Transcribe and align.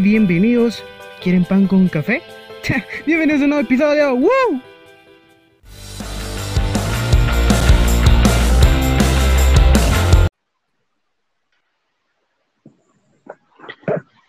bienvenidos. 0.00 0.84
¿Quieren 1.22 1.44
pan 1.44 1.66
con 1.66 1.88
café? 1.88 2.22
Bienvenidos 3.06 3.40
a 3.40 3.44
un 3.44 3.50
nuevo 3.50 3.64
episodio. 3.64 4.14
¡Woo! 4.14 4.62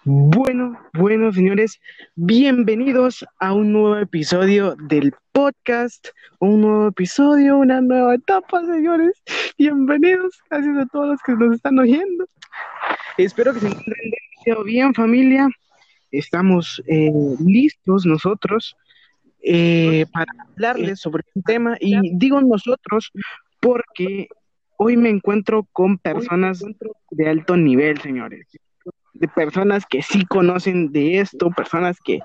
Bueno, 0.06 0.80
bueno, 0.94 1.32
señores, 1.32 1.80
bienvenidos 2.16 3.24
a 3.40 3.54
un 3.54 3.74
nuevo 3.74 3.98
episodio 3.98 4.76
del 4.88 5.14
podcast, 5.34 6.08
un 6.40 6.62
nuevo 6.62 6.88
episodio, 6.88 7.58
una 7.58 7.80
nueva 7.80 8.16
etapa, 8.16 8.66
señores. 8.66 9.22
Bienvenidos, 9.58 10.42
gracias 10.50 10.78
a 10.78 10.86
todos 10.88 11.10
los 11.10 11.22
que 11.22 11.34
nos 11.34 11.56
están 11.56 11.78
oyendo. 11.78 12.26
Espero 13.18 13.54
que 13.54 13.60
se 13.60 13.68
encuentren 13.68 14.19
bien, 14.64 14.94
familia. 14.94 15.50
Estamos 16.12 16.82
eh, 16.88 17.12
listos 17.46 18.06
nosotros 18.06 18.76
eh, 19.42 20.06
para 20.12 20.32
hablarles 20.50 21.00
sobre 21.00 21.24
un 21.36 21.44
tema 21.44 21.78
y 21.80 22.18
digo 22.18 22.42
nosotros 22.42 23.12
porque 23.60 24.28
hoy 24.78 24.98
me 24.98 25.10
encuentro 25.10 25.68
con 25.72 25.98
personas 25.98 26.64
de 27.12 27.30
alto 27.30 27.56
nivel, 27.56 28.00
señores 28.02 28.48
de 29.20 29.28
personas 29.28 29.86
que 29.86 30.02
sí 30.02 30.26
conocen 30.26 30.92
de 30.92 31.20
esto, 31.20 31.52
personas 31.52 31.98
que, 32.04 32.20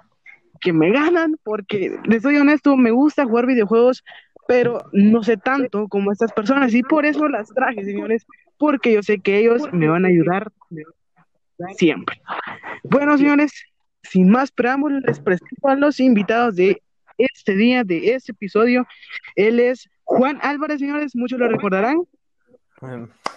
que 0.60 0.72
me 0.72 0.92
ganan, 0.92 1.36
porque 1.42 1.98
les 2.04 2.22
soy 2.22 2.36
honesto, 2.36 2.76
me 2.76 2.92
gusta 2.92 3.24
jugar 3.24 3.46
videojuegos, 3.46 4.04
pero 4.46 4.84
no 4.92 5.22
sé 5.22 5.36
tanto 5.36 5.88
como 5.88 6.12
estas 6.12 6.32
personas 6.32 6.72
y 6.74 6.82
por 6.82 7.04
eso 7.04 7.28
las 7.28 7.48
traje, 7.48 7.84
señores, 7.84 8.26
porque 8.58 8.92
yo 8.92 9.02
sé 9.02 9.18
que 9.18 9.38
ellos 9.38 9.62
me 9.72 9.88
van 9.88 10.04
a 10.04 10.08
ayudar 10.08 10.52
siempre. 11.76 12.20
Bueno, 12.82 13.16
señores, 13.18 13.52
sin 14.02 14.28
más 14.28 14.52
preámbulos, 14.52 15.02
les 15.06 15.20
presento 15.20 15.68
a 15.68 15.76
los 15.76 16.00
invitados 16.00 16.56
de 16.56 16.82
este 17.18 17.54
día, 17.54 17.84
de 17.84 18.14
este 18.14 18.32
episodio. 18.32 18.86
Él 19.36 19.60
es 19.60 19.88
Juan 20.04 20.38
Álvarez, 20.42 20.80
señores, 20.80 21.14
muchos 21.14 21.38
lo 21.38 21.48
recordarán. 21.48 22.02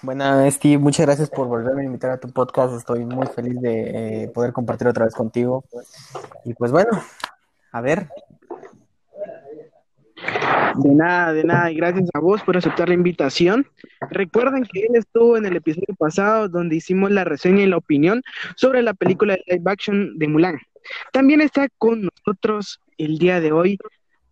Buenas, 0.01 0.53
Steve, 0.55 0.77
muchas 0.77 1.05
gracias 1.05 1.29
por 1.29 1.47
volverme 1.47 1.81
a 1.81 1.85
invitar 1.85 2.11
a 2.11 2.19
tu 2.19 2.29
podcast. 2.29 2.75
Estoy 2.75 3.05
muy 3.05 3.27
feliz 3.27 3.59
de 3.61 4.23
eh, 4.23 4.27
poder 4.29 4.51
compartir 4.51 4.87
otra 4.87 5.05
vez 5.05 5.13
contigo. 5.13 5.63
Y 6.43 6.53
pues 6.53 6.71
bueno, 6.71 7.01
a 7.71 7.81
ver. 7.81 8.09
De 10.75 10.95
nada, 10.95 11.33
de 11.33 11.43
nada, 11.43 11.71
y 11.71 11.75
gracias 11.75 12.09
a 12.13 12.19
vos 12.19 12.41
por 12.41 12.57
aceptar 12.57 12.87
la 12.87 12.95
invitación. 12.95 13.67
Recuerden 14.11 14.63
que 14.63 14.81
él 14.81 14.95
estuvo 14.95 15.37
en 15.37 15.45
el 15.45 15.55
episodio 15.55 15.95
pasado 15.97 16.49
donde 16.49 16.75
hicimos 16.75 17.11
la 17.11 17.23
reseña 17.23 17.63
y 17.63 17.67
la 17.67 17.77
opinión 17.77 18.21
sobre 18.55 18.81
la 18.81 18.93
película 18.93 19.35
de 19.35 19.43
live 19.47 19.71
action 19.71 20.17
de 20.17 20.27
Mulan. 20.27 20.59
También 21.11 21.41
está 21.41 21.67
con 21.77 22.03
nosotros 22.03 22.81
el 22.97 23.17
día 23.17 23.41
de 23.41 23.51
hoy 23.51 23.77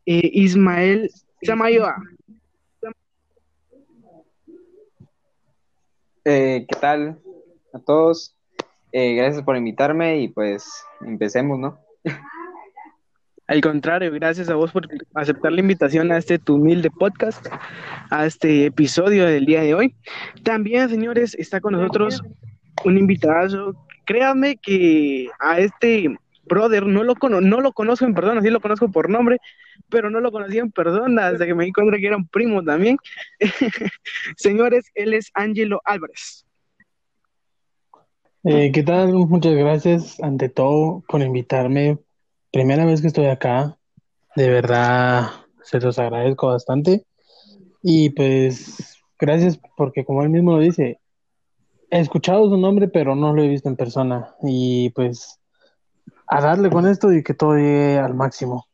eh, 0.06 0.30
Ismael 0.33 1.11
Samayoa. 1.41 1.95
Eh, 6.25 6.66
¿Qué 6.67 6.80
tal 6.80 7.19
a 7.73 7.80
todos? 7.80 8.36
Eh, 8.91 9.13
gracias 9.16 9.44
por 9.44 9.58
invitarme 9.58 10.19
y 10.22 10.30
pues 10.30 10.67
empecemos, 11.02 11.59
¿no? 11.59 11.80
Al 13.47 13.61
contrario, 13.61 14.11
gracias 14.11 14.49
a 14.49 14.55
vos 14.55 14.71
por 14.71 14.88
aceptar 15.13 15.51
la 15.51 15.59
invitación 15.59 16.11
a 16.11 16.17
este 16.17 16.39
tu 16.39 16.55
humilde 16.55 16.89
podcast, 16.89 17.45
a 18.09 18.25
este 18.25 18.65
episodio 18.65 19.27
del 19.27 19.45
día 19.45 19.61
de 19.61 19.75
hoy. 19.75 19.95
También, 20.43 20.89
señores, 20.89 21.35
está 21.35 21.61
con 21.61 21.73
nosotros 21.73 22.23
un 22.83 22.97
invitado. 22.97 23.75
Créanme 24.05 24.57
que 24.57 25.29
a 25.39 25.59
este 25.59 26.17
brother 26.45 26.88
no 26.88 27.03
lo, 27.03 27.13
no 27.21 27.61
lo 27.61 27.71
conozco 27.71 28.05
en 28.05 28.16
persona, 28.16 28.41
sí 28.41 28.49
lo 28.49 28.61
conozco 28.61 28.89
por 28.89 29.11
nombre, 29.11 29.38
pero 29.89 30.09
no 30.09 30.21
lo 30.21 30.31
conocí 30.31 30.57
en 30.57 30.71
persona 30.71 31.27
hasta 31.27 31.45
que 31.45 31.53
me 31.53 31.66
di 31.66 31.71
que 31.71 32.07
era 32.07 32.17
un 32.17 32.27
primo 32.27 32.63
también. 32.63 32.97
señores, 34.38 34.89
él 34.95 35.13
es 35.13 35.29
Angelo 35.35 35.81
Álvarez. 35.85 36.47
Eh, 38.44 38.72
¿Qué 38.72 38.81
tal? 38.81 39.13
Muchas 39.13 39.53
gracias 39.53 40.19
ante 40.19 40.50
todo 40.50 41.03
por 41.07 41.22
invitarme 41.22 42.00
primera 42.55 42.85
vez 42.85 43.01
que 43.01 43.07
estoy 43.07 43.25
acá. 43.25 43.77
De 44.33 44.49
verdad, 44.49 45.29
se 45.61 45.77
los 45.81 45.99
agradezco 45.99 46.47
bastante. 46.47 47.05
Y 47.83 48.11
pues, 48.11 48.97
gracias 49.19 49.59
porque 49.75 50.05
como 50.05 50.23
él 50.23 50.29
mismo 50.29 50.53
lo 50.53 50.59
dice, 50.59 51.01
he 51.91 51.99
escuchado 51.99 52.47
su 52.47 52.55
nombre, 52.55 52.88
pero 52.88 53.13
no 53.13 53.33
lo 53.33 53.43
he 53.43 53.49
visto 53.49 53.67
en 53.67 53.75
persona. 53.75 54.29
Y 54.41 54.89
pues, 54.91 55.38
a 56.27 56.39
darle 56.39 56.69
con 56.69 56.88
esto 56.88 57.11
y 57.11 57.23
que 57.23 57.33
todo 57.33 57.55
llegue 57.57 57.99
al 57.99 58.13
máximo. 58.13 58.66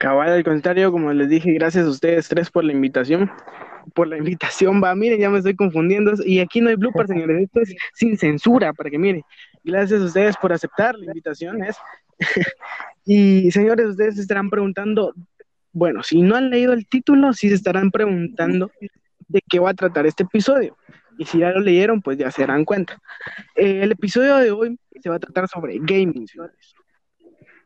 Cabal, 0.00 0.30
al 0.30 0.42
contrario, 0.42 0.90
como 0.90 1.12
les 1.12 1.28
dije, 1.28 1.52
gracias 1.52 1.86
a 1.86 1.90
ustedes 1.90 2.28
tres 2.28 2.50
por 2.50 2.64
la 2.64 2.72
invitación. 2.72 3.30
Por 3.94 4.08
la 4.08 4.18
invitación, 4.18 4.82
va, 4.82 4.92
miren, 4.96 5.20
ya 5.20 5.30
me 5.30 5.38
estoy 5.38 5.54
confundiendo. 5.54 6.14
Y 6.24 6.40
aquí 6.40 6.60
no 6.60 6.68
hay 6.68 6.74
blooper, 6.74 7.06
señores, 7.06 7.44
esto 7.44 7.60
es 7.60 7.76
sin 7.92 8.18
censura, 8.18 8.72
para 8.72 8.90
que 8.90 8.98
miren. 8.98 9.22
Gracias 9.62 10.02
a 10.02 10.04
ustedes 10.06 10.36
por 10.36 10.52
aceptar 10.52 10.96
la 10.96 11.06
invitación. 11.06 11.62
¿es? 11.62 11.76
Y 13.04 13.50
señores, 13.50 13.86
ustedes 13.86 14.16
se 14.16 14.22
estarán 14.22 14.50
preguntando, 14.50 15.14
bueno, 15.72 16.02
si 16.02 16.22
no 16.22 16.36
han 16.36 16.50
leído 16.50 16.72
el 16.72 16.86
título, 16.86 17.32
sí 17.32 17.48
se 17.48 17.54
estarán 17.54 17.90
preguntando 17.90 18.70
de 19.28 19.40
qué 19.48 19.58
va 19.58 19.70
a 19.70 19.74
tratar 19.74 20.06
este 20.06 20.24
episodio. 20.24 20.76
Y 21.18 21.24
si 21.26 21.38
ya 21.38 21.50
lo 21.50 21.60
leyeron, 21.60 22.02
pues 22.02 22.18
ya 22.18 22.30
se 22.30 22.42
darán 22.42 22.64
cuenta. 22.64 22.98
Eh, 23.54 23.80
el 23.82 23.92
episodio 23.92 24.36
de 24.36 24.50
hoy 24.50 24.78
se 25.00 25.08
va 25.08 25.16
a 25.16 25.20
tratar 25.20 25.48
sobre 25.48 25.78
gaming, 25.80 26.26
señores. 26.26 26.74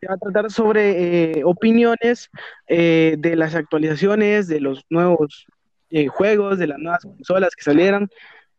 Se 0.00 0.06
va 0.06 0.14
a 0.14 0.18
tratar 0.18 0.50
sobre 0.50 1.38
eh, 1.38 1.44
opiniones 1.44 2.30
eh, 2.68 3.16
de 3.18 3.36
las 3.36 3.54
actualizaciones, 3.54 4.48
de 4.48 4.60
los 4.60 4.84
nuevos 4.90 5.46
juegos, 6.10 6.58
de 6.58 6.66
las 6.66 6.78
nuevas 6.78 7.02
consolas 7.02 7.54
que 7.56 7.62
salieran, 7.62 8.08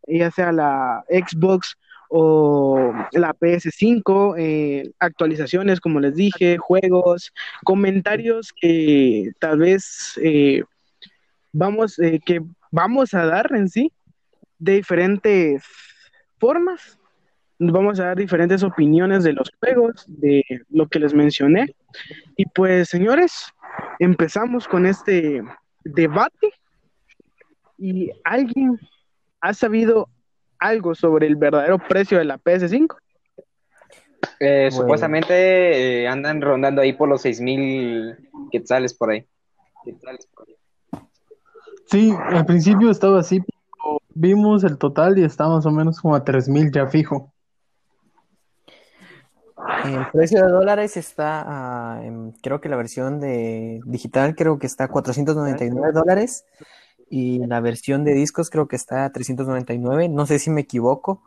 ya 0.07 0.31
sea 0.31 0.51
la 0.51 1.03
Xbox 1.09 1.77
o 2.09 2.91
la 3.11 3.33
PS5, 3.33 4.35
eh, 4.37 4.91
actualizaciones, 4.99 5.79
como 5.79 5.99
les 5.99 6.15
dije, 6.15 6.57
juegos, 6.57 7.31
comentarios 7.63 8.51
que 8.51 9.31
tal 9.39 9.59
vez 9.59 10.19
eh, 10.21 10.63
vamos, 11.53 11.99
eh, 11.99 12.19
que 12.25 12.41
vamos 12.71 13.13
a 13.13 13.25
dar 13.25 13.53
en 13.55 13.69
sí 13.69 13.91
de 14.57 14.73
diferentes 14.73 15.63
formas. 16.39 16.97
Vamos 17.59 17.99
a 17.99 18.05
dar 18.05 18.17
diferentes 18.17 18.63
opiniones 18.63 19.23
de 19.23 19.33
los 19.33 19.51
juegos, 19.59 20.05
de 20.07 20.43
lo 20.69 20.87
que 20.87 20.99
les 20.99 21.13
mencioné. 21.13 21.75
Y 22.37 22.45
pues, 22.45 22.89
señores, 22.89 23.53
empezamos 23.99 24.67
con 24.67 24.85
este 24.85 25.43
debate. 25.83 26.53
¿Y 27.77 28.11
alguien 28.23 28.79
ha 29.41 29.53
sabido 29.53 30.09
algo 30.59 30.95
sobre 30.95 31.27
el 31.27 31.35
verdadero 31.35 31.79
precio 31.79 32.17
de 32.17 32.25
la 32.25 32.37
PS5? 32.37 32.95
Eh, 34.39 34.69
supuestamente 34.71 36.03
eh, 36.03 36.07
andan 36.07 36.41
rondando 36.41 36.81
ahí 36.81 36.93
por 36.93 37.09
los 37.09 37.21
6000 37.21 38.17
quetzales 38.51 38.93
por 38.93 39.11
ahí. 39.11 39.25
por 40.33 40.47
ahí. 40.47 40.55
Sí, 41.85 42.13
al 42.17 42.45
principio 42.45 42.91
estaba 42.91 43.19
así, 43.19 43.39
pero 43.39 44.01
vimos 44.13 44.63
el 44.63 44.77
total 44.77 45.17
y 45.17 45.23
está 45.23 45.47
más 45.47 45.65
o 45.65 45.71
menos 45.71 45.99
como 45.99 46.15
a 46.15 46.23
3000 46.23 46.71
ya 46.71 46.87
fijo. 46.87 47.33
El 49.85 50.07
precio 50.11 50.45
de 50.45 50.51
dólares 50.51 50.97
está, 50.97 52.01
creo 52.41 52.61
que 52.61 52.69
la 52.69 52.75
versión 52.75 53.19
de 53.19 53.81
digital 53.85 54.35
creo 54.35 54.57
que 54.57 54.67
está 54.67 54.85
a 54.85 54.87
499 54.87 55.91
dólares 55.91 56.45
y 57.09 57.45
la 57.45 57.59
versión 57.59 58.03
de 58.03 58.13
discos 58.13 58.49
creo 58.49 58.67
que 58.67 58.75
está 58.75 59.05
a 59.05 59.11
399, 59.11 60.09
no 60.09 60.25
sé 60.25 60.39
si 60.39 60.49
me 60.49 60.61
equivoco, 60.61 61.21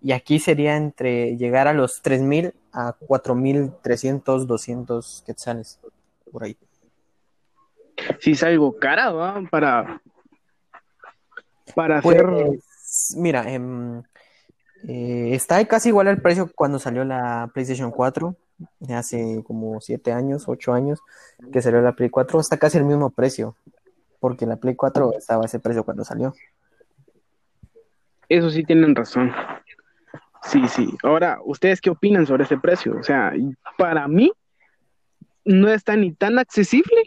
y 0.00 0.12
aquí 0.12 0.38
sería 0.38 0.76
entre 0.76 1.36
llegar 1.36 1.66
a 1.66 1.72
los 1.72 2.02
3000 2.02 2.54
a 2.72 2.92
4300, 2.92 4.46
200 4.46 5.24
quetzales, 5.26 5.80
por 6.30 6.44
ahí. 6.44 6.56
Sí, 8.20 8.32
es 8.32 8.42
algo 8.42 8.76
cara, 8.76 9.12
¿va? 9.12 9.42
Para, 9.50 10.00
para 11.74 12.00
pues, 12.00 12.18
hacer... 12.18 12.58
Mira, 13.16 13.50
em, 13.50 14.02
eh, 14.86 15.30
está 15.32 15.64
casi 15.64 15.88
igual 15.88 16.08
al 16.08 16.20
precio 16.20 16.50
cuando 16.54 16.78
salió 16.78 17.04
la 17.04 17.50
PlayStation 17.52 17.90
4, 17.90 18.36
hace 18.90 19.42
como 19.44 19.80
7 19.80 20.12
años, 20.12 20.44
8 20.46 20.72
años 20.72 21.00
que 21.52 21.62
salió 21.62 21.80
la 21.80 21.92
Play 21.92 22.10
4, 22.10 22.40
está 22.40 22.56
casi 22.56 22.78
el 22.78 22.84
mismo 22.84 23.10
precio 23.10 23.56
porque 24.24 24.46
la 24.46 24.56
Play 24.56 24.74
4 24.74 25.18
estaba 25.18 25.42
a 25.42 25.44
ese 25.44 25.60
precio 25.60 25.84
cuando 25.84 26.02
salió. 26.02 26.32
Eso 28.26 28.48
sí 28.48 28.64
tienen 28.64 28.94
razón. 28.94 29.30
Sí, 30.44 30.66
sí. 30.66 30.96
Ahora, 31.02 31.40
¿ustedes 31.44 31.78
qué 31.78 31.90
opinan 31.90 32.24
sobre 32.24 32.44
ese 32.44 32.56
precio? 32.56 32.96
O 32.98 33.02
sea, 33.02 33.34
para 33.76 34.08
mí 34.08 34.32
no 35.44 35.68
está 35.68 35.94
ni 35.94 36.10
tan 36.12 36.38
accesible, 36.38 37.02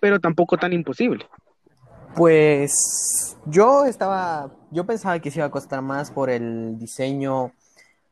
pero 0.00 0.20
tampoco 0.20 0.56
tan 0.56 0.72
imposible. 0.72 1.26
Pues 2.14 3.36
yo 3.46 3.84
estaba, 3.84 4.52
yo 4.70 4.86
pensaba 4.86 5.18
que 5.18 5.32
se 5.32 5.40
iba 5.40 5.46
a 5.46 5.50
costar 5.50 5.82
más 5.82 6.12
por 6.12 6.30
el 6.30 6.78
diseño 6.78 7.54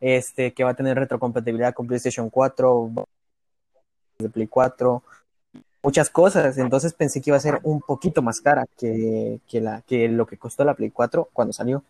este, 0.01 0.53
que 0.53 0.65
va 0.65 0.71
a 0.71 0.75
tener 0.75 0.99
retrocompatibilidad 0.99 1.73
con 1.73 1.87
PlayStation 1.87 2.29
4, 2.31 2.91
de 4.19 4.29
Play 4.29 4.49
4, 4.49 5.05
muchas 5.85 6.11
cosas. 6.11 6.59
Entonces 6.59 6.95
pensé 6.95 7.21
que 7.21 7.31
iba 7.31 7.37
a 7.37 7.41
ser 7.41 7.61
un 7.63 7.81
poquito 7.81 8.23
más 8.23 8.41
cara 8.41 8.67
que, 8.77 9.39
que, 9.47 9.61
la, 9.61 9.83
que 9.83 10.09
lo 10.09 10.27
que 10.27 10.39
costó 10.39 10.65
la 10.65 10.75
Play 10.75 10.91
4 10.91 11.29
cuando 11.33 11.53
salió. 11.53 11.85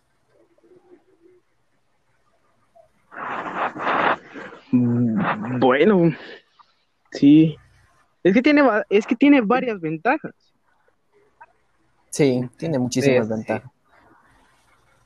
Mm, 4.73 5.61
bueno, 5.61 6.13
sí. 7.13 7.57
Es 8.23 8.35
que 8.35 8.43
tiene, 8.43 8.63
es 8.91 9.07
que 9.07 9.15
tiene 9.15 9.41
varias 9.41 9.81
ventajas. 9.81 10.35
Sí, 12.11 12.49
tiene 12.57 12.79
muchísimas 12.79 13.29
ventajas. 13.29 13.71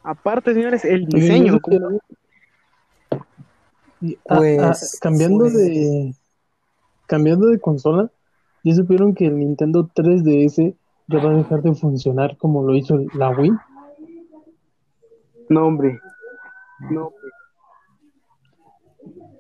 Aparte, 0.03 0.55
señores, 0.55 0.85
el 0.85 1.07
diseño. 1.07 1.59
Pues, 4.25 4.99
cambiando 5.01 5.51
de 5.51 6.15
cambiando 7.07 7.47
de 7.47 7.59
consola, 7.59 8.11
¿ya 8.65 8.75
supieron 8.75 9.15
que 9.15 9.27
el 9.27 9.39
Nintendo 9.39 9.89
3DS 9.95 10.75
ya 11.09 11.19
va 11.19 11.31
a 11.31 11.37
dejar 11.37 11.63
de 11.63 11.75
funcionar 11.75 12.37
como 12.37 12.63
lo 12.63 12.75
hizo 12.75 12.99
la 13.15 13.31
Wii? 13.31 13.53
No, 15.49 15.67
hombre. 15.67 15.99
No, 16.91 17.13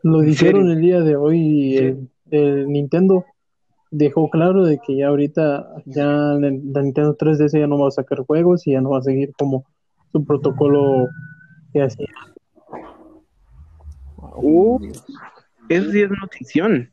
Lo 0.02 0.20
dijeron 0.20 0.70
el 0.70 0.80
día 0.80 1.00
de 1.00 1.16
hoy 1.16 1.76
el, 1.76 2.08
el, 2.30 2.66
Nintendo 2.66 3.24
dejó 3.90 4.28
claro 4.28 4.64
de 4.64 4.78
que 4.78 4.96
ya 4.96 5.08
ahorita 5.08 5.68
ya 5.86 6.04
la 6.04 6.50
Nintendo 6.50 7.16
3DS 7.16 7.60
ya 7.60 7.66
no 7.66 7.78
va 7.78 7.88
a 7.88 7.92
sacar 7.92 8.20
juegos 8.20 8.66
y 8.66 8.72
ya 8.72 8.80
no 8.80 8.90
va 8.90 8.98
a 8.98 9.02
seguir 9.02 9.32
como 9.38 9.64
su 10.12 10.24
protocolo 10.24 11.06
que 11.72 11.82
hacía. 11.82 12.08
Uh, 14.36 14.78
eso 15.68 15.90
sí 15.90 16.02
es 16.02 16.10
notición. 16.10 16.92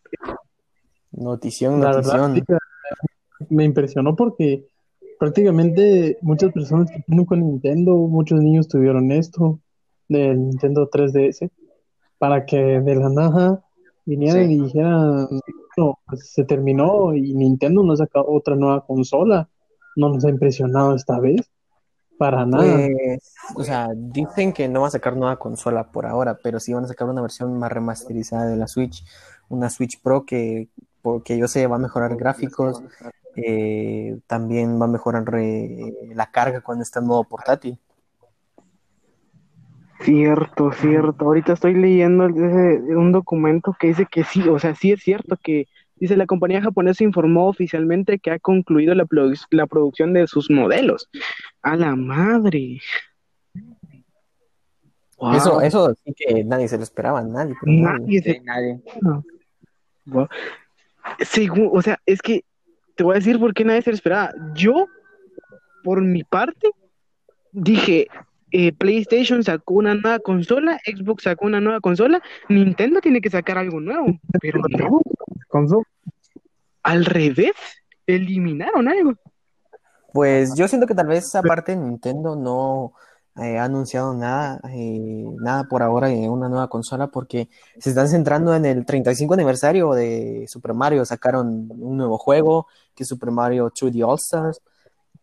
Notición, 1.15 1.79
notición. 1.79 2.43
me 3.49 3.63
impresionó 3.63 4.15
porque 4.15 4.67
prácticamente 5.17 6.17
muchas 6.21 6.51
personas 6.51 6.91
que 6.91 7.01
tienen 7.03 7.25
con 7.25 7.39
Nintendo, 7.39 7.95
muchos 7.95 8.41
niños 8.41 8.67
tuvieron 8.67 9.11
esto 9.11 9.59
del 10.07 10.49
Nintendo 10.49 10.89
3DS 10.89 11.49
para 12.17 12.45
que 12.45 12.57
de 12.57 12.95
la 12.95 13.09
nada 13.09 13.63
vinieran 14.05 14.51
y 14.51 14.61
dijeran, 14.61 15.27
no, 15.77 15.99
pues 16.07 16.29
se 16.31 16.43
terminó 16.43 17.13
y 17.13 17.33
Nintendo 17.33 17.83
no 17.83 17.95
saca 17.95 18.21
otra 18.21 18.55
nueva 18.55 18.85
consola. 18.85 19.49
No 19.95 20.09
nos 20.09 20.25
ha 20.25 20.29
impresionado 20.29 20.95
esta 20.95 21.19
vez. 21.19 21.49
Para 22.17 22.45
nada. 22.45 22.87
Pues, 22.87 23.33
o 23.55 23.63
sea, 23.63 23.89
dicen 23.93 24.53
que 24.53 24.69
no 24.69 24.81
va 24.81 24.87
a 24.87 24.91
sacar 24.91 25.17
nueva 25.17 25.37
consola 25.37 25.91
por 25.91 26.05
ahora, 26.05 26.37
pero 26.41 26.59
sí 26.59 26.73
van 26.73 26.85
a 26.85 26.87
sacar 26.87 27.09
una 27.09 27.21
versión 27.21 27.57
más 27.57 27.71
remasterizada 27.71 28.45
de 28.45 28.55
la 28.55 28.67
Switch, 28.67 29.03
una 29.49 29.69
Switch 29.69 30.01
Pro 30.01 30.25
que, 30.25 30.69
porque 31.05 31.37
yo 31.37 31.47
sé, 31.47 31.67
va 31.67 31.75
a 31.75 31.77
mejorar 31.77 32.15
gráficos, 32.15 32.81
eh, 33.35 34.17
también 34.25 34.81
va 34.81 34.85
a 34.85 34.87
mejorar 34.87 35.23
la 35.29 36.31
carga 36.31 36.61
cuando 36.61 36.81
está 36.81 36.99
en 36.99 37.05
modo 37.05 37.23
portátil. 37.25 37.77
Cierto, 39.99 40.71
cierto. 40.71 41.25
Ahorita 41.25 41.53
estoy 41.53 41.75
leyendo 41.75 42.25
un 42.25 43.11
documento 43.11 43.75
que 43.79 43.89
dice 43.89 44.07
que 44.09 44.23
sí, 44.23 44.49
o 44.49 44.57
sea, 44.57 44.73
sí 44.73 44.93
es 44.93 45.03
cierto 45.03 45.37
que 45.41 45.67
Dice, 45.97 46.17
la 46.17 46.25
compañía 46.25 46.61
japonesa 46.61 47.05
informó 47.05 47.47
oficialmente 47.47 48.19
que 48.19 48.29
ha 48.29 48.37
concluido 48.37 48.93
la, 48.95 49.07
la 49.51 49.65
producción 49.65 50.11
de 50.11 50.27
sus 50.27 50.51
modelos. 50.51 51.07
A 51.61 51.77
la 51.77 51.95
madre. 51.95 52.81
Eso, 55.33 55.61
eso 55.61 55.95
sí 56.03 56.13
que 56.17 56.43
nadie 56.43 56.67
se 56.67 56.75
lo 56.75 56.83
esperaba, 56.83 57.21
nadie. 57.23 57.55
Nadie, 57.63 58.21
se... 58.21 58.41
nadie. 58.41 58.81
Según, 61.19 61.69
o 61.73 61.81
sea, 61.81 61.99
es 62.05 62.21
que 62.21 62.43
te 62.95 63.03
voy 63.03 63.13
a 63.13 63.19
decir 63.19 63.39
por 63.39 63.53
qué 63.53 63.65
nadie 63.65 63.81
se 63.81 63.91
lo 63.91 63.95
esperaba. 63.95 64.31
Yo, 64.53 64.87
por 65.83 66.01
mi 66.01 66.23
parte, 66.23 66.69
dije, 67.51 68.07
eh, 68.51 68.71
PlayStation 68.73 69.43
sacó 69.43 69.75
una 69.75 69.95
nueva 69.95 70.19
consola, 70.19 70.79
Xbox 70.85 71.23
sacó 71.23 71.45
una 71.45 71.59
nueva 71.59 71.81
consola, 71.81 72.21
Nintendo 72.47 73.01
tiene 73.01 73.21
que 73.21 73.29
sacar 73.29 73.57
algo 73.57 73.79
nuevo, 73.79 74.07
pero 74.39 74.61
no. 74.69 75.01
Al 76.83 77.05
revés, 77.05 77.53
eliminaron 78.05 78.87
algo. 78.87 79.13
Pues 80.13 80.55
yo 80.55 80.67
siento 80.67 80.87
que 80.87 80.95
tal 80.95 81.07
vez 81.07 81.33
aparte 81.35 81.75
Nintendo 81.75 82.35
no 82.35 82.93
eh, 83.37 83.57
ha 83.57 83.65
anunciado 83.65 84.13
nada, 84.13 84.61
eh, 84.69 85.25
nada 85.39 85.65
por 85.65 85.83
ahora 85.83 86.09
en 86.09 86.29
una 86.29 86.47
nueva 86.49 86.69
consola 86.69 87.07
porque 87.07 87.49
se 87.77 87.89
están 87.89 88.07
centrando 88.07 88.55
en 88.55 88.65
el 88.65 88.85
35 88.85 89.33
aniversario 89.33 89.91
de 89.93 90.45
Super 90.47 90.73
Mario. 90.73 91.05
Sacaron 91.05 91.67
un 91.69 91.97
nuevo 91.97 92.17
juego 92.17 92.67
que 92.93 93.03
es 93.03 93.09
Super 93.09 93.31
Mario 93.31 93.71
2D 93.71 94.07
All 94.07 94.17
Stars, 94.17 94.61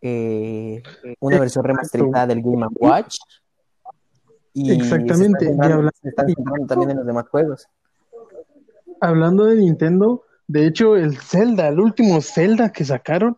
eh, 0.00 0.82
una 1.20 1.38
versión 1.38 1.64
remasterizada 1.64 2.26
del 2.26 2.42
Game 2.42 2.66
Watch. 2.78 3.16
Y 4.54 4.72
Exactamente. 4.72 5.46
Se 5.46 6.08
están 6.08 6.26
centrando 6.26 6.66
también 6.66 6.90
en 6.90 6.96
los 6.98 7.06
demás 7.06 7.28
juegos 7.28 7.66
hablando 9.02 9.46
de 9.46 9.56
Nintendo, 9.56 10.22
de 10.46 10.66
hecho, 10.66 10.96
el 10.96 11.18
Zelda, 11.18 11.68
el 11.68 11.80
último 11.80 12.20
Zelda 12.22 12.70
que 12.70 12.84
sacaron, 12.84 13.36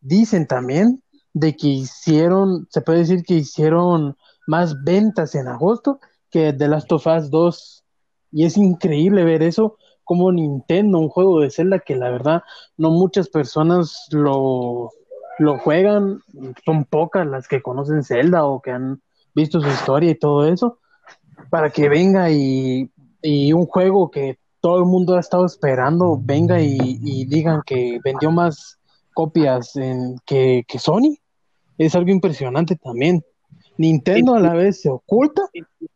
dicen 0.00 0.46
también 0.46 1.02
de 1.32 1.56
que 1.56 1.68
hicieron, 1.68 2.66
se 2.70 2.80
puede 2.80 3.00
decir 3.00 3.24
que 3.24 3.34
hicieron 3.34 4.16
más 4.46 4.82
ventas 4.82 5.34
en 5.34 5.48
agosto 5.48 6.00
que 6.30 6.52
The 6.52 6.68
Last 6.68 6.90
of 6.92 7.06
Us 7.06 7.30
2. 7.30 7.84
Y 8.32 8.44
es 8.44 8.56
increíble 8.56 9.24
ver 9.24 9.42
eso, 9.42 9.76
como 10.04 10.32
Nintendo, 10.32 10.98
un 10.98 11.08
juego 11.08 11.40
de 11.40 11.50
Zelda 11.50 11.80
que 11.80 11.96
la 11.96 12.10
verdad 12.10 12.42
no 12.76 12.90
muchas 12.90 13.28
personas 13.28 14.06
lo, 14.10 14.90
lo 15.38 15.58
juegan, 15.58 16.20
son 16.64 16.84
pocas 16.84 17.26
las 17.26 17.48
que 17.48 17.62
conocen 17.62 18.02
Zelda 18.02 18.44
o 18.44 18.60
que 18.60 18.72
han 18.72 19.02
visto 19.34 19.60
su 19.60 19.68
historia 19.68 20.10
y 20.10 20.18
todo 20.18 20.46
eso, 20.46 20.78
para 21.50 21.70
que 21.70 21.88
venga 21.88 22.30
y, 22.30 22.90
y 23.22 23.52
un 23.52 23.66
juego 23.66 24.10
que 24.10 24.38
todo 24.60 24.78
el 24.78 24.84
mundo 24.84 25.16
ha 25.16 25.20
estado 25.20 25.46
esperando 25.46 26.18
venga 26.20 26.60
y, 26.60 27.24
digan 27.24 27.62
que 27.64 27.98
vendió 28.04 28.30
más 28.30 28.78
copias 29.20 29.76
en, 29.76 30.16
que, 30.24 30.64
Sony. 30.78 31.14
Es 31.76 31.94
algo 31.94 32.10
impresionante 32.10 32.74
también. 32.76 33.22
Nintendo 33.76 34.34
a 34.34 34.40
la 34.40 34.54
vez 34.54 34.80
se 34.80 34.88
oculta, 34.88 35.42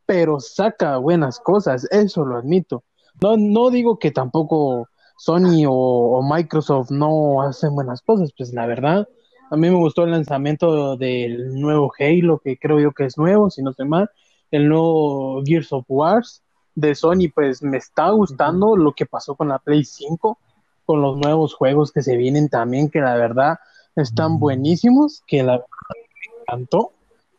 pero 0.04 0.40
saca 0.40 0.98
buenas 0.98 1.40
cosas, 1.40 1.88
eso 1.90 2.22
lo 2.26 2.36
admito. 2.36 2.84
No, 3.22 3.38
no 3.38 3.70
digo 3.70 3.98
que 3.98 4.10
tampoco 4.10 4.88
Sony 5.16 5.64
o, 5.66 6.22
Microsoft 6.22 6.90
no 6.90 7.40
hacen 7.40 7.74
buenas 7.74 8.02
cosas, 8.02 8.31
pues 8.36 8.52
la 8.52 8.66
verdad, 8.66 9.08
a 9.50 9.56
mí 9.56 9.70
me 9.70 9.76
gustó 9.76 10.04
el 10.04 10.10
lanzamiento 10.10 10.98
del 10.98 11.54
nuevo 11.54 11.93
Halo, 11.98 12.40
que 12.44 12.58
creo 12.58 12.78
yo 12.78 12.93
que 12.93 13.06
es 13.06 13.16
nuevo, 13.16 13.48
si 13.48 13.62
no 13.62 13.70
estoy 13.70 13.88
mal, 13.88 14.10
el 14.50 14.69
nuevo 14.69 15.43
Gears 15.46 15.72
of 15.72 15.86
Wars, 15.88 16.43
de 16.74 16.94
Sony, 16.94 17.31
pues 17.34 17.62
me 17.62 17.78
está 17.78 18.10
gustando 18.10 18.76
lo 18.76 18.93
que 18.93 19.06
pasó 19.06 19.34
con 19.34 19.48
la 19.48 19.58
Play 19.60 19.84
5, 19.84 20.38
con 20.84 21.03
los 21.03 21.17
nuevos 21.17 21.55
juegos 21.55 21.93
que 21.93 22.03
se 22.03 22.17
vienen 22.17 22.48
también, 22.48 22.91
que 22.91 23.00
la 23.00 23.14
verdad 23.14 23.58
están 23.96 24.38
buenísimos, 24.38 25.22
que 25.26 25.43
la 25.43 25.53
verdad 25.53 25.69
me 25.91 26.43
encantó. 26.43 26.93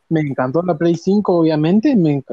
Me 0.07 0.21
encantó 0.21 0.61
la 0.61 0.77
Play 0.77 0.95
5, 0.95 1.35
obviamente, 1.35 1.95
me 1.95 2.23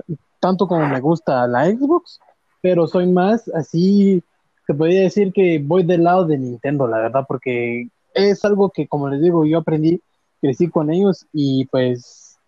tanto 0.41 0.67
como 0.67 0.87
me 0.89 1.01
gusta 1.01 1.47
la 1.47 1.67
Xbox, 1.67 2.21
pero 2.61 2.87
soy 2.87 3.07
más 3.07 3.49
así, 3.55 4.23
se 4.67 4.75
podría 4.75 5.03
decir 5.03 5.33
que 5.33 5.59
voy 5.65 5.85
del 5.85 6.05
lado 6.05 6.27
de 6.27 6.37
Nintendo, 6.37 6.87
la 6.87 6.99
verdad, 6.99 7.25
porque 7.27 7.89
es 8.13 8.45
algo 8.45 8.71
que, 8.71 8.89
como 8.89 9.09
les 9.09 9.23
digo, 9.23 9.47
yo 9.47 9.59
aprendí, 9.59 10.03
crecí 10.41 10.69
con 10.69 10.91
ellos 10.91 11.27
y 11.33 11.65
pues, 11.67 12.39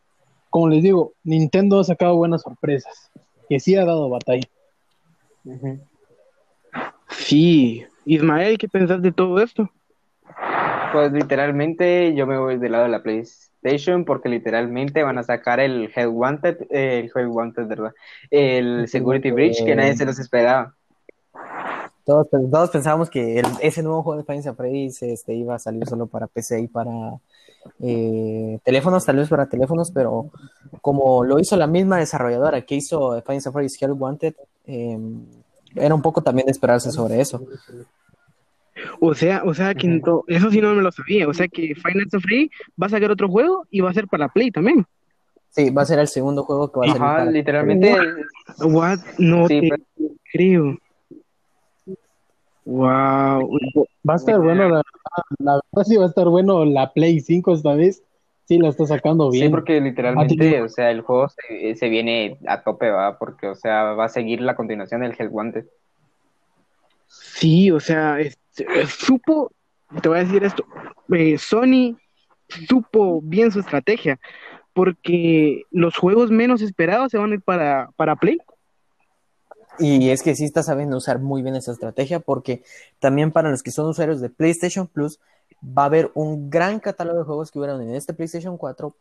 como 0.51 0.69
les 0.69 0.83
digo, 0.83 1.13
Nintendo 1.23 1.81
ha 1.81 1.85
sacado 1.85 2.17
buenas 2.17 2.43
sorpresas 2.43 3.11
que 3.49 3.61
sí 3.61 3.77
ha 3.77 3.85
dado 3.85 4.11
batalla. 4.11 4.49
Sí, 7.11 7.85
Ismael, 8.05 8.59
¿qué 8.59 8.69
pensás 8.69 9.03
de 9.03 9.13
todo 9.13 9.41
esto? 9.41 9.71
Pues 10.93 11.13
literalmente 11.13 12.15
yo 12.15 12.27
me 12.27 12.39
voy 12.39 12.59
del 12.59 12.73
lado 12.73 12.85
de 12.85 12.91
la 12.91 13.03
PlayStation 13.03 14.05
porque 14.05 14.29
literalmente 14.29 15.03
van 15.03 15.19
a 15.19 15.23
sacar 15.23 15.59
el 15.59 15.91
Hell 15.95 16.09
Wanted, 16.09 16.67
eh, 16.71 17.01
el 17.01 17.11
Hell 17.15 17.29
Wanted, 17.29 17.67
¿verdad? 17.67 17.93
El 18.31 18.87
Security 18.89 19.31
Breach 19.31 19.65
que 19.65 19.75
nadie 19.75 19.97
se 19.97 20.05
los 20.05 20.19
esperaba. 20.19 20.75
Todos, 22.05 22.29
todos 22.31 22.71
pensábamos 22.71 23.09
que 23.09 23.43
ese 23.63 23.83
nuevo 23.83 24.03
juego 24.03 24.19
de 24.19 24.25
Final 24.25 24.55
Fantasy 24.55 25.13
este, 25.13 25.35
iba 25.35 25.55
a 25.55 25.59
salir 25.59 25.87
solo 25.87 26.07
para 26.07 26.27
PC 26.27 26.61
y 26.61 26.69
para 26.69 26.93
eh, 27.81 28.59
teléfonos, 28.63 29.05
tal 29.07 29.17
vez 29.17 29.29
para 29.29 29.49
teléfonos, 29.49 29.91
pero 29.91 30.31
como 30.83 31.25
lo 31.25 31.39
hizo 31.39 31.57
la 31.57 31.67
misma 31.67 31.99
desarrolladora 31.99 32.63
que 32.63 32.75
hizo 32.75 33.21
Final 33.23 33.43
Fantasy 33.43 33.85
Hell 33.85 33.93
Wanted, 33.93 34.35
em, 34.67 35.25
era 35.75 35.95
un 35.95 36.03
poco 36.03 36.23
también 36.23 36.47
de 36.47 36.53
esperarse 36.53 36.91
sobre 36.91 37.21
eso. 37.21 37.43
O 39.01 39.15
sea, 39.15 39.43
o 39.45 39.55
sea 39.55 39.75
que 39.75 40.01
eso 40.29 40.51
sí 40.51 40.61
no 40.61 40.75
me 40.75 40.83
lo 40.83 40.91
sabía. 40.93 41.29
O 41.29 41.35
sea 41.35 41.49
que 41.49 41.75
Final 41.75 42.09
Fantasy 42.11 42.51
va 42.81 42.87
a 42.87 42.91
sacar 42.91 43.11
otro 43.11 43.29
juego 43.29 43.67
y 43.71 43.81
va 43.81 43.91
a 43.91 43.95
ser 43.95 44.07
para 44.09 44.29
Play 44.29 44.51
también. 44.51 44.85
Sí, 45.51 45.71
va 45.71 45.83
a 45.83 45.87
ser 45.87 46.01
el 46.01 46.09
segundo 46.09 46.43
juego 46.43 46.71
que 46.73 46.81
va 46.81 46.85
a 46.87 46.89
salir. 46.89 47.03
Ajá, 47.03 47.17
para- 47.19 47.31
literalmente. 47.31 47.95
What? 48.65 48.99
No 49.19 49.47
Sí, 49.47 49.61
te 49.61 49.69
pero- 49.69 50.15
creo. 50.33 50.79
Wow. 52.65 53.59
Va 54.09 54.15
a 54.15 54.17
estar 54.17 54.41
bueno, 54.41 54.69
la, 54.69 54.83
la 55.39 55.61
verdad 55.73 55.85
sí 55.87 55.97
va 55.97 56.05
a 56.05 56.09
estar 56.09 56.29
bueno 56.29 56.65
la 56.65 56.93
Play 56.93 57.21
5 57.21 57.55
esta 57.55 57.75
vez. 57.75 58.03
Sí, 58.47 58.59
la 58.59 58.69
está 58.69 58.85
sacando 58.87 59.31
bien. 59.31 59.47
Sí, 59.47 59.51
porque 59.51 59.81
literalmente, 59.81 60.37
tenido- 60.37 60.67
o 60.67 60.69
sea, 60.69 60.91
el 60.91 61.01
juego 61.01 61.29
se, 61.29 61.75
se 61.77 61.89
viene 61.89 62.39
a 62.47 62.63
tope, 62.63 62.91
va, 62.91 63.19
porque, 63.19 63.47
o 63.49 63.55
sea, 63.55 63.95
va 63.95 64.05
a 64.05 64.09
seguir 64.11 64.41
la 64.41 64.55
continuación 64.55 65.01
del 65.01 65.15
Hell 65.19 65.29
Wanted. 65.31 65.65
Sí, 67.09 67.71
o 67.71 67.81
sea, 67.81 68.21
este, 68.21 68.65
eh, 68.65 68.87
supo, 68.87 69.51
te 70.03 70.09
voy 70.09 70.19
a 70.19 70.25
decir 70.25 70.45
esto, 70.45 70.65
eh, 71.13 71.39
Sony 71.39 71.97
supo 72.69 73.21
bien 73.23 73.51
su 73.51 73.61
estrategia, 73.61 74.19
porque 74.73 75.63
los 75.71 75.97
juegos 75.97 76.31
menos 76.31 76.61
esperados 76.61 77.13
se 77.13 77.19
van 77.19 77.31
a 77.33 77.35
ir 77.35 77.41
para, 77.43 77.91
para 77.97 78.17
Play. 78.17 78.39
Y 79.79 80.11
es 80.11 80.23
que 80.23 80.35
sí 80.37 80.45
está 80.45 80.63
sabiendo 80.63 80.97
usar 80.97 81.19
muy 81.19 81.43
bien 81.43 81.57
esa 81.57 81.73
estrategia 81.73 82.21
porque 82.21 82.63
también 83.01 83.33
para 83.33 83.51
los 83.51 83.63
que 83.63 83.73
son 83.73 83.89
usuarios 83.89 84.21
de 84.21 84.31
PlayStation 84.31 84.87
Plus 84.87 85.19
va 85.63 85.83
a 85.83 85.87
haber 85.87 86.11
un 86.15 86.51
gran 86.51 86.81
catálogo 86.81 87.19
de 87.19 87.25
juegos 87.25 87.51
que 87.51 87.59
hubieron 87.59 87.81
en 87.83 87.95
este 87.95 88.15
PlayStation 88.15 88.57
4 88.57 88.95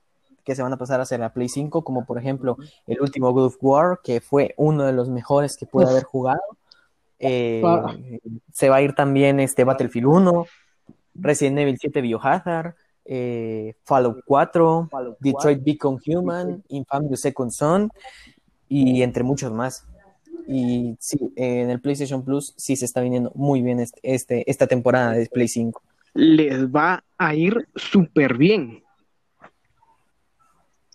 que 0.43 0.55
se 0.55 0.61
van 0.61 0.73
a 0.73 0.77
pasar 0.77 0.99
a 0.99 1.03
hacer 1.03 1.21
la 1.21 1.31
Play 1.31 1.47
5, 1.47 1.83
como 1.83 2.05
por 2.05 2.17
ejemplo 2.17 2.57
el 2.87 2.99
último 3.01 3.31
God 3.31 3.45
of 3.45 3.57
War, 3.61 3.99
que 4.03 4.19
fue 4.19 4.53
uno 4.57 4.83
de 4.83 4.91
los 4.91 5.09
mejores 5.09 5.55
que 5.55 5.65
pude 5.65 5.85
haber 5.89 6.03
jugado. 6.03 6.41
Eh, 7.19 7.61
Ah. 7.65 7.95
se 8.51 8.67
va 8.67 8.77
a 8.77 8.81
ir 8.81 8.93
también 8.93 9.39
este 9.39 9.63
Battlefield 9.63 10.07
1, 10.07 10.45
Resident 11.15 11.59
Evil 11.59 11.77
7 11.79 12.01
Biohazard, 12.01 12.75
eh, 13.05 13.75
Fallout 13.85 14.19
4, 14.25 14.89
Detroit 15.21 15.63
Become 15.63 15.99
Human, 16.07 16.63
Infamous 16.67 17.21
Second 17.21 17.51
Son 17.51 17.89
y 18.67 19.01
entre 19.01 19.23
muchos 19.23 19.51
más. 19.53 19.85
Y 20.45 20.97
sí, 20.99 21.31
en 21.37 21.69
el 21.69 21.79
PlayStation 21.79 22.23
Plus 22.25 22.53
sí 22.57 22.75
se 22.75 22.83
está 22.83 22.99
viniendo 22.99 23.31
muy 23.35 23.61
bien 23.61 23.79
este, 23.79 23.99
este- 24.03 24.49
esta 24.51 24.67
temporada 24.67 25.11
de 25.13 25.25
Play 25.27 25.47
5. 25.47 25.81
Les 26.13 26.67
va 26.67 27.03
a 27.17 27.35
ir 27.35 27.67
súper 27.75 28.37
bien. 28.37 28.83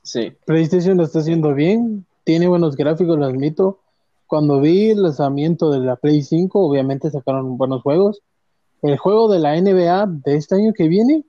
Sí. 0.03 0.33
PlayStation 0.47 0.97
lo 0.97 1.05
está 1.05 1.19
haciendo 1.19 1.55
bien, 1.55 2.07
tiene 2.25 2.49
buenos 2.49 2.77
gráficos, 2.77 3.19
lo 3.19 3.27
admito. 3.27 3.81
Cuando 4.27 4.61
vi 4.61 4.91
el 4.91 5.03
lanzamiento 5.03 5.71
de 5.71 5.81
la 5.81 5.97
Play 5.97 6.23
5, 6.23 6.61
obviamente 6.61 7.11
sacaron 7.11 7.59
buenos 7.59 7.83
juegos. 7.83 8.23
El 8.83 8.97
juego 8.97 9.31
de 9.31 9.41
la 9.41 9.61
NBA 9.61 10.07
de 10.25 10.37
este 10.37 10.55
año 10.55 10.73
que 10.73 10.89
viene 10.89 11.25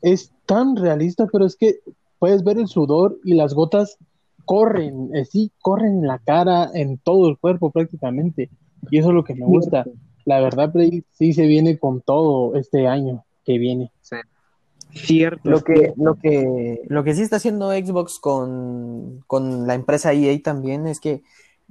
es 0.00 0.32
tan 0.46 0.76
realista, 0.76 1.26
pero 1.32 1.46
es 1.46 1.56
que 1.56 1.80
puedes 2.18 2.44
ver 2.44 2.58
el 2.58 2.68
sudor 2.68 3.18
y 3.24 3.34
las 3.34 3.54
gotas 3.54 3.98
corren, 4.44 5.10
eh, 5.14 5.24
sí, 5.24 5.50
corren 5.60 6.00
en 6.00 6.06
la 6.06 6.18
cara, 6.18 6.70
en 6.74 6.98
todo 6.98 7.28
el 7.28 7.38
cuerpo 7.38 7.70
prácticamente. 7.70 8.50
Y 8.90 8.98
eso 8.98 9.08
es 9.08 9.14
lo 9.14 9.24
que 9.24 9.34
me 9.34 9.46
gusta. 9.46 9.84
La 10.24 10.40
verdad, 10.40 10.72
Play 10.72 11.04
sí 11.12 11.32
se 11.32 11.46
viene 11.46 11.78
con 11.78 12.00
todo 12.00 12.54
este 12.56 12.86
año 12.86 13.24
que 13.44 13.58
viene. 13.58 13.90
Cierto. 14.92 15.50
Lo 15.50 15.62
que, 15.62 15.92
lo 15.96 16.14
que, 16.14 16.82
lo 16.86 17.02
que 17.02 17.14
sí 17.14 17.22
está 17.22 17.36
haciendo 17.36 17.72
Xbox 17.72 18.18
con, 18.20 19.24
con 19.26 19.66
la 19.66 19.74
empresa 19.74 20.12
EA 20.12 20.40
también 20.40 20.86
es 20.86 21.00
que 21.00 21.22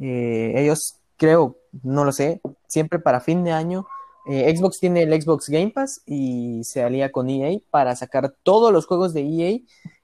eh, 0.01 0.53
ellos, 0.57 0.97
creo, 1.15 1.57
no 1.83 2.03
lo 2.03 2.11
sé, 2.11 2.41
siempre 2.67 2.99
para 2.99 3.21
fin 3.21 3.43
de 3.43 3.51
año, 3.51 3.87
eh, 4.25 4.55
Xbox 4.55 4.79
tiene 4.79 5.03
el 5.03 5.21
Xbox 5.21 5.49
Game 5.49 5.71
Pass 5.71 6.01
y 6.05 6.63
se 6.63 6.83
alía 6.83 7.11
con 7.11 7.29
EA 7.29 7.57
para 7.69 7.95
sacar 7.95 8.33
todos 8.43 8.71
los 8.71 8.85
juegos 8.85 9.13
de 9.13 9.21
EA 9.21 9.59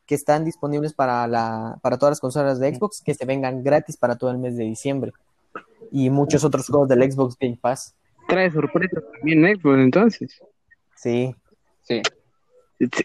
que 0.06 0.16
están 0.16 0.44
disponibles 0.44 0.94
para, 0.94 1.28
la, 1.28 1.78
para 1.82 1.98
todas 1.98 2.14
las 2.14 2.20
consolas 2.20 2.60
de 2.60 2.74
Xbox, 2.74 3.02
que 3.02 3.14
se 3.14 3.26
vengan 3.26 3.64
gratis 3.64 3.96
para 3.96 4.18
todo 4.18 4.32
el 4.32 4.40
mes 4.40 4.58
de 4.58 4.64
diciembre. 4.64 5.14
Y 5.92 6.10
muchos 6.10 6.44
otros 6.44 6.68
juegos 6.68 6.90
del 6.90 7.12
Xbox 7.12 7.38
Game 7.40 7.60
Pass. 7.62 7.94
Trae 8.30 8.52
sorpresas 8.52 9.04
también 9.14 9.44
Xbox, 9.58 9.80
entonces. 9.80 10.42
Sí, 10.96 11.36
Sí. 11.90 12.02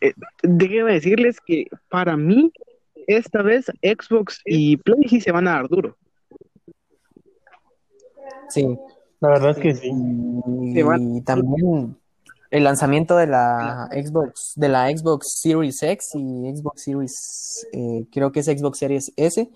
Eh, 0.00 0.12
Déjeme 0.42 0.92
decirles 0.92 1.38
que 1.44 1.66
para 1.88 2.16
mí, 2.16 2.52
esta 3.06 3.42
vez 3.42 3.66
Xbox 3.82 4.40
y 4.44 4.76
Play 4.76 5.08
sí 5.08 5.20
se 5.20 5.32
van 5.32 5.48
a 5.48 5.52
dar 5.52 5.68
duro. 5.68 5.96
sí. 8.48 8.76
La 9.20 9.30
verdad 9.30 9.50
es 9.52 9.58
que 9.58 9.74
sí. 9.74 9.90
Y 9.90 11.20
también 11.22 11.96
el 12.50 12.64
lanzamiento 12.64 13.16
de 13.16 13.26
la 13.26 13.88
Xbox, 13.90 14.52
de 14.54 14.68
la 14.68 14.94
Xbox 14.94 15.40
Series 15.40 15.82
X 15.82 16.10
y 16.14 16.54
Xbox 16.54 16.82
Series, 16.82 17.66
eh, 17.72 18.04
creo 18.12 18.32
que 18.32 18.40
es 18.40 18.46
Xbox 18.46 18.78
Series 18.78 19.12
S, 19.16 19.50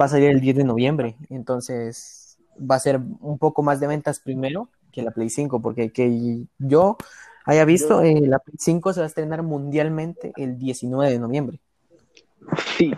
va 0.00 0.06
a 0.06 0.08
salir 0.08 0.30
el 0.30 0.40
10 0.40 0.56
de 0.56 0.64
noviembre. 0.64 1.16
Entonces 1.28 2.38
va 2.58 2.76
a 2.76 2.80
ser 2.80 2.98
un 3.20 3.36
poco 3.38 3.62
más 3.62 3.78
de 3.78 3.88
ventas 3.88 4.20
primero 4.20 4.70
que 4.94 5.02
la 5.02 5.10
Play 5.10 5.28
5, 5.28 5.60
porque 5.60 5.90
que 5.90 6.46
yo 6.58 6.96
haya 7.44 7.64
visto, 7.64 8.02
eh, 8.02 8.20
la 8.26 8.38
Play 8.38 8.56
5 8.58 8.92
se 8.92 9.00
va 9.00 9.04
a 9.04 9.08
estrenar 9.08 9.42
mundialmente 9.42 10.32
el 10.36 10.58
19 10.58 11.12
de 11.12 11.18
noviembre. 11.18 11.60
Sí, 12.76 12.92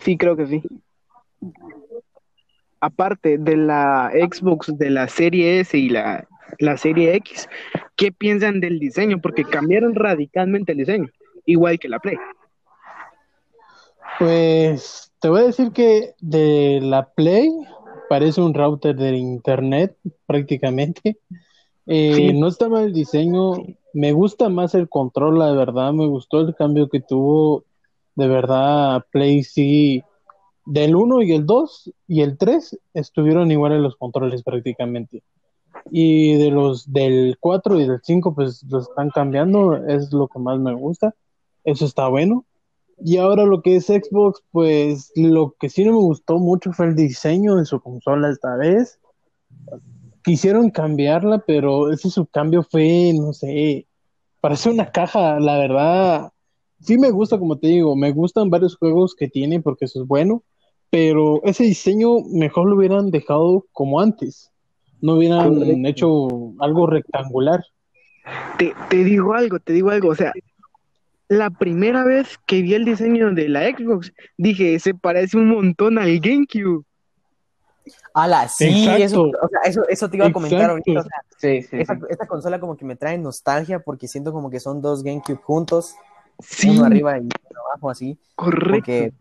sí 0.00 0.16
creo 0.16 0.36
que 0.36 0.46
sí. 0.46 0.62
Aparte 2.80 3.38
de 3.38 3.56
la 3.56 4.10
Xbox 4.12 4.76
de 4.76 4.90
la 4.90 5.08
serie 5.08 5.60
S 5.60 5.76
y 5.76 5.88
la, 5.88 6.26
la 6.58 6.76
serie 6.76 7.14
X, 7.16 7.48
¿qué 7.96 8.12
piensan 8.12 8.60
del 8.60 8.78
diseño? 8.78 9.20
Porque 9.20 9.44
cambiaron 9.44 9.94
radicalmente 9.94 10.72
el 10.72 10.78
diseño, 10.78 11.08
igual 11.46 11.78
que 11.78 11.88
la 11.88 11.98
Play. 11.98 12.16
Pues 14.18 15.12
te 15.20 15.28
voy 15.28 15.40
a 15.40 15.46
decir 15.46 15.72
que 15.72 16.14
de 16.20 16.80
la 16.82 17.08
Play 17.14 17.50
parece 18.12 18.42
un 18.42 18.52
router 18.52 18.94
de 18.94 19.16
internet 19.16 19.96
prácticamente. 20.26 21.16
Eh, 21.86 22.14
Sí. 22.14 22.32
No 22.34 22.48
está 22.48 22.68
mal 22.68 22.84
el 22.84 22.92
diseño, 22.92 23.54
me 23.94 24.12
gusta 24.12 24.50
más 24.50 24.74
el 24.74 24.90
control, 24.90 25.38
la 25.38 25.52
verdad, 25.52 25.94
me 25.94 26.06
gustó 26.06 26.40
el 26.40 26.54
cambio 26.54 26.90
que 26.90 27.00
tuvo. 27.00 27.64
De 28.14 28.28
verdad, 28.28 29.02
Play 29.10 29.42
sí, 29.42 30.02
del 30.66 30.94
1 30.94 31.22
y 31.22 31.32
el 31.32 31.46
2 31.46 31.90
y 32.06 32.20
el 32.20 32.36
3 32.36 32.78
estuvieron 32.92 33.50
iguales 33.50 33.80
los 33.80 33.96
controles 33.96 34.42
prácticamente. 34.42 35.22
Y 35.90 36.34
de 36.34 36.50
los 36.50 36.92
del 36.92 37.38
4 37.40 37.80
y 37.80 37.88
del 37.88 38.00
5 38.02 38.34
pues 38.34 38.62
los 38.68 38.90
están 38.90 39.08
cambiando, 39.08 39.74
es 39.88 40.12
lo 40.12 40.28
que 40.28 40.38
más 40.38 40.58
me 40.58 40.74
gusta. 40.74 41.14
Eso 41.64 41.86
está 41.86 42.08
bueno. 42.08 42.44
Y 43.04 43.16
ahora 43.16 43.44
lo 43.44 43.62
que 43.62 43.76
es 43.76 43.86
Xbox, 43.86 44.42
pues 44.52 45.12
lo 45.16 45.54
que 45.58 45.68
sí 45.68 45.84
no 45.84 45.92
me 45.92 45.98
gustó 45.98 46.38
mucho 46.38 46.72
fue 46.72 46.86
el 46.86 46.94
diseño 46.94 47.56
de 47.56 47.64
su 47.64 47.80
consola 47.80 48.30
esta 48.30 48.56
vez. 48.56 49.00
Quisieron 50.22 50.70
cambiarla, 50.70 51.42
pero 51.44 51.90
ese 51.90 52.10
su 52.10 52.26
cambio 52.26 52.62
fue, 52.62 53.12
no 53.14 53.32
sé, 53.32 53.88
parece 54.40 54.70
una 54.70 54.90
caja, 54.92 55.40
la 55.40 55.58
verdad. 55.58 56.32
Sí 56.80 56.96
me 56.96 57.10
gusta, 57.10 57.38
como 57.38 57.58
te 57.58 57.68
digo, 57.68 57.96
me 57.96 58.12
gustan 58.12 58.50
varios 58.50 58.76
juegos 58.76 59.14
que 59.14 59.28
tiene 59.28 59.60
porque 59.60 59.86
eso 59.86 60.02
es 60.02 60.08
bueno, 60.08 60.44
pero 60.90 61.42
ese 61.44 61.64
diseño 61.64 62.20
mejor 62.32 62.68
lo 62.68 62.76
hubieran 62.76 63.10
dejado 63.10 63.66
como 63.72 64.00
antes. 64.00 64.50
No 65.00 65.14
hubieran 65.14 65.84
hecho 65.86 66.28
algo 66.60 66.86
rectangular. 66.86 67.64
Te, 68.58 68.72
te 68.88 69.02
digo 69.02 69.34
algo, 69.34 69.58
te 69.58 69.72
digo 69.72 69.90
algo, 69.90 70.10
o 70.10 70.14
sea, 70.14 70.32
la 71.28 71.50
primera 71.50 72.04
vez 72.04 72.38
que 72.46 72.62
vi 72.62 72.74
el 72.74 72.84
diseño 72.84 73.32
de 73.32 73.48
la 73.48 73.62
Xbox, 73.70 74.12
dije, 74.36 74.78
se 74.78 74.94
parece 74.94 75.36
un 75.38 75.48
montón 75.48 75.98
al 75.98 76.18
GameCube. 76.20 76.84
¡Hala! 78.14 78.46
Sí, 78.48 78.86
eso, 78.98 79.22
o 79.24 79.48
sea, 79.48 79.60
eso, 79.64 79.82
eso 79.88 80.08
te 80.08 80.16
iba 80.18 80.26
a 80.26 80.32
comentar 80.32 80.60
Exacto. 80.60 80.72
ahorita. 80.92 81.00
o 81.00 81.02
sea, 81.02 81.18
Sí, 81.38 81.62
sí. 81.62 81.80
esta, 81.80 81.98
esta 82.08 82.26
consola 82.26 82.60
como 82.60 82.76
que 82.76 82.84
me 82.84 82.94
trae 82.94 83.18
nostalgia 83.18 83.80
porque 83.80 84.06
siento 84.06 84.32
como 84.32 84.50
que 84.50 84.60
son 84.60 84.80
dos 84.80 85.02
GameCube 85.02 85.40
juntos, 85.42 85.94
Sí, 86.38 86.70
uno 86.70 86.84
arriba 86.84 87.18
y 87.18 87.26
otro 87.26 87.60
abajo 87.70 87.90
así, 87.90 88.18
correcto. 88.34 88.70
porque 88.72 89.12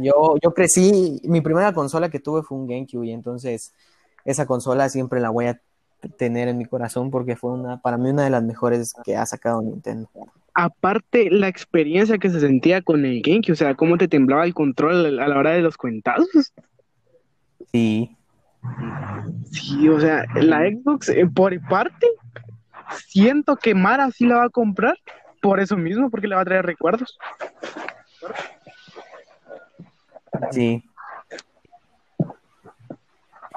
yo, 0.00 0.36
yo 0.42 0.52
crecí, 0.54 1.20
mi 1.24 1.40
primera 1.40 1.72
consola 1.72 2.08
que 2.10 2.20
tuve 2.20 2.42
fue 2.42 2.58
un 2.58 2.66
GameCube 2.66 3.06
y 3.06 3.12
entonces 3.12 3.72
esa 4.24 4.46
consola 4.46 4.88
siempre 4.88 5.20
la 5.20 5.30
voy 5.30 5.46
a 5.46 5.60
tener 6.08 6.48
en 6.48 6.58
mi 6.58 6.64
corazón 6.64 7.10
porque 7.10 7.36
fue 7.36 7.52
una, 7.52 7.80
para 7.80 7.98
mí 7.98 8.10
una 8.10 8.24
de 8.24 8.30
las 8.30 8.42
mejores 8.42 8.94
que 9.04 9.16
ha 9.16 9.26
sacado 9.26 9.62
Nintendo. 9.62 10.08
Aparte, 10.54 11.30
la 11.30 11.48
experiencia 11.48 12.18
que 12.18 12.30
se 12.30 12.40
sentía 12.40 12.80
con 12.82 13.04
el 13.04 13.22
GameCube, 13.22 13.52
o 13.52 13.56
sea, 13.56 13.74
cómo 13.74 13.98
te 13.98 14.08
temblaba 14.08 14.44
el 14.44 14.54
control 14.54 15.18
a 15.18 15.28
la 15.28 15.38
hora 15.38 15.50
de 15.50 15.62
los 15.62 15.76
cuentazos. 15.76 16.52
Sí, 17.72 18.16
Sí, 19.50 19.88
o 19.88 20.00
sea, 20.00 20.24
la 20.34 20.68
Xbox, 20.68 21.08
eh, 21.10 21.26
por 21.26 21.58
parte, 21.68 22.06
siento 23.06 23.56
que 23.56 23.74
Mara 23.74 24.10
sí 24.10 24.26
la 24.26 24.36
va 24.36 24.44
a 24.44 24.50
comprar 24.50 24.96
por 25.40 25.60
eso 25.60 25.76
mismo, 25.76 26.10
porque 26.10 26.26
le 26.26 26.34
va 26.34 26.42
a 26.42 26.46
traer 26.46 26.64
recuerdos. 26.64 27.18
sí. 30.50 30.82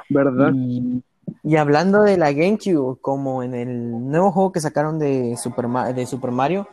¿Verdad? 0.10 0.54
Y, 0.54 1.04
y 1.48 1.56
hablando 1.56 2.02
de 2.02 2.18
la 2.18 2.34
GameCube, 2.34 3.00
como 3.00 3.42
en 3.42 3.56
el 3.56 4.10
nuevo 4.10 4.34
juego 4.34 4.52
que 4.52 4.60
sacaron 4.60 5.00
de 5.00 5.38
Super, 5.42 5.70
de 5.96 6.06
Super 6.06 6.32
Mario, 6.32 6.68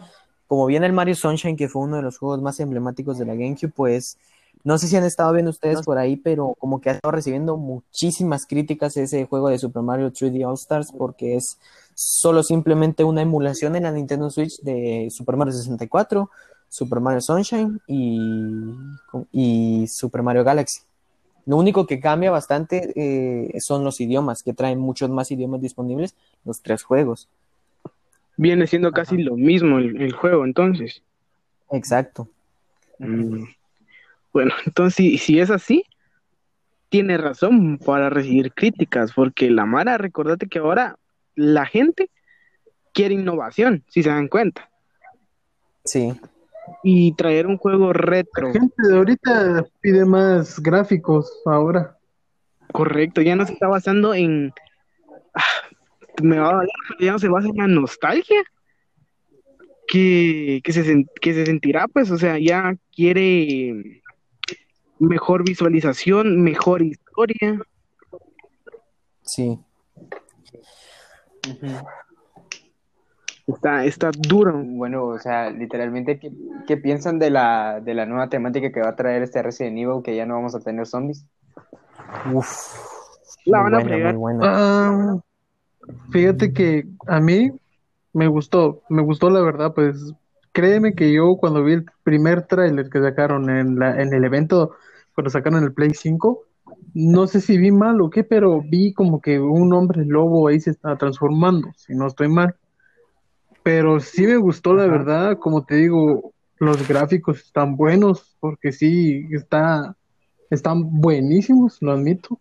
como 0.49 0.67
viene 0.67 0.87
el 0.87 0.93
Mario 0.93 1.15
Sunshine, 1.15 1.57
que 1.57 1.69
fue 1.69 1.83
uno 1.83 1.99
de 1.99 2.03
los 2.03 2.19
juegos 2.19 2.43
más 2.43 2.59
emblemáticos 2.59 3.17
de 3.17 3.25
la 3.25 3.35
GameCube, 3.35 3.73
pues 3.73 4.19
No 4.65 4.77
sé 4.77 4.89
si 4.89 4.97
han 4.97 5.05
estado 5.05 5.33
viendo 5.33 5.53
ustedes 5.53 5.83
por 5.83 5.97
ahí, 5.97 6.17
pero 6.17 6.57
como 6.59 6.81
que 6.81 6.91
ha 6.91 6.95
estado 6.95 7.13
recibiendo 7.13 7.57
muchísimas 7.57 8.47
críticas 8.47 8.97
ese 8.97 9.27
juego 9.27 9.49
de 9.49 9.61
Super 9.61 9.83
Mario 9.83 10.11
3D 10.11 10.45
All 10.45 10.55
Stars 10.55 10.89
porque 10.99 11.37
es 11.37 11.57
solo 11.95 12.43
simplemente 12.43 13.05
una 13.05 13.23
emulación 13.23 13.77
en 13.77 13.85
la 13.85 13.93
Nintendo 13.93 14.29
Switch 14.29 14.61
de 14.63 15.07
Super 15.13 15.37
Mario 15.37 15.53
64, 15.53 16.29
Super 16.69 16.99
Mario 16.99 17.21
Sunshine 17.21 17.81
y 17.87 19.87
Super 19.87 20.23
Mario 20.23 20.43
Galaxy. 20.43 20.81
Lo 21.47 21.57
único 21.57 21.87
que 21.87 22.01
cambia 22.01 22.31
bastante 22.31 22.93
eh, 22.97 23.61
son 23.61 23.85
los 23.85 24.01
idiomas, 24.01 24.43
que 24.43 24.55
traen 24.55 24.79
muchos 24.79 25.11
más 25.11 25.31
idiomas 25.31 25.61
disponibles 25.61 26.15
los 26.45 26.63
tres 26.63 26.83
juegos. 26.83 27.29
Viene 28.37 28.67
siendo 28.67 28.93
casi 28.93 29.19
lo 29.19 29.37
mismo 29.37 29.79
el, 29.79 30.01
el 30.01 30.13
juego, 30.13 30.45
entonces. 30.45 31.03
Exacto. 31.71 32.29
Mm. 32.99 33.45
Bueno, 34.33 34.53
entonces 34.67 34.95
si, 34.97 35.19
si 35.19 35.39
es 35.39 35.51
así, 35.51 35.85
tiene 36.89 37.17
razón 37.19 37.79
para 37.79 38.09
recibir 38.11 38.53
críticas, 38.53 39.13
porque 39.13 39.51
la 39.51 39.67
Mara, 39.67 39.99
recordate 39.99 40.47
que 40.47 40.59
ahora 40.59 40.97
la 41.35 41.67
gente 41.67 42.11
quiere 42.93 43.15
innovación, 43.15 43.85
si 43.89 44.03
se 44.03 44.11
dan 44.11 44.29
cuenta. 44.29 44.71
Sí. 45.85 46.15
Y 46.83 47.13
traer 47.15 47.47
un 47.47 47.59
juego 47.59 47.93
retro. 47.93 48.49
La 48.49 48.53
gente 48.53 48.89
de 48.89 48.97
ahorita 48.97 49.65
pide 49.81 50.05
más 50.05 50.61
gráficos 50.61 51.31
ahora. 51.47 51.97
Correcto, 52.73 53.23
ya 53.23 53.37
no 53.37 53.47
se 53.47 53.53
está 53.53 53.69
basando 53.69 54.15
en. 54.15 54.53
ah, 55.35 55.43
me 56.23 56.39
va 56.39 56.61
a 56.61 56.61
pero 56.61 57.01
ya 57.01 57.13
no 57.13 57.19
se 57.19 57.29
basa 57.29 57.49
en 57.49 57.57
la 57.57 57.67
nostalgia. 57.67 58.43
Que, 59.87 60.61
que, 60.65 60.73
se, 60.73 61.07
que 61.21 61.35
se 61.35 61.45
sentirá, 61.45 61.87
pues, 61.89 62.11
o 62.11 62.17
sea, 62.17 62.39
ya 62.39 62.75
quiere 62.95 64.03
mejor 64.99 65.45
visualización, 65.45 66.43
mejor 66.43 66.83
historia. 66.83 67.61
Sí. 69.23 69.59
Está, 73.47 73.85
está 73.85 74.11
duro. 74.17 74.63
Bueno, 74.65 75.05
o 75.05 75.19
sea, 75.19 75.51
literalmente, 75.51 76.19
¿qué, 76.19 76.33
qué 76.67 76.77
piensan 76.77 77.19
de 77.19 77.31
la, 77.31 77.81
de 77.81 77.95
la 77.95 78.07
nueva 78.07 78.29
temática 78.29 78.73
que 78.73 78.81
va 78.81 78.91
a 78.91 78.97
traer 78.97 79.23
este 79.23 79.43
Resident 79.43 79.77
Evil, 79.77 80.03
que 80.03 80.17
ya 80.17 80.25
no 80.25 80.35
vamos 80.35 80.55
a 80.55 80.61
tener 80.61 80.87
zombies? 80.87 81.27
Uf. 82.33 82.49
La 83.45 83.61
van 83.61 83.75
a 83.75 83.79
buena, 83.79 83.89
fregar. 83.89 84.17
Ah, 84.43 85.17
fíjate 86.11 86.53
que 86.53 86.87
a 87.07 87.21
mí 87.21 87.53
me 88.15 88.29
gustó, 88.29 88.83
me 88.89 89.03
gustó 89.03 89.29
la 89.29 89.43
verdad, 89.43 89.75
pues 89.75 90.15
créeme 90.53 90.95
que 90.95 91.13
yo 91.13 91.37
cuando 91.37 91.63
vi 91.63 91.75
el 91.75 91.87
primer 92.05 92.47
tráiler 92.47 92.89
que 92.89 93.01
sacaron 93.01 93.51
en 93.51 93.79
la, 93.79 94.01
en 94.01 94.15
el 94.15 94.25
evento, 94.25 94.77
cuando 95.15 95.31
sacaron 95.31 95.65
el 95.65 95.75
Play 95.75 95.91
5, 95.93 96.43
no 96.95 97.27
sé 97.27 97.41
si 97.41 97.59
vi 97.59 97.71
mal 97.71 98.01
o 98.01 98.09
qué, 98.09 98.25
pero 98.25 98.63
vi 98.63 98.95
como 98.95 99.21
que 99.21 99.39
un 99.41 99.73
hombre 99.75 100.05
lobo 100.07 100.49
ahí 100.49 100.61
se 100.61 100.71
estaba 100.71 100.97
transformando, 100.97 101.69
si 101.77 101.95
no 101.95 102.07
estoy 102.07 102.29
mal. 102.29 102.55
Pero 103.65 104.01
sí 104.01 104.27
me 104.27 104.37
gustó, 104.37 104.75
la 104.75 104.87
verdad, 104.87 105.39
como 105.41 105.65
te 105.67 105.77
digo, 105.77 106.35
los 106.59 106.87
gráficos 106.89 107.41
están 107.41 107.77
buenos, 107.77 108.37
porque 108.41 108.73
sí, 108.73 109.27
está, 109.33 109.97
están 110.51 111.01
buenísimos, 111.01 111.79
lo 111.83 111.93
admito. 111.93 112.41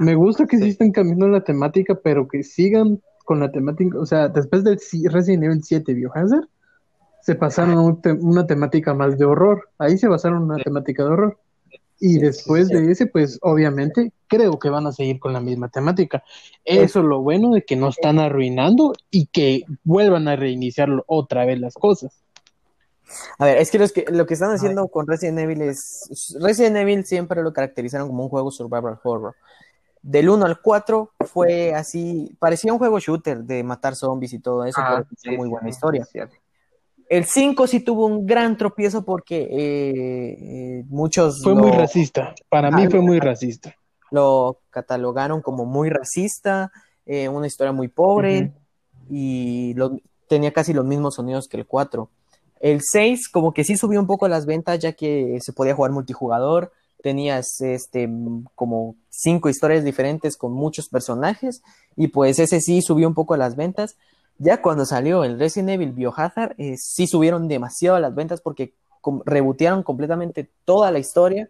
Me 0.00 0.14
gusta 0.16 0.46
que 0.46 0.58
sí 0.58 0.70
estén 0.70 0.92
cambiando 0.92 1.28
la 1.28 1.44
temática, 1.44 1.96
pero 2.02 2.28
que 2.28 2.42
sigan 2.44 3.00
con 3.26 3.40
la 3.40 3.52
temática, 3.52 3.98
o 3.98 4.06
sea, 4.06 4.28
después 4.28 4.64
del 4.64 4.80
si- 4.80 5.08
Resident 5.08 5.44
Evil 5.44 5.62
7 5.64 5.94
Biohazard, 5.94 6.48
se 7.22 7.36
pasaron 7.36 7.74
a 7.76 7.82
un 7.82 8.02
te- 8.02 8.12
una 8.12 8.46
temática 8.46 8.94
más 8.94 9.18
de 9.18 9.26
horror, 9.26 9.70
ahí 9.78 9.98
se 9.98 10.08
basaron 10.08 10.38
en 10.40 10.44
una 10.52 10.58
temática 10.64 11.04
de 11.04 11.10
horror. 11.10 11.38
Y 12.00 12.18
después 12.18 12.68
de 12.68 12.90
ese, 12.90 13.06
pues 13.06 13.38
obviamente 13.40 14.12
creo 14.26 14.58
que 14.58 14.68
van 14.68 14.86
a 14.86 14.92
seguir 14.92 15.20
con 15.20 15.32
la 15.32 15.40
misma 15.40 15.68
temática. 15.68 16.22
Eso 16.64 17.00
es 17.00 17.04
lo 17.04 17.20
bueno 17.22 17.52
de 17.52 17.64
que 17.64 17.76
no 17.76 17.88
están 17.88 18.18
arruinando 18.18 18.92
y 19.10 19.26
que 19.26 19.64
vuelvan 19.84 20.28
a 20.28 20.36
reiniciar 20.36 20.88
otra 21.06 21.44
vez 21.44 21.60
las 21.60 21.74
cosas. 21.74 22.20
A 23.38 23.44
ver, 23.44 23.58
es 23.58 23.70
que, 23.70 23.78
los 23.78 23.92
que 23.92 24.06
lo 24.10 24.26
que 24.26 24.34
están 24.34 24.50
haciendo 24.50 24.88
con 24.88 25.06
Resident 25.06 25.38
Evil 25.38 25.62
es. 25.62 26.36
Resident 26.40 26.76
Evil 26.76 27.04
siempre 27.04 27.42
lo 27.42 27.52
caracterizaron 27.52 28.08
como 28.08 28.24
un 28.24 28.28
juego 28.28 28.50
survival 28.50 28.98
horror. 29.02 29.34
Del 30.02 30.28
1 30.28 30.44
al 30.44 30.60
4 30.60 31.12
fue 31.20 31.72
así, 31.74 32.34
parecía 32.38 32.72
un 32.72 32.78
juego 32.78 32.98
shooter 32.98 33.44
de 33.44 33.62
matar 33.62 33.96
zombies 33.96 34.34
y 34.34 34.38
todo 34.38 34.64
eso, 34.64 34.78
Ah, 34.82 34.96
pero 34.96 35.08
sí, 35.16 35.30
muy 35.36 35.46
sí, 35.46 35.50
buena 35.50 35.66
sí, 35.66 35.70
historia. 35.70 36.04
cierto. 36.04 36.36
El 37.14 37.26
5 37.26 37.68
sí 37.68 37.78
tuvo 37.80 38.06
un 38.06 38.26
gran 38.26 38.56
tropiezo 38.56 39.04
porque 39.04 39.42
eh, 39.42 40.78
eh, 40.80 40.84
muchos 40.88 41.40
Fue 41.42 41.54
lo, 41.54 41.60
muy 41.60 41.70
racista, 41.70 42.34
para 42.48 42.70
mí 42.72 42.88
fue 42.88 43.00
muy 43.00 43.20
racista. 43.20 43.74
lo 44.10 44.58
catalogaron 44.70 45.40
como 45.40 45.64
muy 45.64 45.90
racista, 45.90 46.72
eh, 47.06 47.28
una 47.28 47.46
historia 47.46 47.72
muy 47.72 47.88
pobre 47.88 48.52
y 49.10 49.74
lo- 49.74 49.96
tenía 50.28 50.52
casi 50.52 50.72
los 50.72 50.84
mismos 50.84 51.14
sonidos 51.14 51.46
que 51.48 51.56
el 51.58 51.66
4. 51.66 52.10
El 52.60 52.80
6 52.82 53.28
como 53.28 53.52
que 53.52 53.62
sí 53.62 53.76
subió 53.76 54.00
un 54.00 54.06
poco 54.06 54.26
las 54.26 54.44
ventas 54.46 54.78
ya 54.80 54.92
que 54.92 55.38
se 55.40 55.52
podía 55.52 55.74
jugar 55.74 55.92
multijugador, 55.92 56.72
tenías 57.02 57.60
este 57.60 58.08
como 58.56 58.96
cinco 59.10 59.48
historias 59.50 59.84
diferentes 59.84 60.36
con 60.36 60.52
muchos 60.52 60.88
personajes 60.88 61.62
y 61.96 62.08
pues 62.08 62.38
ese 62.38 62.60
sí 62.60 62.80
subió 62.82 63.06
un 63.06 63.14
poco 63.14 63.36
las 63.36 63.54
ventas. 63.54 63.96
Ya 64.38 64.60
cuando 64.60 64.84
salió 64.84 65.24
el 65.24 65.38
Resident 65.38 65.70
Evil 65.70 65.92
Biohazard, 65.92 66.54
eh, 66.58 66.76
sí 66.76 67.06
subieron 67.06 67.46
demasiado 67.48 67.98
las 68.00 68.14
ventas 68.14 68.40
porque 68.40 68.74
com- 69.00 69.22
rebotearon 69.24 69.82
completamente 69.82 70.50
toda 70.64 70.90
la 70.90 70.98
historia 70.98 71.48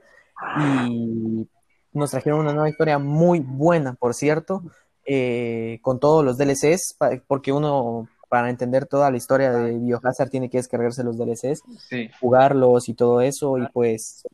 y 0.61 1.49
nos 1.93 2.11
trajeron 2.11 2.41
una 2.41 2.53
nueva 2.53 2.69
historia 2.69 2.99
muy 2.99 3.41
buena, 3.41 3.95
por 3.95 4.15
cierto, 4.15 4.63
eh, 5.07 5.79
con 5.83 5.99
todos 6.01 6.25
los 6.25 6.37
DLCs, 6.39 6.97
porque 7.27 7.53
uno 7.53 8.09
para 8.29 8.51
entender 8.51 8.87
toda 8.87 9.11
la 9.11 9.17
historia 9.17 9.53
de 9.53 9.79
Biohazard 9.79 10.29
tiene 10.29 10.51
que 10.51 10.59
descargarse 10.59 11.05
los 11.05 11.17
DLCs, 11.17 11.63
Sí. 11.89 12.11
jugarlos 12.21 12.89
y 12.89 12.95
todo 12.95 13.21
eso, 13.21 13.59
y 13.59 13.67
pues 13.69 14.25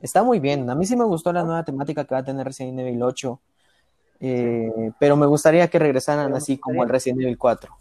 está 0.00 0.22
muy 0.22 0.40
bien. 0.40 0.68
A 0.70 0.74
mí 0.74 0.86
sí 0.86 0.96
me 0.96 1.04
gustó 1.04 1.32
la 1.32 1.44
nueva 1.44 1.62
temática 1.64 2.04
que 2.04 2.14
va 2.14 2.20
a 2.20 2.24
tener 2.24 2.46
Resident 2.46 2.78
Evil 2.80 3.02
8, 3.02 3.38
eh, 4.22 4.92
pero 4.98 5.16
me 5.16 5.26
gustaría 5.26 5.68
que 5.68 5.78
regresaran 5.78 6.32
así 6.34 6.56
como 6.56 6.82
el 6.84 6.88
Resident 6.88 7.20
Evil 7.22 7.36
4. 7.36 7.76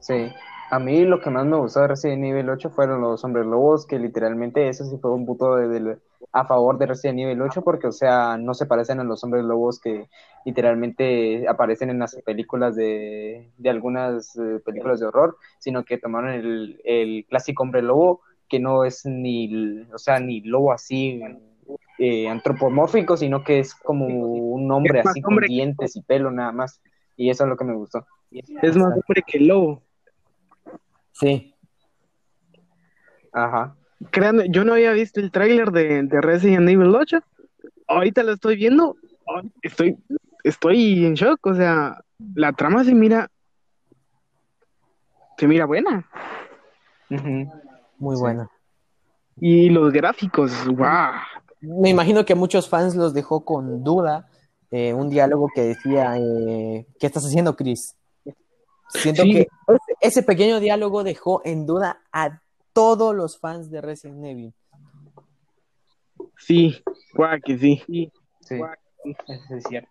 Sí, 0.00 0.28
a 0.70 0.78
mí 0.78 1.04
lo 1.04 1.20
que 1.20 1.30
más 1.30 1.44
me 1.46 1.56
gustó 1.58 1.80
de 1.80 1.88
Resident 1.88 2.24
Evil 2.24 2.48
8 2.50 2.70
fueron 2.70 3.00
los 3.02 3.22
hombres 3.24 3.46
lobos, 3.46 3.86
que 3.86 3.98
literalmente 3.98 4.68
eso 4.68 4.84
sí 4.84 4.96
fue 5.00 5.12
un 5.12 5.26
punto 5.26 5.56
de- 5.56 5.68
de- 5.68 5.98
a 6.32 6.46
favor 6.46 6.78
de 6.78 6.86
Resident 6.86 7.20
Evil 7.20 7.42
8, 7.42 7.62
porque, 7.62 7.86
o 7.88 7.92
sea, 7.92 8.38
no 8.38 8.54
se 8.54 8.66
parecen 8.66 9.00
a 9.00 9.04
los 9.04 9.22
hombres 9.24 9.44
lobos 9.44 9.78
que 9.78 10.08
literalmente 10.46 11.46
aparecen 11.46 11.90
en 11.90 11.98
las 11.98 12.16
películas 12.24 12.74
de, 12.74 13.50
de 13.58 13.70
algunas 13.70 14.34
eh, 14.36 14.60
películas 14.64 15.00
de 15.00 15.06
horror, 15.06 15.36
sino 15.58 15.84
que 15.84 15.98
tomaron 15.98 16.30
el, 16.30 16.80
el 16.84 17.26
clásico 17.28 17.62
hombre 17.62 17.82
lobo, 17.82 18.20
que 18.48 18.58
no 18.60 18.84
es 18.84 19.04
ni, 19.06 19.82
o 19.92 19.98
sea, 19.98 20.20
ni 20.20 20.40
lobo 20.40 20.72
así 20.72 21.22
eh, 21.98 22.28
antropomórfico, 22.28 23.16
sino 23.16 23.44
que 23.44 23.58
es 23.60 23.74
como 23.74 24.06
un 24.06 24.70
hombre 24.72 25.00
así 25.00 25.20
con 25.20 25.34
hombre 25.34 25.46
que- 25.48 25.54
dientes 25.54 25.96
y 25.96 26.02
pelo 26.02 26.30
nada 26.30 26.52
más, 26.52 26.80
y 27.16 27.30
eso 27.30 27.44
es 27.44 27.48
lo 27.50 27.56
que 27.56 27.64
me 27.64 27.74
gustó. 27.74 28.06
Es 28.30 28.76
más 28.76 28.92
hombre 28.94 29.22
que 29.26 29.38
el 29.38 29.48
lobo. 29.48 29.82
Sí, 31.12 31.54
Ajá. 33.32 33.74
Créanme, 34.10 34.46
yo 34.50 34.64
no 34.64 34.74
había 34.74 34.92
visto 34.92 35.20
el 35.20 35.30
tráiler 35.30 35.70
de, 35.70 36.02
de 36.02 36.20
Resident 36.20 36.68
Evil 36.68 36.94
8. 36.94 37.20
Ahorita 37.88 38.22
lo 38.22 38.32
estoy 38.32 38.56
viendo. 38.56 38.96
Estoy, 39.62 39.96
estoy 40.44 41.06
en 41.06 41.14
shock. 41.14 41.46
O 41.46 41.54
sea, 41.54 42.02
la 42.34 42.52
trama 42.52 42.84
se 42.84 42.94
mira. 42.94 43.30
Se 45.38 45.46
mira 45.46 45.64
buena. 45.66 46.06
Muy 47.08 48.16
Sí. 48.16 48.20
buena. 48.20 48.50
Y 49.40 49.70
los 49.70 49.92
gráficos, 49.92 50.66
wow. 50.66 51.12
Me 51.62 51.90
imagino 51.90 52.24
que 52.24 52.34
muchos 52.34 52.68
fans 52.68 52.96
los 52.96 53.14
dejó 53.14 53.44
con 53.44 53.84
duda 53.84 54.28
eh, 54.72 54.92
un 54.94 55.08
diálogo 55.10 55.48
que 55.54 55.62
decía, 55.62 56.16
eh, 56.16 56.86
¿qué 56.98 57.06
estás 57.06 57.24
haciendo, 57.24 57.54
Chris? 57.54 57.96
Siento 58.88 59.22
Sí. 59.22 59.32
que 59.32 59.48
ese, 60.00 60.22
pequeño 60.22 60.60
diálogo 60.60 61.04
dejó 61.04 61.40
en 61.44 61.66
duda 61.66 62.02
a 62.12 62.40
todos 62.72 63.14
los 63.14 63.38
fans 63.38 63.70
de 63.70 63.80
Resident 63.80 64.24
Evil. 64.24 64.54
Sí, 66.38 66.82
guau, 67.14 67.38
que 67.44 67.58
sí. 67.58 67.82
Sí, 68.40 68.60
eso 69.04 69.56
es 69.56 69.64
cierto. 69.68 69.90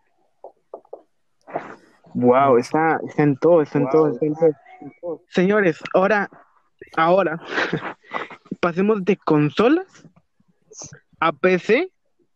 Wow, 2.13 2.57
está, 2.57 2.99
está 3.07 3.23
en 3.23 3.37
todo, 3.37 3.61
está 3.61 3.77
en 3.77 3.89
todo, 3.89 4.07
está 4.09 4.25
en 4.25 4.35
todo. 4.99 5.21
Señores, 5.29 5.79
ahora, 5.93 6.29
ahora, 6.97 7.39
pasemos 8.59 9.05
de 9.05 9.15
consolas 9.17 10.05
a 11.21 11.31
PC 11.31 11.91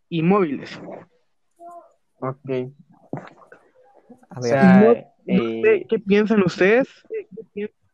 y 0.10 0.21
móviles. 0.21 0.80
Ok. 2.19 2.50
A 4.30 4.39
O 4.39 4.41
ver, 4.41 4.50
sea, 4.50 4.74
No- 4.80 4.91
eh, 5.28 5.62
sé 5.63 5.86
qué 5.89 6.00
piensan 6.00 6.43
ustedes, 6.43 6.88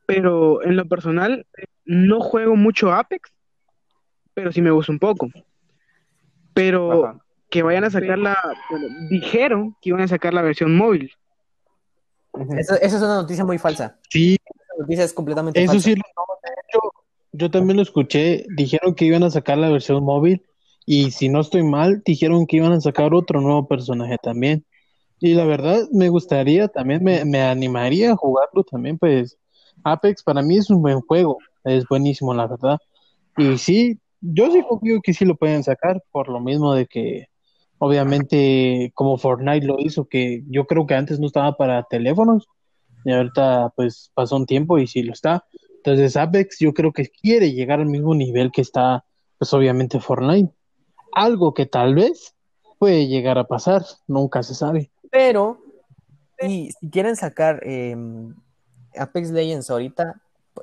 pero 0.06 0.62
en 0.64 0.76
lo 0.76 0.86
personal 0.86 1.48
no 1.86 2.20
juego 2.20 2.56
mucho 2.58 2.92
Apex, 2.92 3.32
pero 4.34 4.52
sí 4.52 4.62
me 4.62 4.72
gusta 4.72 4.92
un 4.92 5.00
poco. 5.00 5.30
Pero 6.54 7.06
Ajá. 7.06 7.20
que 7.50 7.64
vayan 7.64 7.86
a 7.86 7.90
sacar 7.90 8.18
la, 8.20 8.38
bueno, 8.70 8.88
dijeron 9.10 9.76
que 9.82 9.90
iban 9.90 10.02
a 10.02 10.08
sacar 10.10 10.34
la 10.34 10.42
versión 10.42 10.76
móvil. 10.76 11.14
Eso, 12.58 12.76
eso 12.76 12.98
es 12.98 13.02
una 13.02 13.16
noticia 13.22 13.46
muy 13.46 13.58
falsa. 13.58 13.98
Sí, 14.10 14.36
noticia 14.78 15.06
es 15.06 15.14
completamente 15.14 15.62
eso 15.62 15.72
falsa. 15.72 15.84
sí, 15.86 15.92
hecho, 15.94 16.80
yo 17.32 17.50
también 17.50 17.78
lo 17.78 17.84
escuché, 17.84 18.46
dijeron 18.58 18.94
que 18.94 19.06
iban 19.06 19.24
a 19.24 19.30
sacar 19.30 19.58
la 19.58 19.70
versión 19.70 20.04
móvil 20.04 20.46
y 20.86 21.12
si 21.12 21.30
no 21.30 21.42
estoy 21.42 21.64
mal, 21.64 22.02
dijeron 22.06 22.46
que 22.48 22.58
iban 22.58 22.74
a 22.74 22.82
sacar 22.82 23.14
otro 23.14 23.42
nuevo 23.42 23.68
personaje 23.68 24.18
también. 24.22 24.66
Y 25.20 25.34
la 25.36 25.46
verdad, 25.46 25.84
me 25.92 26.10
gustaría, 26.10 26.68
también 26.68 27.04
me, 27.04 27.24
me 27.26 27.42
animaría 27.42 28.14
a 28.14 28.16
jugarlo 28.16 28.64
también, 28.64 28.98
pues 28.98 29.38
Apex 29.84 30.24
para 30.24 30.42
mí 30.42 30.58
es 30.58 30.70
un 30.70 30.82
buen 30.82 31.02
juego, 31.02 31.38
es 31.64 31.88
buenísimo, 31.88 32.34
la 32.34 32.48
verdad. 32.48 32.80
Y 33.38 33.58
sí, 33.58 34.00
yo 34.22 34.52
sí 34.52 34.64
confío 34.68 35.02
que 35.02 35.14
sí 35.14 35.26
lo 35.26 35.36
pueden 35.36 35.64
sacar, 35.64 36.04
por 36.12 36.30
lo 36.30 36.40
mismo 36.40 36.74
de 36.74 36.88
que, 36.88 37.28
obviamente, 37.78 38.92
como 38.96 39.18
Fortnite 39.18 39.66
lo 39.66 39.78
hizo, 39.80 40.06
que 40.06 40.44
yo 40.48 40.66
creo 40.66 40.86
que 40.86 40.96
antes 40.96 41.20
no 41.20 41.28
estaba 41.28 41.56
para 41.58 41.84
teléfonos, 41.84 42.48
y 43.04 43.12
ahorita 43.12 43.74
pues 43.76 44.12
pasó 44.14 44.36
un 44.36 44.46
tiempo 44.46 44.78
y 44.78 44.88
sí 44.88 45.04
lo 45.04 45.14
está. 45.14 45.46
Entonces 45.78 46.16
Apex 46.16 46.60
yo 46.60 46.74
creo 46.74 46.92
que 46.94 47.08
quiere 47.08 47.52
llegar 47.52 47.80
al 47.80 47.88
mismo 47.88 48.14
nivel 48.14 48.52
que 48.52 48.62
está, 48.62 49.04
pues 49.38 49.54
obviamente 49.54 50.00
Fortnite. 50.00 50.54
Algo 51.14 51.54
que 51.54 51.66
tal 51.66 51.96
vez 51.96 52.36
puede 52.80 53.08
llegar 53.08 53.38
a 53.38 53.46
pasar, 53.46 53.84
nunca 54.08 54.44
se 54.44 54.56
sabe. 54.56 54.92
Pero, 55.12 55.60
y 56.42 56.72
si 56.80 56.90
quieren 56.90 57.16
sacar 57.16 57.62
eh, 57.64 57.96
Apex 58.98 59.32
Legends 59.32 59.70
ahorita, 59.70 60.22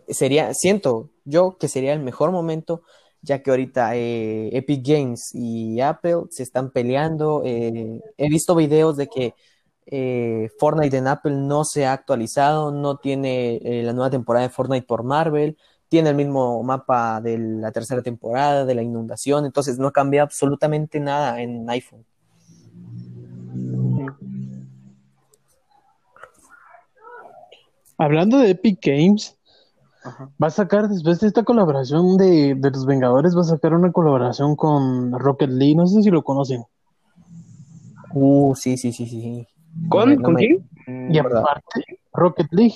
sería, 0.08 0.52
siento 0.54 1.10
yo 1.24 1.56
que 1.58 1.68
sería 1.68 1.92
el 1.92 2.00
mejor 2.00 2.32
momento, 2.32 2.82
ya 3.22 3.42
que 3.42 3.50
ahorita 3.50 3.96
eh, 3.96 4.56
Epic 4.56 4.86
Games 4.86 5.30
y 5.34 5.80
Apple 5.80 6.24
se 6.30 6.42
están 6.42 6.70
peleando. 6.70 7.42
eh, 7.44 8.00
he 8.16 8.28
visto 8.28 8.54
videos 8.54 8.96
de 8.96 9.08
que 9.08 9.34
eh, 9.90 10.50
Fortnite 10.58 10.98
en 10.98 11.08
Apple 11.08 11.34
no 11.34 11.64
se 11.64 11.86
ha 11.86 11.92
actualizado, 11.92 12.70
no 12.70 12.98
tiene 12.98 13.56
eh, 13.56 13.82
la 13.82 13.92
nueva 13.94 14.10
temporada 14.10 14.46
de 14.46 14.52
Fortnite 14.52 14.86
por 14.86 15.02
Marvel, 15.02 15.56
tiene 15.88 16.10
el 16.10 16.16
mismo 16.16 16.62
mapa 16.62 17.20
de 17.20 17.38
la 17.38 17.72
tercera 17.72 18.02
temporada, 18.02 18.64
de 18.64 18.74
la 18.74 18.82
inundación, 18.82 19.44
entonces 19.46 19.78
no 19.78 19.90
cambia 19.92 20.22
absolutamente 20.22 21.00
nada 21.00 21.40
en 21.40 21.68
iPhone. 21.70 22.04
Hablando 27.96 28.38
de 28.38 28.50
Epic 28.50 28.78
Games, 28.84 29.36
Ajá. 30.04 30.30
va 30.42 30.46
a 30.46 30.50
sacar 30.50 30.88
después 30.88 31.18
de 31.20 31.26
esta 31.26 31.42
colaboración 31.42 32.16
de, 32.16 32.54
de 32.54 32.70
los 32.70 32.86
Vengadores, 32.86 33.36
va 33.36 33.40
a 33.40 33.44
sacar 33.44 33.74
una 33.74 33.90
colaboración 33.92 34.54
con 34.56 35.12
Rocket 35.18 35.50
League, 35.50 35.74
no 35.74 35.86
sé 35.86 36.02
si 36.02 36.10
lo 36.10 36.22
conocen. 36.22 36.62
Uh, 38.14 38.54
sí, 38.54 38.76
sí, 38.76 38.92
sí, 38.92 39.06
sí. 39.06 39.46
¿Con? 39.88 40.00
No 40.00 40.06
me- 40.06 40.16
no 40.16 40.22
¿Con 40.22 40.34
me- 40.34 40.40
quién? 40.40 40.68
Mm, 40.86 41.12
Y 41.14 41.20
verdad. 41.20 41.40
aparte, 41.42 41.84
Rocket 42.12 42.46
League. 42.52 42.74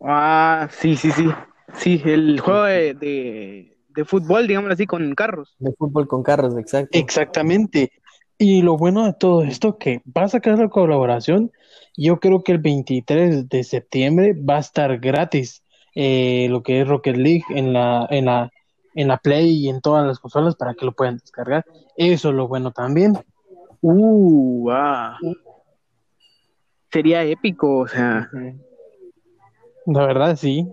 Ah, 0.00 0.68
sí, 0.70 0.96
sí, 0.96 1.10
sí. 1.12 1.28
Sí, 1.74 2.02
el 2.04 2.40
juego 2.40 2.64
de, 2.64 2.94
de, 2.94 3.78
de 3.88 4.04
fútbol, 4.04 4.46
digámoslo 4.46 4.74
así, 4.74 4.86
con 4.86 5.14
carros. 5.14 5.54
De 5.58 5.72
fútbol 5.72 6.08
con 6.08 6.22
carros, 6.22 6.56
exacto. 6.56 6.96
Exactamente. 6.98 7.92
Y 8.38 8.62
lo 8.62 8.76
bueno 8.76 9.04
de 9.04 9.14
todo 9.14 9.42
esto 9.42 9.78
que 9.78 10.00
va 10.16 10.22
a 10.22 10.28
sacar 10.28 10.58
la 10.58 10.68
colaboración, 10.68 11.50
yo 11.96 12.20
creo 12.20 12.42
que 12.42 12.52
el 12.52 12.58
23 12.58 13.48
de 13.48 13.64
septiembre 13.64 14.32
va 14.32 14.56
a 14.56 14.60
estar 14.60 14.98
gratis 14.98 15.64
eh, 15.94 16.46
lo 16.48 16.62
que 16.62 16.80
es 16.80 16.88
Rocket 16.88 17.16
League 17.16 17.42
en 17.50 17.72
la, 17.72 18.06
en 18.08 18.26
la, 18.26 18.52
en 18.94 19.08
la 19.08 19.16
Play 19.16 19.64
y 19.64 19.68
en 19.68 19.80
todas 19.80 20.06
las 20.06 20.20
consolas 20.20 20.54
para 20.54 20.74
que 20.74 20.86
lo 20.86 20.92
puedan 20.92 21.16
descargar. 21.16 21.64
Eso 21.96 22.28
es 22.28 22.34
lo 22.34 22.46
bueno 22.46 22.70
también. 22.70 23.18
Uh, 23.80 24.70
ah. 24.70 25.18
Sería 26.92 27.24
épico, 27.24 27.78
o 27.78 27.88
sea. 27.88 28.30
La 29.90 30.06
verdad, 30.06 30.36
sí. 30.36 30.68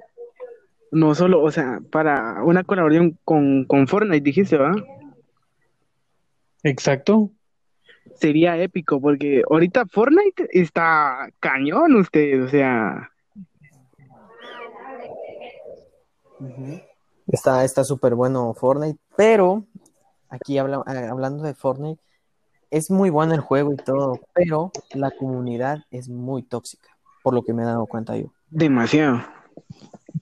no 0.92 1.16
solo, 1.16 1.42
o 1.42 1.50
sea, 1.50 1.80
para 1.90 2.44
una 2.44 2.64
colaboración 2.66 3.18
con, 3.24 3.64
con 3.66 3.88
Fortnite, 3.88 4.22
dijiste, 4.22 4.58
¿va? 4.58 4.76
Exacto. 6.64 7.32
Sería 8.16 8.58
épico, 8.58 9.00
porque 9.00 9.42
ahorita 9.50 9.86
Fortnite 9.86 10.50
está 10.52 11.30
cañón, 11.40 11.96
usted, 11.96 12.44
o 12.44 12.50
sea, 12.50 13.10
Ujú. 16.40 16.82
Está 17.28 17.64
está 17.64 17.84
súper 17.86 18.14
bueno 18.16 18.54
Fortnite, 18.54 19.00
pero 19.16 19.66
aquí 20.30 20.58
habla- 20.58 20.84
eh, 20.88 21.08
hablando 21.10 21.44
de 21.44 21.54
Fortnite, 21.54 22.02
es 22.70 22.92
muy 22.92 23.10
bueno 23.10 23.34
el 23.34 23.40
juego 23.40 23.72
y 23.72 23.78
todo, 23.78 24.20
pero 24.34 24.72
la 24.94 25.12
comunidad 25.12 25.86
es 25.90 26.10
muy 26.10 26.44
tóxica, 26.44 26.90
por 27.24 27.34
lo 27.34 27.44
que 27.44 27.54
me 27.54 27.64
he 27.64 27.66
dado 27.66 27.86
cuenta 27.88 28.18
yo. 28.18 28.34
Demasiado. 28.56 29.22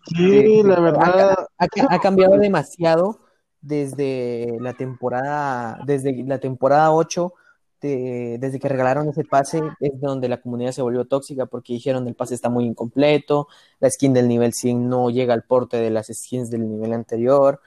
Sí, 0.08 0.64
la 0.64 0.80
verdad. 0.80 1.36
Ha, 1.58 1.68
ha 1.90 2.00
cambiado 2.02 2.38
demasiado 2.38 3.20
desde 3.62 4.58
la 4.60 4.74
temporada, 4.74 5.80
desde 5.86 6.24
la 6.24 6.40
temporada 6.40 6.92
8, 6.92 7.34
de- 7.82 8.38
desde 8.40 8.60
que 8.60 8.70
regalaron 8.70 9.10
ese 9.10 9.24
pase, 9.24 9.62
es 9.80 10.00
donde 10.02 10.28
la 10.30 10.42
comunidad 10.42 10.72
se 10.72 10.82
volvió 10.82 11.06
tóxica 11.06 11.46
porque 11.46 11.74
dijeron 11.74 12.08
el 12.08 12.16
pase 12.16 12.36
está 12.36 12.50
muy 12.50 12.66
incompleto, 12.66 13.48
la 13.80 13.90
skin 13.90 14.14
del 14.14 14.28
nivel 14.28 14.54
100 14.54 14.90
no 14.90 15.10
llega 15.10 15.34
al 15.34 15.44
porte 15.44 15.78
de 15.78 15.90
las 15.90 16.08
skins 16.08 16.50
del 16.50 16.68
nivel 16.70 16.94
anterior. 16.94 17.62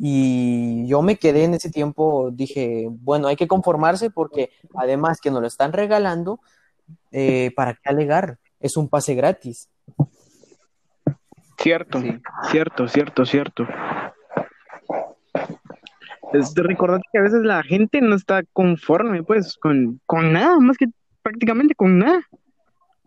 Y 0.00 0.86
yo 0.86 1.02
me 1.02 1.16
quedé 1.16 1.44
en 1.44 1.54
ese 1.54 1.70
tiempo, 1.70 2.30
dije, 2.32 2.86
bueno, 2.88 3.26
hay 3.28 3.34
que 3.36 3.48
conformarse 3.48 4.10
porque 4.10 4.50
además 4.74 5.18
que 5.20 5.30
nos 5.30 5.40
lo 5.40 5.48
están 5.48 5.72
regalando, 5.72 6.40
eh, 7.10 7.50
¿para 7.56 7.74
qué 7.74 7.80
alegar? 7.90 8.38
Es 8.60 8.76
un 8.76 8.88
pase 8.88 9.14
gratis. 9.14 9.68
Cierto, 11.58 12.00
Sí. 12.00 12.18
cierto, 12.50 12.88
cierto, 12.88 13.24
cierto. 13.26 13.66
Es 16.32 16.54
de 16.54 16.62
recordar 16.62 17.00
que 17.10 17.18
a 17.18 17.22
veces 17.22 17.42
la 17.42 17.62
gente 17.62 18.00
no 18.00 18.14
está 18.14 18.42
conforme, 18.52 19.22
pues, 19.22 19.56
con, 19.56 20.00
con 20.06 20.32
nada, 20.32 20.58
más 20.60 20.76
que 20.76 20.86
prácticamente 21.22 21.74
con 21.74 21.98
nada. 21.98 22.20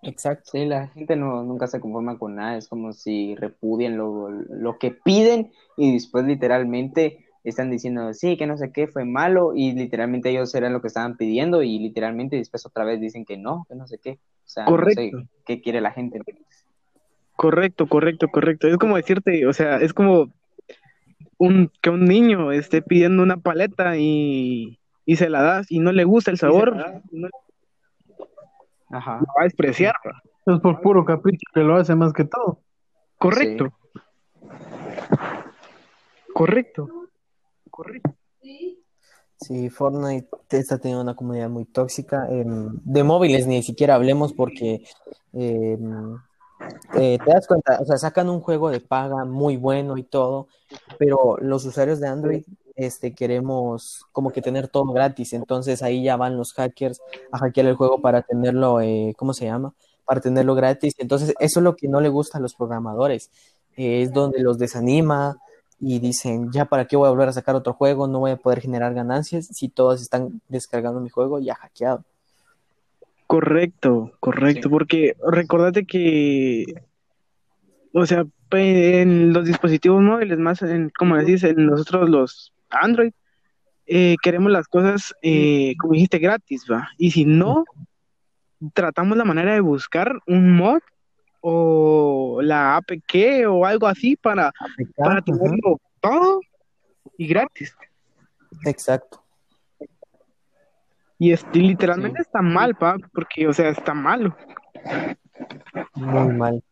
Exacto. 0.01 0.51
Sí, 0.53 0.65
la 0.65 0.87
gente 0.87 1.15
no, 1.15 1.43
nunca 1.43 1.67
se 1.67 1.79
conforma 1.79 2.17
con 2.17 2.35
nada, 2.35 2.57
es 2.57 2.67
como 2.67 2.91
si 2.93 3.35
repudian 3.35 3.97
lo, 3.97 4.29
lo 4.29 4.79
que 4.79 4.91
piden 4.91 5.51
y 5.77 5.93
después 5.93 6.25
literalmente 6.25 7.25
están 7.43 7.69
diciendo, 7.69 8.13
sí, 8.13 8.37
que 8.37 8.47
no 8.47 8.57
sé 8.57 8.71
qué, 8.71 8.87
fue 8.87 9.05
malo 9.05 9.53
y 9.55 9.73
literalmente 9.73 10.29
ellos 10.29 10.53
eran 10.55 10.73
lo 10.73 10.81
que 10.81 10.87
estaban 10.87 11.17
pidiendo 11.17 11.61
y 11.63 11.79
literalmente 11.79 12.35
después 12.35 12.65
otra 12.65 12.83
vez 12.85 12.99
dicen 12.99 13.25
que 13.25 13.37
no, 13.37 13.65
que 13.69 13.75
no 13.75 13.87
sé 13.87 13.99
qué. 13.99 14.19
O 14.45 14.49
sea, 14.51 14.65
no 14.65 14.71
Correcto. 14.71 15.01
sé 15.19 15.27
qué 15.45 15.61
quiere 15.61 15.81
la 15.81 15.91
gente. 15.91 16.19
Correcto, 17.41 17.87
correcto, 17.87 18.27
correcto. 18.27 18.67
Es 18.67 18.77
como 18.77 18.97
decirte, 18.97 19.47
o 19.47 19.53
sea, 19.53 19.77
es 19.77 19.95
como 19.95 20.31
un, 21.39 21.71
que 21.81 21.89
un 21.89 22.05
niño 22.05 22.51
esté 22.51 22.83
pidiendo 22.83 23.23
una 23.23 23.37
paleta 23.37 23.97
y, 23.97 24.79
y 25.07 25.15
se 25.15 25.27
la 25.27 25.41
das 25.41 25.71
y 25.71 25.79
no 25.79 25.91
le 25.91 26.03
gusta 26.03 26.29
el 26.29 26.37
sabor, 26.37 26.75
no 27.11 27.29
Ajá. 28.91 29.21
va 29.21 29.41
a 29.41 29.43
despreciar. 29.45 29.95
Es 30.45 30.59
por 30.59 30.81
puro 30.81 31.03
capricho 31.03 31.47
que 31.51 31.61
lo 31.61 31.77
hace 31.77 31.95
más 31.95 32.13
que 32.13 32.25
todo. 32.25 32.59
Correcto. 33.17 33.73
Correcto. 36.35 36.89
Correcto. 37.71 38.13
Sí, 39.37 39.71
Fortnite 39.71 40.29
está 40.51 40.77
teniendo 40.77 41.01
una 41.01 41.15
comunidad 41.15 41.49
muy 41.49 41.65
tóxica. 41.65 42.27
em, 42.29 42.69
de 42.83 43.03
móviles 43.03 43.47
ni 43.47 43.63
siquiera 43.63 43.95
hablemos 43.95 44.31
porque 44.31 44.83
em, 45.33 46.19
eh, 46.95 47.17
te 47.23 47.31
das 47.31 47.47
cuenta, 47.47 47.79
o 47.81 47.85
sea, 47.85 47.97
sacan 47.97 48.29
un 48.29 48.41
juego 48.41 48.69
de 48.69 48.79
paga 48.79 49.25
muy 49.25 49.57
bueno 49.57 49.97
y 49.97 50.03
todo, 50.03 50.47
pero 50.97 51.37
los 51.39 51.65
usuarios 51.65 51.99
de 51.99 52.07
Android 52.07 52.43
este, 52.75 53.13
queremos 53.13 54.05
como 54.11 54.31
que 54.31 54.41
tener 54.41 54.67
todo 54.67 54.85
gratis. 54.93 55.33
Entonces 55.33 55.83
ahí 55.83 56.03
ya 56.03 56.17
van 56.17 56.37
los 56.37 56.53
hackers 56.53 56.99
a 57.31 57.37
hackear 57.39 57.67
el 57.67 57.75
juego 57.75 58.01
para 58.01 58.21
tenerlo, 58.23 58.81
eh, 58.81 59.13
¿cómo 59.17 59.33
se 59.33 59.45
llama? 59.45 59.73
Para 60.05 60.21
tenerlo 60.21 60.55
gratis. 60.55 60.95
Entonces 60.97 61.33
eso 61.39 61.59
es 61.59 61.63
lo 61.63 61.75
que 61.75 61.87
no 61.87 62.01
le 62.01 62.09
gusta 62.09 62.37
a 62.37 62.41
los 62.41 62.55
programadores. 62.55 63.29
Eh, 63.77 64.03
es 64.03 64.13
donde 64.13 64.39
los 64.41 64.57
desanima 64.57 65.37
y 65.79 65.99
dicen, 65.99 66.51
ya 66.51 66.65
para 66.65 66.85
qué 66.85 66.95
voy 66.97 67.07
a 67.07 67.11
volver 67.11 67.29
a 67.29 67.33
sacar 67.33 67.55
otro 67.55 67.73
juego, 67.73 68.07
no 68.07 68.19
voy 68.19 68.31
a 68.31 68.37
poder 68.37 68.61
generar 68.61 68.93
ganancias 68.93 69.47
si 69.51 69.69
todos 69.69 70.01
están 70.01 70.41
descargando 70.47 70.99
mi 71.01 71.09
juego 71.09 71.39
ya 71.39 71.55
hackeado. 71.55 72.03
Correcto, 73.31 74.11
correcto, 74.19 74.63
Sí. 74.63 74.69
porque 74.69 75.15
recordate 75.25 75.85
que, 75.85 76.65
o 77.93 78.05
sea, 78.05 78.25
en 78.51 79.31
los 79.31 79.45
dispositivos 79.45 80.01
móviles, 80.01 80.37
más 80.37 80.61
en, 80.63 80.89
como 80.89 81.15
decís, 81.15 81.41
en 81.45 81.65
nosotros 81.65 82.09
los 82.09 82.51
Android, 82.69 83.13
eh, 83.85 84.17
queremos 84.21 84.51
las 84.51 84.67
cosas, 84.67 85.15
eh, 85.21 85.75
como 85.79 85.93
dijiste, 85.93 86.19
gratis, 86.19 86.65
¿va? 86.69 86.89
Y 86.97 87.11
si 87.11 87.23
no, 87.23 87.63
tratamos 88.73 89.17
la 89.17 89.23
manera 89.23 89.53
de 89.53 89.61
buscar 89.61 90.19
un 90.27 90.53
mod 90.57 90.81
o 91.39 92.41
la 92.41 92.75
APK 92.75 93.47
o 93.47 93.65
algo 93.65 93.87
así 93.87 94.17
para, 94.17 94.51
para 94.97 95.21
Ujú. 95.21 95.37
tenerlo, 95.37 95.79
todo 96.01 96.41
y 97.17 97.27
gratis. 97.27 97.73
Exacto. 98.65 99.23
Y, 101.21 101.31
este, 101.33 101.59
literalmente 101.59 102.19
está 102.19 102.41
mal, 102.41 102.73
pa, 102.73 102.95
porque, 103.13 103.47
o 103.47 103.53
sea, 103.53 103.69
está 103.69 103.93
malo. 103.93 104.35
Muy 105.93 106.33
mal. 106.33 106.63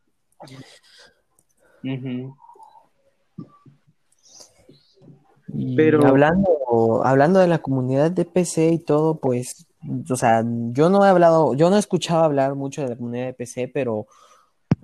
Pero- 5.76 6.04
hablando, 6.08 7.06
hablando 7.06 7.40
de 7.40 7.48
la 7.48 7.60
comunidad 7.60 8.10
de 8.10 8.26
PC 8.26 8.70
y 8.70 8.80
todo, 8.80 9.20
pues, 9.20 9.68
o 10.10 10.16
sea, 10.16 10.44
yo 10.72 10.90
no 10.90 11.06
he 11.06 11.10
hablado, 11.10 11.54
yo 11.54 11.70
no 11.70 11.76
he 11.76 11.80
escuchado 11.80 12.24
hablar 12.24 12.56
mucho 12.56 12.82
de 12.82 12.90
la 12.90 12.96
comunidad 12.96 13.28
de 13.28 13.34
PC, 13.34 13.68
pero 13.68 14.08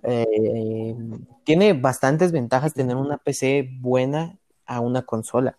eh, 0.04 0.96
tiene 1.44 1.74
bastantes 1.74 2.32
ventajas 2.32 2.76
tener 2.76 2.98
una 2.98 3.18
PC 3.18 3.68
buena 3.80 4.38
a 4.68 4.80
una 4.80 5.02
consola. 5.02 5.58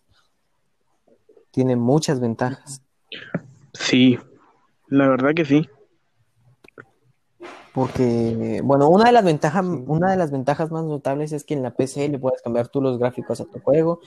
Tiene 1.51 1.75
muchas 1.75 2.21
ventajas, 2.21 2.81
Sí, 3.79 4.17
la 4.89 5.07
verdad 5.09 5.33
que 5.35 5.45
sí. 5.45 5.69
porque, 7.73 8.61
bueno, 8.63 8.89
una 8.89 9.05
de 9.05 9.11
las 9.11 9.23
ventajas, 9.23 9.63
una 9.65 10.11
de 10.11 10.17
las 10.17 10.31
ventajas 10.31 10.71
más 10.71 10.83
notables 10.85 11.31
es 11.31 11.43
que 11.43 11.53
en 11.53 11.63
la 11.63 11.71
PC 11.71 12.09
le 12.09 12.17
puedes 12.19 12.41
cambiar 12.41 12.69
tú 12.69 12.81
los 12.81 12.97
gráficos 12.97 13.39
a 13.41 13.45
tu 13.45 13.59
juego 13.59 13.99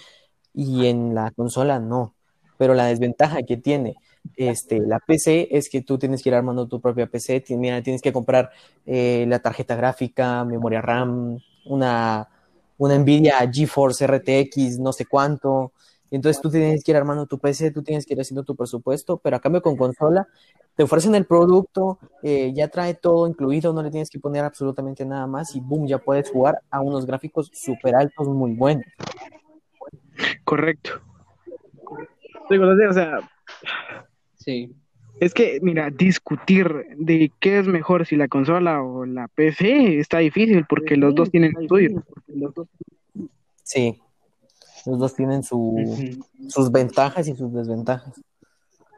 y 0.55 0.87
en 0.87 1.15
la 1.15 1.31
consola 1.33 1.81
no. 1.81 2.15
Pero 2.59 2.75
la 2.75 2.87
desventaja 2.87 3.43
que 3.43 3.57
tiene 3.59 3.97
este, 4.37 4.81
la 4.81 5.01
PC 5.01 5.49
es 5.53 5.71
que 5.71 5.83
tú 5.83 5.99
tienes 5.99 6.23
que 6.23 6.31
ir 6.31 6.35
armando 6.35 6.69
tu 6.69 6.81
propia 6.81 7.07
PC, 7.09 7.41
ti- 7.41 7.57
mira, 7.57 7.83
tienes 7.83 8.03
que 8.03 8.13
comprar 8.13 8.51
eh, 8.87 9.27
la 9.29 9.41
tarjeta 9.41 9.77
gráfica, 9.77 10.45
memoria 10.45 10.83
RAM, 10.83 11.39
una, 11.67 12.29
una 12.79 12.99
Nvidia 12.99 13.37
GeForce 13.53 14.05
RTX, 14.07 14.79
no 14.81 14.93
sé 14.93 15.07
cuánto. 15.07 15.73
Y 16.11 16.16
entonces 16.16 16.42
tú 16.42 16.51
tienes 16.51 16.83
que 16.83 16.90
ir 16.90 16.96
armando 16.96 17.27
tu 17.27 17.38
PC, 17.38 17.70
tú 17.70 17.83
tienes 17.83 18.05
que 18.05 18.14
ir 18.14 18.20
haciendo 18.20 18.42
tu 18.42 18.57
presupuesto, 18.57 19.18
pero 19.18 19.37
a 19.37 19.40
cambio 19.40 19.62
con 19.62 19.77
consola 19.77 20.27
te 20.75 20.83
ofrecen 20.83 21.14
el 21.14 21.25
producto, 21.25 21.99
eh, 22.23 22.53
ya 22.55 22.68
trae 22.68 22.94
todo 22.94 23.29
incluido, 23.29 23.73
no 23.73 23.83
le 23.83 23.90
tienes 23.90 24.11
que 24.11 24.18
poner 24.18 24.44
absolutamente 24.44 25.05
nada 25.05 25.27
más 25.27 25.55
y 25.55 25.61
boom, 25.61 25.87
ya 25.87 25.99
puedes 25.99 26.31
jugar 26.31 26.61
a 26.70 26.81
unos 26.81 27.07
gráficos 27.07 27.51
súper 27.53 27.94
altos, 27.94 28.27
muy 28.29 28.55
buenos. 28.55 28.87
Correcto. 30.44 31.01
Digo, 32.49 32.66
o 32.66 32.77
sea, 32.77 32.90
o 32.90 32.92
sea, 32.92 33.31
Sí. 34.37 34.75
es 35.20 35.35
que, 35.35 35.61
mira, 35.62 35.90
discutir 35.90 36.87
de 36.96 37.31
qué 37.38 37.59
es 37.59 37.66
mejor, 37.68 38.07
si 38.07 38.16
la 38.16 38.27
consola 38.27 38.83
o 38.83 39.07
la 39.07 39.29
PC, 39.29 39.99
está 40.01 40.18
difícil 40.18 40.64
porque 40.68 40.96
los 40.96 41.14
dos 41.14 41.31
tienen 41.31 41.53
suyo. 41.68 42.03
Sí, 43.62 44.01
los 44.87 44.99
dos 44.99 45.14
tienen 45.14 45.43
su, 45.43 45.77
sus 46.49 46.71
ventajas 46.71 47.29
y 47.29 47.35
sus 47.35 47.53
desventajas. 47.53 48.21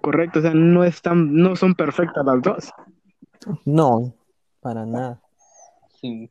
Correcto, 0.00 0.40
o 0.40 0.42
sea, 0.42 0.52
no 0.54 0.84
están, 0.84 1.34
no 1.34 1.54
son 1.56 1.74
perfectas 1.74 2.24
las 2.24 2.42
dos. 2.42 2.72
No, 3.64 4.14
para 4.60 4.84
nada. 4.86 5.20
Sí. 6.00 6.30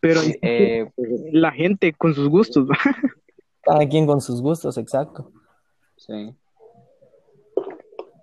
Pero 0.00 0.20
Sí, 0.20 0.38
eh, 0.42 0.90
la 1.32 1.52
gente 1.52 1.92
con 1.92 2.14
sus 2.14 2.28
gustos. 2.28 2.68
Cada 3.62 3.86
quien 3.88 4.06
con 4.06 4.20
sus 4.20 4.40
gustos, 4.40 4.78
exacto. 4.78 5.32
Sí. 5.96 6.34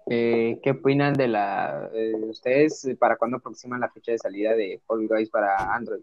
Eh, 0.09 0.59
¿qué 0.63 0.71
opinan 0.71 1.13
de 1.13 1.27
la... 1.27 1.89
eh, 1.93 2.13
¿Ustedes 2.29 2.85
eh, 2.85 2.95
para 2.95 3.17
cuándo 3.17 3.37
aproximan 3.37 3.81
la 3.81 3.89
fecha 3.89 4.13
de 4.13 4.17
salida 4.17 4.53
de 4.53 4.81
Fall 4.87 5.07
Guys 5.07 5.29
para 5.29 5.75
Android? 5.75 6.01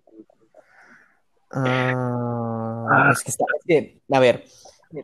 Ah, 1.50 3.11
es 3.12 3.22
que 3.22 3.30
está, 3.30 3.44
es 3.59 3.64
que, 3.66 4.00
a 4.11 4.20
ver, 4.20 4.44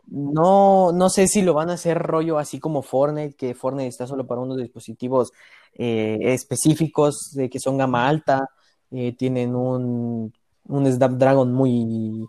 no, 0.07 0.91
no 0.91 1.09
sé 1.09 1.27
si 1.27 1.41
lo 1.41 1.53
van 1.53 1.69
a 1.69 1.73
hacer 1.73 1.97
rollo 1.99 2.37
así 2.37 2.59
como 2.59 2.81
Fortnite, 2.81 3.35
que 3.35 3.55
Fortnite 3.55 3.87
está 3.87 4.07
solo 4.07 4.25
para 4.25 4.41
unos 4.41 4.57
dispositivos 4.57 5.31
eh, 5.75 6.17
específicos 6.21 7.31
de 7.33 7.49
que 7.49 7.59
son 7.59 7.77
gama 7.77 8.07
alta, 8.07 8.49
eh, 8.91 9.13
tienen 9.17 9.55
un, 9.55 10.33
un 10.67 10.91
Snapdragon 10.91 11.51
muy, 11.53 12.27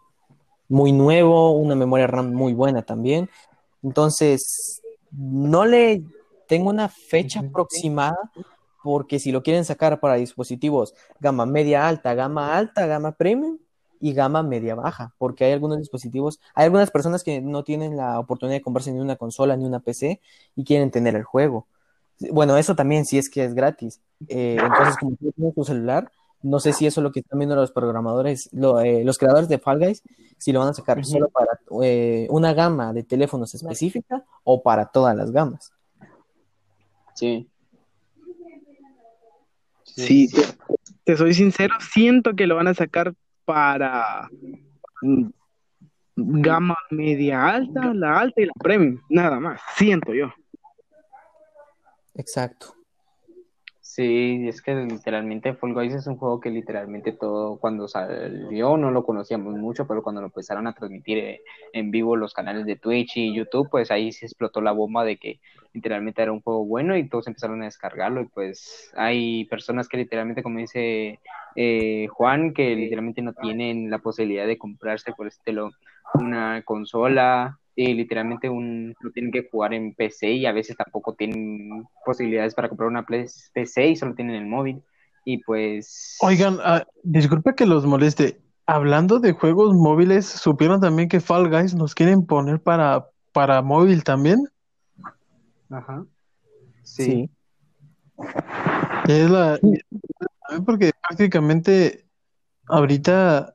muy 0.69 0.93
nuevo, 0.93 1.53
una 1.53 1.75
memoria 1.75 2.07
RAM 2.07 2.33
muy 2.33 2.55
buena 2.55 2.83
también. 2.83 3.29
Entonces, 3.83 4.81
no 5.11 5.65
le 5.65 6.03
tengo 6.47 6.71
una 6.71 6.89
fecha 6.89 7.41
aproximada 7.41 8.19
porque 8.83 9.19
si 9.21 9.31
lo 9.31 9.43
quieren 9.43 9.65
sacar 9.65 10.01
para 10.01 10.15
dispositivos 10.15 10.95
gama 11.21 11.47
media 11.47 11.87
alta, 11.87 12.15
gama 12.15 12.57
alta, 12.57 12.87
gama 12.87 13.13
premium 13.13 13.59
y 14.03 14.15
gama 14.15 14.43
media 14.43 14.75
baja, 14.75 15.15
porque 15.17 15.45
hay 15.45 15.53
algunos 15.53 15.79
dispositivos, 15.79 16.41
hay 16.57 16.65
algunas 16.65 16.91
personas 16.91 17.23
que 17.23 17.41
no 17.41 17.63
tienen 17.63 17.97
la 17.97 18.19
oportunidad 18.19 18.59
de 18.59 18.63
comprarse 18.63 18.91
ni 18.91 18.99
una 18.99 19.15
consola 19.15 19.57
ni 19.57 19.65
una 19.65 19.79
PC 19.79 20.21
y 20.57 20.65
quieren 20.65 20.91
tener 20.91 21.15
el 21.15 21.23
juego. 21.23 21.69
Bueno, 22.33 22.57
eso 22.57 22.75
también 22.75 23.05
sí 23.05 23.17
es 23.17 23.31
que 23.31 23.45
es 23.45 23.55
gratis. 23.55 24.01
Eh, 24.29 24.59
entonces, 24.61 24.97
como 24.97 25.15
tú 25.15 25.31
tienes 25.31 25.55
tu 25.55 25.65
celular, 25.65 26.11
no 26.43 26.59
sé 26.59 26.73
si 26.73 26.85
eso 26.85 27.01
es 27.01 27.03
lo 27.05 27.13
que 27.13 27.21
están 27.21 27.39
viendo 27.39 27.55
los 27.55 27.71
programadores, 27.71 28.49
lo, 28.53 28.81
eh, 28.81 29.05
los 29.05 29.19
creadores 29.19 29.49
de 29.49 29.61
Fall 29.61 29.79
Guys, 29.79 30.03
si 30.37 30.51
lo 30.51 30.59
van 30.59 30.71
a 30.71 30.75
sacar 30.75 31.05
solo 31.05 31.29
para 31.29 31.61
eh, 31.85 32.27
una 32.29 32.55
gama 32.55 32.93
de 32.93 33.05
teléfonos 33.05 33.55
específica 33.55 34.25
o 34.43 34.65
para 34.65 34.87
todas 34.87 35.17
las 35.17 35.31
gamas. 35.31 35.73
Sí. 37.15 37.49
Sí, 39.85 40.29
te, 40.29 40.43
te 41.05 41.17
soy 41.17 41.35
sincero, 41.35 41.75
siento 41.93 42.35
que 42.35 42.49
lo 42.49 42.57
van 42.57 42.67
a 42.67 42.75
sacar 42.75 43.15
para 43.45 44.29
mm, 45.03 45.29
gama 46.17 46.77
media 46.91 47.47
alta, 47.47 47.93
la 47.95 48.21
alta 48.21 48.41
y 48.41 48.47
la 48.47 48.53
premium, 48.59 49.01
nada 49.09 49.41
más, 49.41 49.61
siento 49.77 50.15
yo. 50.15 50.33
Exacto. 52.15 52.82
Sí, 53.95 54.49
es 54.49 54.63
que 54.63 54.75
literalmente 54.75 55.53
Fall 55.53 55.75
Guys 55.75 55.93
es 55.95 56.07
un 56.07 56.17
juego 56.17 56.41
que 56.41 56.49
literalmente 56.49 57.13
todo, 57.13 57.59
cuando 57.59 57.89
salió 57.89 58.79
no 58.79 58.91
lo 58.91 59.05
conocíamos 59.05 59.55
mucho, 59.57 59.87
pero 59.87 60.03
cuando 60.03 60.23
lo 60.23 60.29
empezaron 60.29 60.67
a 60.67 60.73
transmitir 60.73 61.19
eh, 61.19 61.43
en 61.75 61.91
vivo 61.91 62.17
los 62.17 62.33
canales 62.33 62.65
de 62.65 62.77
Twitch 62.77 63.19
y 63.19 63.35
YouTube, 63.37 63.69
pues 63.71 63.91
ahí 63.91 64.11
se 64.11 64.25
explotó 64.25 64.63
la 64.63 64.73
bomba 64.73 65.05
de 65.05 65.19
que 65.19 65.41
literalmente 65.75 66.23
era 66.23 66.33
un 66.33 66.41
juego 66.41 66.65
bueno 66.65 66.97
y 66.97 67.07
todos 67.07 67.27
empezaron 67.27 67.61
a 67.61 67.67
descargarlo 67.67 68.23
y 68.23 68.29
pues 68.29 68.91
hay 68.97 69.45
personas 69.45 69.89
que 69.89 69.99
literalmente, 69.99 70.43
como 70.43 70.61
dice 70.61 71.21
eh, 71.55 72.07
Juan, 72.13 72.55
que 72.55 72.75
literalmente 72.75 73.21
no 73.21 73.35
tienen 73.35 73.91
la 73.91 73.99
posibilidad 73.99 74.47
de 74.47 74.57
comprarse 74.57 75.13
por 75.13 75.27
estilo 75.27 75.71
una 76.15 76.63
consola 76.65 77.59
y 77.75 77.95
literalmente 77.95 78.49
un, 78.49 78.95
lo 79.01 79.11
tienen 79.13 79.33
que 79.33 79.49
jugar 79.51 79.73
en 79.75 79.95
PC 79.95 80.33
y 80.33 80.47
a 80.47 80.53
veces 80.53 80.77
tampoco 80.77 81.15
tienen 81.15 81.85
posibilidades 82.05 82.55
para 82.55 82.69
comprar 82.69 82.89
una 82.89 83.07
PC 83.07 83.89
y 83.89 83.97
solo 83.97 84.15
tienen 84.15 84.37
el 84.37 84.47
móvil. 84.47 84.83
Y 85.25 85.39
pues... 85.39 86.19
Oigan, 86.21 86.59
ah, 86.63 86.85
disculpe 87.03 87.55
que 87.55 87.67
los 87.67 87.87
moleste. 87.87 88.41
Hablando 88.67 89.19
de 89.19 89.33
juegos 89.33 89.75
móviles, 89.75 90.27
¿supieron 90.27 90.81
también 90.81 91.09
que 91.09 91.21
Fall 91.21 91.49
Guys 91.49 91.75
nos 91.75 91.95
quieren 91.95 92.27
poner 92.27 92.61
para, 92.61 93.09
para 93.33 93.63
móvil 93.63 94.05
también? 94.05 94.47
Ajá. 95.71 96.05
Sí. 96.83 97.05
Sí. 97.05 97.31
Es 99.09 99.31
la, 99.31 99.59
porque 100.67 100.93
prácticamente 101.09 102.05
ahorita 102.67 103.55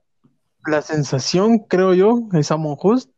la 0.66 0.82
sensación, 0.82 1.60
creo 1.60 1.94
yo, 1.94 2.28
es 2.34 2.52
Among 2.52 2.78
Us. 2.84 3.10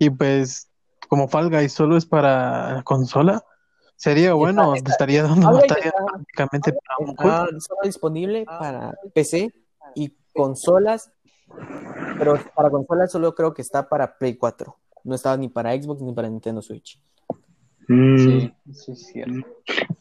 Y 0.00 0.10
pues, 0.10 0.68
como 1.08 1.28
Fall 1.28 1.50
Guys 1.50 1.72
solo 1.72 1.96
es 1.96 2.06
para 2.06 2.80
consola, 2.84 3.44
sería 3.96 4.32
bueno, 4.32 4.74
está- 4.74 4.90
estaría 4.92 5.22
dando 5.24 5.52
batalla 5.52 5.92
prácticamente 6.06 6.72
para 6.72 6.94
Among 6.98 7.10
Us. 7.10 7.24
Está 7.52 7.60
solo 7.60 7.80
disponible 7.84 8.44
para 8.46 8.94
PC 9.14 9.52
y 9.94 10.12
consolas, 10.34 11.12
pero 12.18 12.34
para 12.56 12.70
consolas 12.70 13.12
solo 13.12 13.34
creo 13.34 13.52
que 13.52 13.60
está 13.62 13.88
para 13.88 14.16
Play 14.16 14.36
4. 14.36 14.74
No 15.04 15.14
estaba 15.14 15.36
ni 15.36 15.48
para 15.48 15.72
Xbox 15.74 16.00
ni 16.02 16.14
para 16.14 16.28
Nintendo 16.28 16.62
Switch. 16.62 16.98
Mm, 17.88 18.16
Sí, 18.18 18.54
sí, 18.72 18.92
es 18.92 19.06
cierto. 19.06 19.46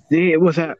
sí, 0.09 0.35
o 0.35 0.53
sea, 0.53 0.77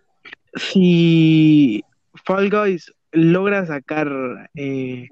si 0.55 1.84
Fall 2.25 2.49
Guys 2.49 2.93
logra 3.12 3.65
sacar 3.65 4.08
eh, 4.55 5.08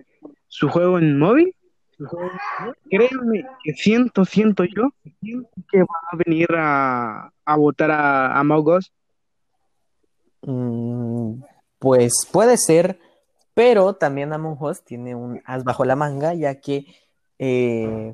su 0.47 0.69
juego 0.69 0.97
en 0.99 1.17
móvil, 1.19 1.55
créanme 2.89 3.45
que 3.63 3.73
siento, 3.73 4.25
siento 4.25 4.63
yo 4.63 4.89
que 5.71 5.79
va 5.79 5.99
a 6.11 6.17
venir 6.25 6.47
a, 6.55 7.31
a 7.45 7.57
votar 7.57 7.91
a, 7.91 8.27
a 8.27 8.39
Among 8.39 8.67
Us. 8.67 8.91
Mm, 10.41 11.41
pues 11.79 12.27
puede 12.31 12.57
ser, 12.57 12.99
pero 13.53 13.95
también 13.95 14.33
Among 14.33 14.61
Us 14.61 14.83
tiene 14.83 15.15
un 15.15 15.41
as 15.45 15.63
bajo 15.63 15.85
la 15.85 15.95
manga, 15.95 16.33
ya 16.33 16.59
que 16.59 16.85
eh, 17.39 18.13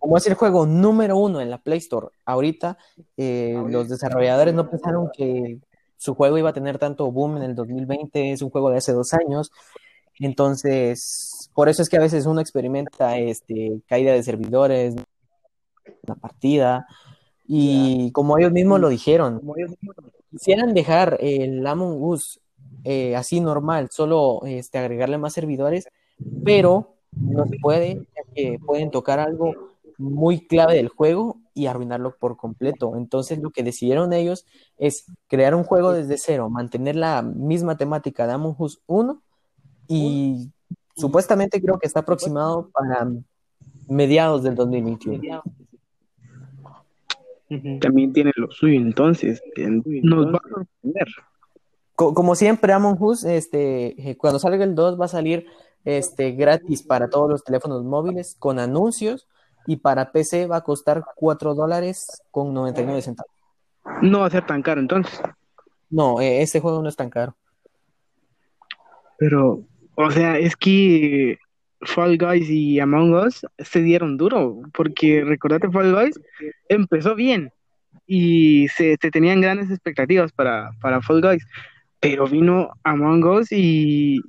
como 0.00 0.16
es 0.16 0.26
el 0.26 0.34
juego 0.34 0.66
número 0.66 1.16
uno 1.16 1.40
en 1.40 1.50
la 1.50 1.58
Play 1.58 1.78
Store 1.78 2.08
ahorita, 2.24 2.78
eh, 3.16 3.62
los 3.68 3.88
desarrolladores 3.88 4.54
no 4.54 4.68
pensaron 4.68 5.10
que 5.12 5.60
su 5.96 6.14
juego 6.14 6.38
iba 6.38 6.50
a 6.50 6.54
tener 6.54 6.78
tanto 6.78 7.10
boom 7.12 7.36
en 7.36 7.42
el 7.44 7.54
2020, 7.54 8.32
es 8.32 8.42
un 8.42 8.50
juego 8.50 8.70
de 8.70 8.78
hace 8.78 8.92
dos 8.92 9.12
años, 9.12 9.52
Entonces, 10.18 11.50
por 11.54 11.68
eso 11.68 11.82
es 11.82 11.88
que 11.88 11.96
a 11.96 12.00
veces 12.00 12.26
uno 12.26 12.40
experimenta 12.40 13.18
este, 13.18 13.80
caída 13.86 14.12
de 14.12 14.22
servidores, 14.22 14.94
la 16.02 16.14
partida, 16.14 16.86
y 17.46 18.10
como 18.12 18.38
ellos 18.38 18.52
mismos 18.52 18.80
lo 18.80 18.88
dijeron, 18.88 19.42
quisieran 20.30 20.74
dejar 20.74 21.18
el 21.20 21.66
Among 21.66 22.02
Us 22.02 22.40
eh, 22.84 23.16
así 23.16 23.40
normal, 23.40 23.88
solo 23.90 24.40
este, 24.44 24.78
agregarle 24.78 25.18
más 25.18 25.32
servidores, 25.32 25.88
pero 26.44 26.94
no 27.12 27.46
se 27.46 27.58
puede, 27.58 27.94
ya 27.94 28.22
que 28.34 28.58
pueden 28.64 28.90
tocar 28.90 29.20
algo 29.20 29.54
muy 29.98 30.46
clave 30.46 30.74
del 30.76 30.88
juego 30.88 31.38
y 31.54 31.66
arruinarlo 31.66 32.16
por 32.16 32.36
completo. 32.36 32.96
Entonces 32.96 33.38
lo 33.38 33.50
que 33.50 33.62
decidieron 33.62 34.12
ellos 34.12 34.46
es 34.78 35.04
crear 35.28 35.54
un 35.54 35.64
juego 35.64 35.92
desde 35.92 36.18
cero, 36.18 36.48
mantener 36.48 36.96
la 36.96 37.22
misma 37.22 37.76
temática 37.76 38.26
de 38.26 38.32
Among 38.32 38.56
Us 38.58 38.80
1 38.86 39.22
y 39.94 40.50
supuestamente 40.96 41.60
creo 41.60 41.78
que 41.78 41.86
está 41.86 42.00
aproximado 42.00 42.70
para 42.70 43.06
mediados 43.88 44.42
del 44.42 44.54
2021. 44.54 45.42
También 47.80 48.12
tiene 48.14 48.32
lo 48.36 48.50
suyo, 48.50 48.80
entonces 48.80 49.42
nos 49.84 50.26
va 50.28 50.38
a 50.38 50.48
sorprender. 50.48 51.08
Como 51.94 52.34
siempre, 52.34 52.72
Among 52.72 52.96
Us, 53.02 53.24
este, 53.24 54.10
eh, 54.10 54.16
cuando 54.16 54.38
salga 54.38 54.64
el 54.64 54.74
2 54.74 54.98
va 54.98 55.04
a 55.04 55.08
salir 55.08 55.46
este, 55.84 56.32
gratis 56.32 56.82
para 56.82 57.10
todos 57.10 57.28
los 57.28 57.44
teléfonos 57.44 57.84
móviles 57.84 58.34
con 58.38 58.58
anuncios 58.58 59.28
y 59.66 59.76
para 59.76 60.10
PC 60.10 60.46
va 60.46 60.56
a 60.56 60.60
costar 60.62 61.04
4 61.14 61.54
dólares 61.54 62.22
con 62.30 62.54
99 62.54 63.02
centavos. 63.02 63.30
No 64.00 64.20
va 64.20 64.26
a 64.26 64.30
ser 64.30 64.46
tan 64.46 64.62
caro 64.62 64.80
entonces. 64.80 65.20
No, 65.90 66.22
eh, 66.22 66.40
este 66.40 66.60
juego 66.60 66.82
no 66.82 66.88
es 66.88 66.96
tan 66.96 67.10
caro. 67.10 67.36
Pero, 69.22 69.62
o 69.94 70.10
sea, 70.10 70.38
es 70.38 70.56
que 70.56 71.38
Fall 71.82 72.16
Guys 72.18 72.48
y 72.48 72.80
Among 72.80 73.14
Us 73.14 73.46
se 73.58 73.82
dieron 73.82 74.16
duro, 74.16 74.62
porque 74.72 75.24
recordate 75.24 75.70
Fall 75.70 75.92
Guys 75.92 76.20
empezó 76.68 77.14
bien 77.14 77.52
y 78.06 78.68
se, 78.68 78.96
tenían 78.98 79.40
grandes 79.40 79.70
expectativas 79.70 80.32
para, 80.32 80.70
para 80.80 81.02
Fall 81.02 81.20
Guys, 81.20 81.44
pero 82.00 82.26
vino 82.26 82.70
Among 82.84 83.24
Us 83.24 83.48
y 83.50 84.20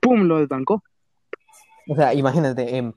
¡pum! 0.00 0.22
lo 0.22 0.38
desbancó. 0.38 0.82
O 1.88 1.94
sea, 1.94 2.14
imagínate, 2.14 2.78
eh, 2.78 2.92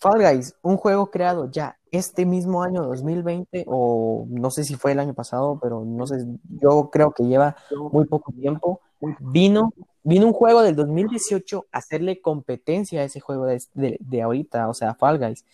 Fall 0.00 0.20
Guys, 0.20 0.54
un 0.62 0.76
juego 0.76 1.10
creado 1.10 1.50
ya 1.50 1.76
este 1.90 2.26
mismo 2.26 2.62
año 2.62 2.82
2020, 2.84 3.64
o 3.66 4.26
no 4.28 4.50
sé 4.50 4.64
si 4.64 4.76
fue 4.76 4.92
el 4.92 5.00
año 5.00 5.14
pasado, 5.14 5.58
pero 5.60 5.84
no 5.84 6.06
sé, 6.06 6.24
yo 6.60 6.90
creo 6.92 7.12
que 7.12 7.24
lleva 7.24 7.56
muy 7.90 8.06
poco 8.06 8.32
tiempo, 8.32 8.80
vino, 9.20 9.72
vino 10.02 10.26
un 10.26 10.32
juego 10.32 10.62
del 10.62 10.76
2018 10.76 11.66
a 11.72 11.78
hacerle 11.78 12.20
competencia 12.20 13.00
a 13.00 13.04
ese 13.04 13.20
juego 13.20 13.46
de, 13.46 14.22
ahorita, 14.22 14.68
o 14.68 14.74
sea, 14.74 14.94
Fall 14.94 15.18
Guys. 15.18 15.44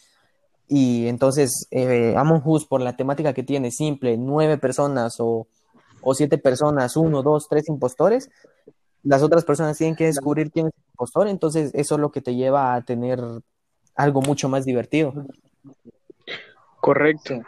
Y 0.66 1.06
entonces, 1.08 1.66
eh, 1.70 2.14
Among 2.16 2.42
Us, 2.46 2.66
por 2.66 2.80
la 2.80 2.96
temática 2.96 3.34
que 3.34 3.42
tiene, 3.42 3.70
simple, 3.70 4.16
nueve 4.16 4.56
personas 4.56 5.16
o, 5.18 5.46
o 6.00 6.14
siete 6.14 6.38
personas, 6.38 6.96
uno, 6.96 7.22
dos, 7.22 7.48
tres 7.48 7.68
impostores, 7.68 8.30
las 9.02 9.22
otras 9.22 9.44
personas 9.44 9.76
tienen 9.76 9.96
que 9.96 10.06
descubrir 10.06 10.50
quién 10.50 10.68
es 10.68 10.72
el 10.74 10.90
impostor, 10.92 11.28
entonces 11.28 11.70
eso 11.74 11.94
es 11.94 12.00
lo 12.00 12.10
que 12.10 12.22
te 12.22 12.34
lleva 12.34 12.74
a 12.74 12.82
tener 12.82 13.20
algo 13.94 14.22
mucho 14.22 14.48
más 14.48 14.64
divertido. 14.64 15.12
Correcto. 16.80 17.40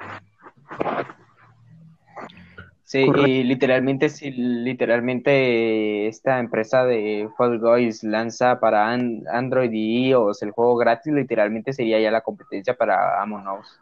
Sí, 2.87 3.01
y 3.01 3.43
literalmente, 3.43 4.09
si 4.09 4.31
literalmente 4.31 6.07
esta 6.07 6.39
empresa 6.39 6.85
de 6.85 7.29
Fall 7.37 7.59
Guys 7.59 8.05
lanza 8.05 8.61
para 8.61 8.93
Android 8.93 9.73
y 9.73 10.11
iOS 10.11 10.41
el 10.45 10.53
juego 10.53 10.77
gratis, 10.77 11.13
literalmente 11.13 11.73
sería 11.73 11.99
ya 11.99 12.13
la 12.13 12.21
competencia 12.21 12.77
para 12.77 13.21
Among 13.21 13.45
Us. 13.59 13.81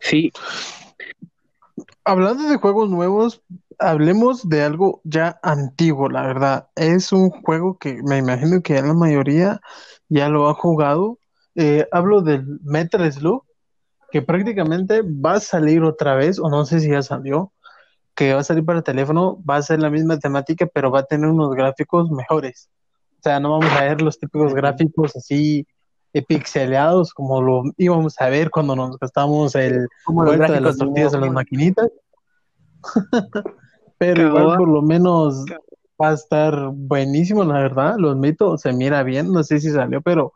Sí. 0.00 0.32
Hablando 2.02 2.48
de 2.48 2.56
juegos 2.56 2.90
nuevos, 2.90 3.40
hablemos 3.78 4.48
de 4.48 4.62
algo 4.64 5.00
ya 5.04 5.38
antiguo, 5.44 6.08
la 6.08 6.26
verdad. 6.26 6.68
Es 6.74 7.12
un 7.12 7.30
juego 7.30 7.78
que 7.78 8.02
me 8.02 8.18
imagino 8.18 8.60
que 8.60 8.74
ya 8.74 8.82
la 8.82 8.94
mayoría 8.94 9.60
ya 10.08 10.28
lo 10.28 10.48
ha 10.48 10.54
jugado. 10.54 11.20
Eh, 11.54 11.86
hablo 11.92 12.22
del 12.22 12.58
Metal 12.64 13.12
Slug, 13.12 13.44
que 14.10 14.22
prácticamente 14.22 15.02
va 15.02 15.34
a 15.34 15.40
salir 15.40 15.82
otra 15.82 16.14
vez, 16.14 16.38
o 16.38 16.48
no 16.48 16.64
sé 16.64 16.80
si 16.80 16.90
ya 16.90 17.02
salió, 17.02 17.52
que 18.14 18.34
va 18.34 18.40
a 18.40 18.44
salir 18.44 18.64
para 18.64 18.78
el 18.78 18.84
teléfono, 18.84 19.42
va 19.48 19.56
a 19.56 19.62
ser 19.62 19.80
la 19.80 19.90
misma 19.90 20.18
temática, 20.18 20.66
pero 20.66 20.90
va 20.90 21.00
a 21.00 21.04
tener 21.04 21.28
unos 21.28 21.54
gráficos 21.54 22.10
mejores. 22.10 22.68
O 23.18 23.22
sea, 23.22 23.38
no 23.40 23.58
vamos 23.58 23.72
a 23.72 23.84
ver 23.84 24.00
los 24.00 24.18
típicos 24.18 24.54
gráficos 24.54 25.14
así 25.16 25.66
pixeleados 26.26 27.14
como 27.14 27.40
lo 27.40 27.62
íbamos 27.76 28.20
a 28.20 28.28
ver 28.28 28.50
cuando 28.50 28.74
nos 28.74 28.98
gastamos 28.98 29.54
el 29.54 29.86
de 30.08 30.60
las 30.60 30.76
tortillas 30.76 31.14
en 31.14 31.20
las 31.20 31.32
maquinitas. 31.32 31.88
pero 33.98 34.28
igual 34.28 34.56
por 34.56 34.68
lo 34.68 34.82
menos 34.82 35.44
va 36.02 36.08
a 36.08 36.14
estar 36.14 36.70
buenísimo, 36.72 37.44
la 37.44 37.60
verdad. 37.60 37.96
Lo 37.98 38.10
admito, 38.10 38.56
se 38.56 38.72
mira 38.72 39.02
bien, 39.02 39.32
no 39.32 39.44
sé 39.44 39.60
si 39.60 39.70
salió, 39.70 40.00
pero 40.00 40.32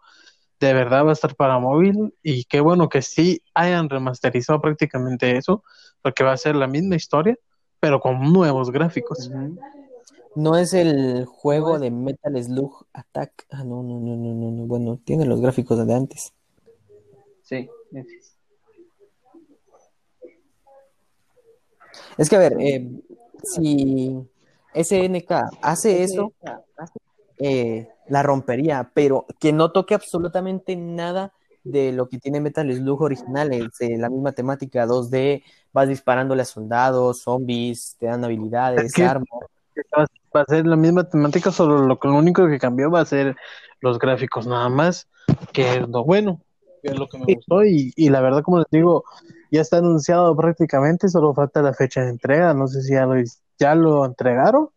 de 0.65 0.73
verdad 0.73 1.05
va 1.05 1.11
a 1.11 1.13
estar 1.13 1.35
para 1.37 1.59
móvil 1.59 2.15
y 2.23 2.45
qué 2.45 2.61
bueno 2.61 2.89
que 2.89 3.03
sí 3.03 3.43
hayan 3.55 3.89
remasterizado 3.89 4.61
prácticamente 4.61 5.37
eso, 5.37 5.63
porque 6.03 6.25
va 6.25 6.33
a 6.33 6.37
ser 6.37 6.57
la 6.57 6.67
misma 6.67 6.97
historia, 6.97 7.37
pero 7.81 8.01
con 8.01 8.33
nuevos 8.33 8.71
gráficos. 8.71 9.31
No 10.35 10.57
es 10.57 10.75
el 10.75 11.27
juego 11.27 11.79
de 11.79 11.91
Metal 11.91 12.43
Slug 12.43 12.87
Attack. 12.93 13.47
Ah, 13.51 13.63
no, 13.63 13.83
no, 13.83 14.01
no, 14.01 14.17
no, 14.17 14.51
no, 14.51 14.67
Bueno, 14.67 14.99
tiene 15.05 15.27
los 15.27 15.41
gráficos 15.41 15.87
de 15.87 15.95
antes. 15.95 16.33
Sí. 17.43 17.69
Es 22.17 22.29
que 22.29 22.37
a 22.37 22.39
ver, 22.41 22.57
eh, 22.59 22.91
si 23.43 24.17
SNK 24.73 25.31
hace 25.61 26.03
eso, 26.03 26.33
eh, 27.39 27.89
la 28.09 28.23
rompería, 28.23 28.91
pero 28.95 29.27
que 29.41 29.53
no 29.53 29.73
toque 29.73 29.95
absolutamente 29.95 30.77
nada 30.77 31.33
de 31.65 31.93
lo 31.93 32.09
que 32.09 32.19
tiene 32.19 32.41
Metal 32.41 32.71
Slug 32.73 33.03
original, 33.03 33.51
la 33.51 34.11
misma 34.11 34.33
temática 34.33 34.87
2D, 34.87 35.43
vas 35.73 35.89
disparándole 35.89 36.43
a 36.43 36.45
soldados, 36.45 37.23
zombies, 37.23 37.97
te 37.99 38.07
dan 38.07 38.23
habilidades, 38.23 38.97
armas. 38.99 39.29
Va 40.37 40.43
a 40.43 40.45
ser 40.45 40.67
la 40.67 40.77
misma 40.77 41.09
temática, 41.09 41.51
solo 41.51 41.79
lo, 41.79 41.99
lo 42.01 42.17
único 42.17 42.47
que 42.47 42.59
cambió 42.59 42.91
va 42.91 43.01
a 43.01 43.07
ser 43.07 43.35
los 43.81 43.99
gráficos 43.99 44.47
nada 44.47 44.69
más, 44.69 45.09
que 45.53 45.77
es 45.77 45.89
lo 45.89 46.05
bueno, 46.05 46.41
que 46.83 46.89
es 46.91 46.99
lo 46.99 47.09
que 47.09 47.19
me 47.19 47.35
gustó, 47.35 47.65
y, 47.65 47.93
y 47.97 48.11
la 48.11 48.21
verdad, 48.21 48.43
como 48.43 48.59
les 48.59 48.67
digo, 48.71 49.05
ya 49.51 49.63
está 49.63 49.79
anunciado 49.79 50.37
prácticamente, 50.37 51.09
solo 51.09 51.35
falta 51.35 51.63
la 51.63 51.73
fecha 51.73 52.03
de 52.03 52.11
entrega, 52.11 52.53
no 52.53 52.67
sé 52.67 52.83
si 52.83 52.93
ya 52.93 53.07
lo, 53.07 53.15
ya 53.59 53.75
lo 53.75 54.05
entregaron 54.05 54.69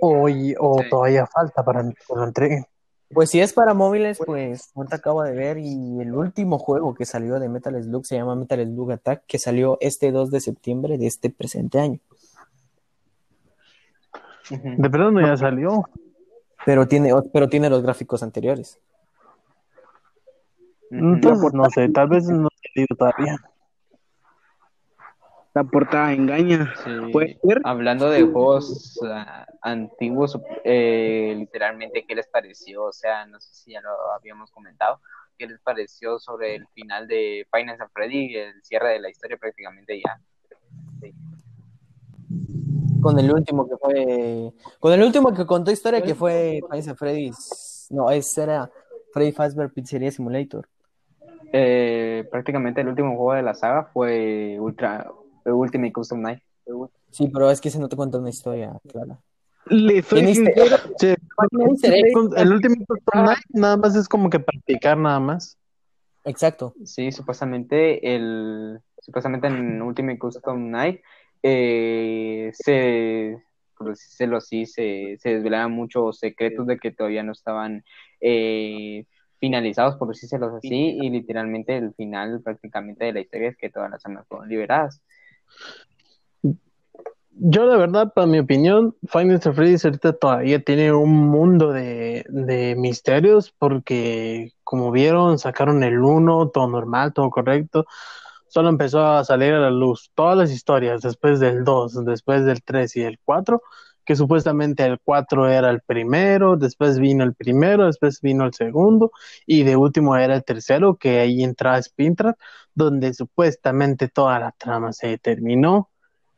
o, 0.00 0.28
o 0.58 0.82
todavía 0.88 1.26
falta 1.26 1.64
para 1.64 1.82
que 1.82 2.14
lo 2.14 2.24
entreguen. 2.24 2.64
Pues 3.12 3.30
si 3.30 3.40
es 3.40 3.52
para 3.52 3.74
móviles, 3.74 4.20
pues 4.24 4.70
no 4.76 4.84
te 4.84 4.94
acabo 4.94 5.22
de 5.22 5.32
ver 5.32 5.58
y 5.58 6.00
el 6.00 6.14
último 6.14 6.58
juego 6.58 6.94
que 6.94 7.04
salió 7.04 7.40
de 7.40 7.48
Metal 7.48 7.82
Slug 7.82 8.06
se 8.06 8.16
llama 8.16 8.36
Metal 8.36 8.64
Slug 8.64 8.92
Attack, 8.92 9.24
que 9.26 9.38
salió 9.38 9.78
este 9.80 10.12
2 10.12 10.30
de 10.30 10.40
septiembre 10.40 10.96
de 10.96 11.08
este 11.08 11.28
presente 11.28 11.80
año. 11.80 11.98
De 14.48 14.88
verdad 14.88 15.10
no 15.10 15.20
ya 15.20 15.36
salió. 15.36 15.84
Pero 16.64 16.86
tiene, 16.86 17.10
pero 17.32 17.48
tiene 17.48 17.70
los 17.70 17.82
gráficos 17.82 18.22
anteriores. 18.22 18.78
Entonces, 20.90 21.54
no 21.54 21.64
sé, 21.70 21.88
tal 21.88 22.08
vez 22.08 22.24
no 22.28 22.48
he 22.48 22.68
salido 22.68 22.96
todavía 22.96 23.49
la 25.54 25.64
portada 25.64 26.12
engaña. 26.12 26.72
Hablando 27.64 28.08
de 28.10 28.22
juegos 28.22 28.98
ah, 29.04 29.46
antiguos, 29.62 30.38
eh, 30.64 31.34
literalmente, 31.36 32.04
¿qué 32.06 32.14
les 32.14 32.28
pareció? 32.28 32.84
O 32.84 32.92
sea, 32.92 33.26
no 33.26 33.40
sé 33.40 33.52
si 33.52 33.72
ya 33.72 33.80
lo 33.80 33.90
habíamos 34.12 34.50
comentado. 34.50 35.00
¿Qué 35.36 35.46
les 35.46 35.60
pareció 35.60 36.18
sobre 36.18 36.54
el 36.56 36.66
final 36.74 37.08
de 37.08 37.46
Finance 37.50 37.82
and 37.82 37.90
Freddy? 37.92 38.36
El 38.36 38.62
cierre 38.62 38.90
de 38.90 39.00
la 39.00 39.10
historia 39.10 39.36
prácticamente 39.38 40.00
ya. 40.04 40.20
Con 43.00 43.18
el 43.18 43.32
último 43.32 43.66
que 43.66 43.76
fue. 43.78 44.52
Con 44.78 44.92
el 44.92 45.02
último 45.02 45.32
que 45.34 45.46
contó 45.46 45.70
historia 45.70 46.02
que 46.02 46.14
fue 46.14 46.60
Finance 46.68 46.90
and 46.90 46.98
Freddy. 46.98 47.30
No, 47.88 48.10
ese 48.10 48.42
era 48.42 48.70
Freddy 49.12 49.32
Fazbear 49.32 49.72
Pizzeria 49.72 50.10
Simulator. 50.10 50.68
Eh, 51.52 52.28
prácticamente 52.30 52.82
el 52.82 52.88
último 52.88 53.16
juego 53.16 53.32
de 53.32 53.42
la 53.42 53.54
saga 53.54 53.84
fue 53.92 54.56
Ultra 54.60 55.10
Ultimate 55.44 55.92
Custom 55.92 56.22
Night. 56.22 56.42
Sí, 57.10 57.28
pero 57.28 57.50
es 57.50 57.60
que 57.60 57.70
se 57.70 57.78
no 57.78 57.88
te 57.88 57.96
cuenta 57.96 58.18
una 58.18 58.30
historia 58.30 58.78
clara. 58.88 59.18
Le 59.66 60.02
soy 60.02 60.34
sincero, 60.34 60.76
el 62.36 62.52
Ultimate 62.52 62.84
Custom 62.86 63.24
Night 63.24 63.44
nada 63.50 63.76
más 63.76 63.94
es 63.96 64.08
como 64.08 64.30
que 64.30 64.40
practicar 64.40 64.96
nada 64.96 65.20
más. 65.20 65.58
Exacto. 66.24 66.74
Sí, 66.84 67.12
supuestamente 67.12 68.14
el 68.14 68.80
supuestamente 69.00 69.46
en 69.46 69.80
Ultimate 69.80 70.18
Custom 70.18 70.70
Night 70.70 71.00
eh, 71.42 72.50
se 72.52 73.42
por 73.80 73.88
decirlo 73.88 74.36
así, 74.36 74.66
se, 74.66 75.16
se 75.18 75.36
desvelaban 75.36 75.72
muchos 75.72 76.18
secretos 76.18 76.66
de 76.66 76.78
que 76.78 76.90
todavía 76.90 77.22
no 77.22 77.32
estaban 77.32 77.82
eh, 78.20 79.06
finalizados, 79.38 79.96
por 79.96 80.08
decirlo 80.08 80.54
así, 80.54 80.98
y 81.00 81.08
literalmente 81.08 81.78
el 81.78 81.94
final 81.94 82.42
prácticamente 82.42 83.06
de 83.06 83.14
la 83.14 83.20
historia 83.20 83.48
es 83.48 83.56
que 83.56 83.70
todas 83.70 83.90
las 83.90 84.04
armas 84.04 84.26
fueron 84.28 84.50
liberadas. 84.50 85.00
Yo, 87.42 87.64
la 87.64 87.78
verdad, 87.78 88.12
para 88.12 88.26
mi 88.26 88.38
opinión, 88.38 88.94
Final 89.08 89.40
Fantasy 89.40 89.86
ahorita 89.86 90.12
todavía 90.12 90.62
tiene 90.62 90.92
un 90.92 91.28
mundo 91.28 91.72
de, 91.72 92.26
de 92.28 92.76
misterios 92.76 93.50
porque, 93.58 94.52
como 94.62 94.90
vieron, 94.90 95.38
sacaron 95.38 95.82
el 95.82 96.00
1, 96.00 96.50
todo 96.50 96.68
normal, 96.68 97.14
todo 97.14 97.30
correcto. 97.30 97.86
Solo 98.46 98.68
empezó 98.68 99.06
a 99.06 99.24
salir 99.24 99.54
a 99.54 99.60
la 99.60 99.70
luz 99.70 100.10
todas 100.14 100.36
las 100.36 100.50
historias 100.50 101.00
después 101.00 101.40
del 101.40 101.64
2, 101.64 102.04
después 102.04 102.44
del 102.44 102.62
3 102.62 102.96
y 102.96 103.02
el 103.04 103.18
4, 103.24 103.62
que 104.04 104.16
supuestamente 104.16 104.84
el 104.84 104.98
4 105.02 105.48
era 105.48 105.70
el 105.70 105.80
primero, 105.82 106.56
después 106.56 106.98
vino 106.98 107.24
el 107.24 107.34
primero, 107.34 107.86
después 107.86 108.20
vino 108.20 108.44
el 108.44 108.54
segundo 108.54 109.12
y 109.46 109.62
de 109.64 109.76
último 109.76 110.16
era 110.16 110.34
el 110.34 110.44
tercero, 110.44 110.96
que 110.96 111.20
ahí 111.20 111.42
entraba 111.42 111.80
Spintrap, 111.82 112.38
donde 112.74 113.14
supuestamente 113.14 114.08
toda 114.08 114.38
la 114.38 114.52
trama 114.52 114.92
se 114.92 115.18
terminó 115.18 115.90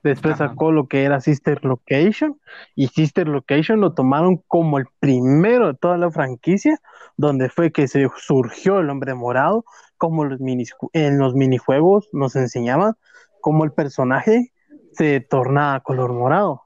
Después 0.02 0.38
sacó 0.38 0.72
lo 0.72 0.88
que 0.88 1.04
era 1.04 1.20
Sister 1.20 1.64
Location 1.64 2.40
y 2.74 2.88
Sister 2.88 3.28
Location 3.28 3.80
lo 3.80 3.94
tomaron 3.94 4.38
como 4.48 4.78
el 4.78 4.86
primero 4.98 5.68
de 5.68 5.74
toda 5.74 5.96
la 5.96 6.10
franquicia, 6.10 6.80
donde 7.16 7.48
fue 7.48 7.70
que 7.70 7.86
se 7.86 8.08
surgió 8.16 8.80
el 8.80 8.90
hombre 8.90 9.14
morado, 9.14 9.64
como 9.96 10.24
los 10.24 10.40
mini, 10.40 10.64
en 10.92 11.18
los 11.18 11.34
minijuegos 11.34 12.08
nos 12.12 12.34
enseñaban 12.34 12.94
cómo 13.40 13.64
el 13.64 13.72
personaje 13.72 14.52
se 14.92 15.20
tornaba 15.20 15.80
color 15.80 16.12
morado. 16.12 16.62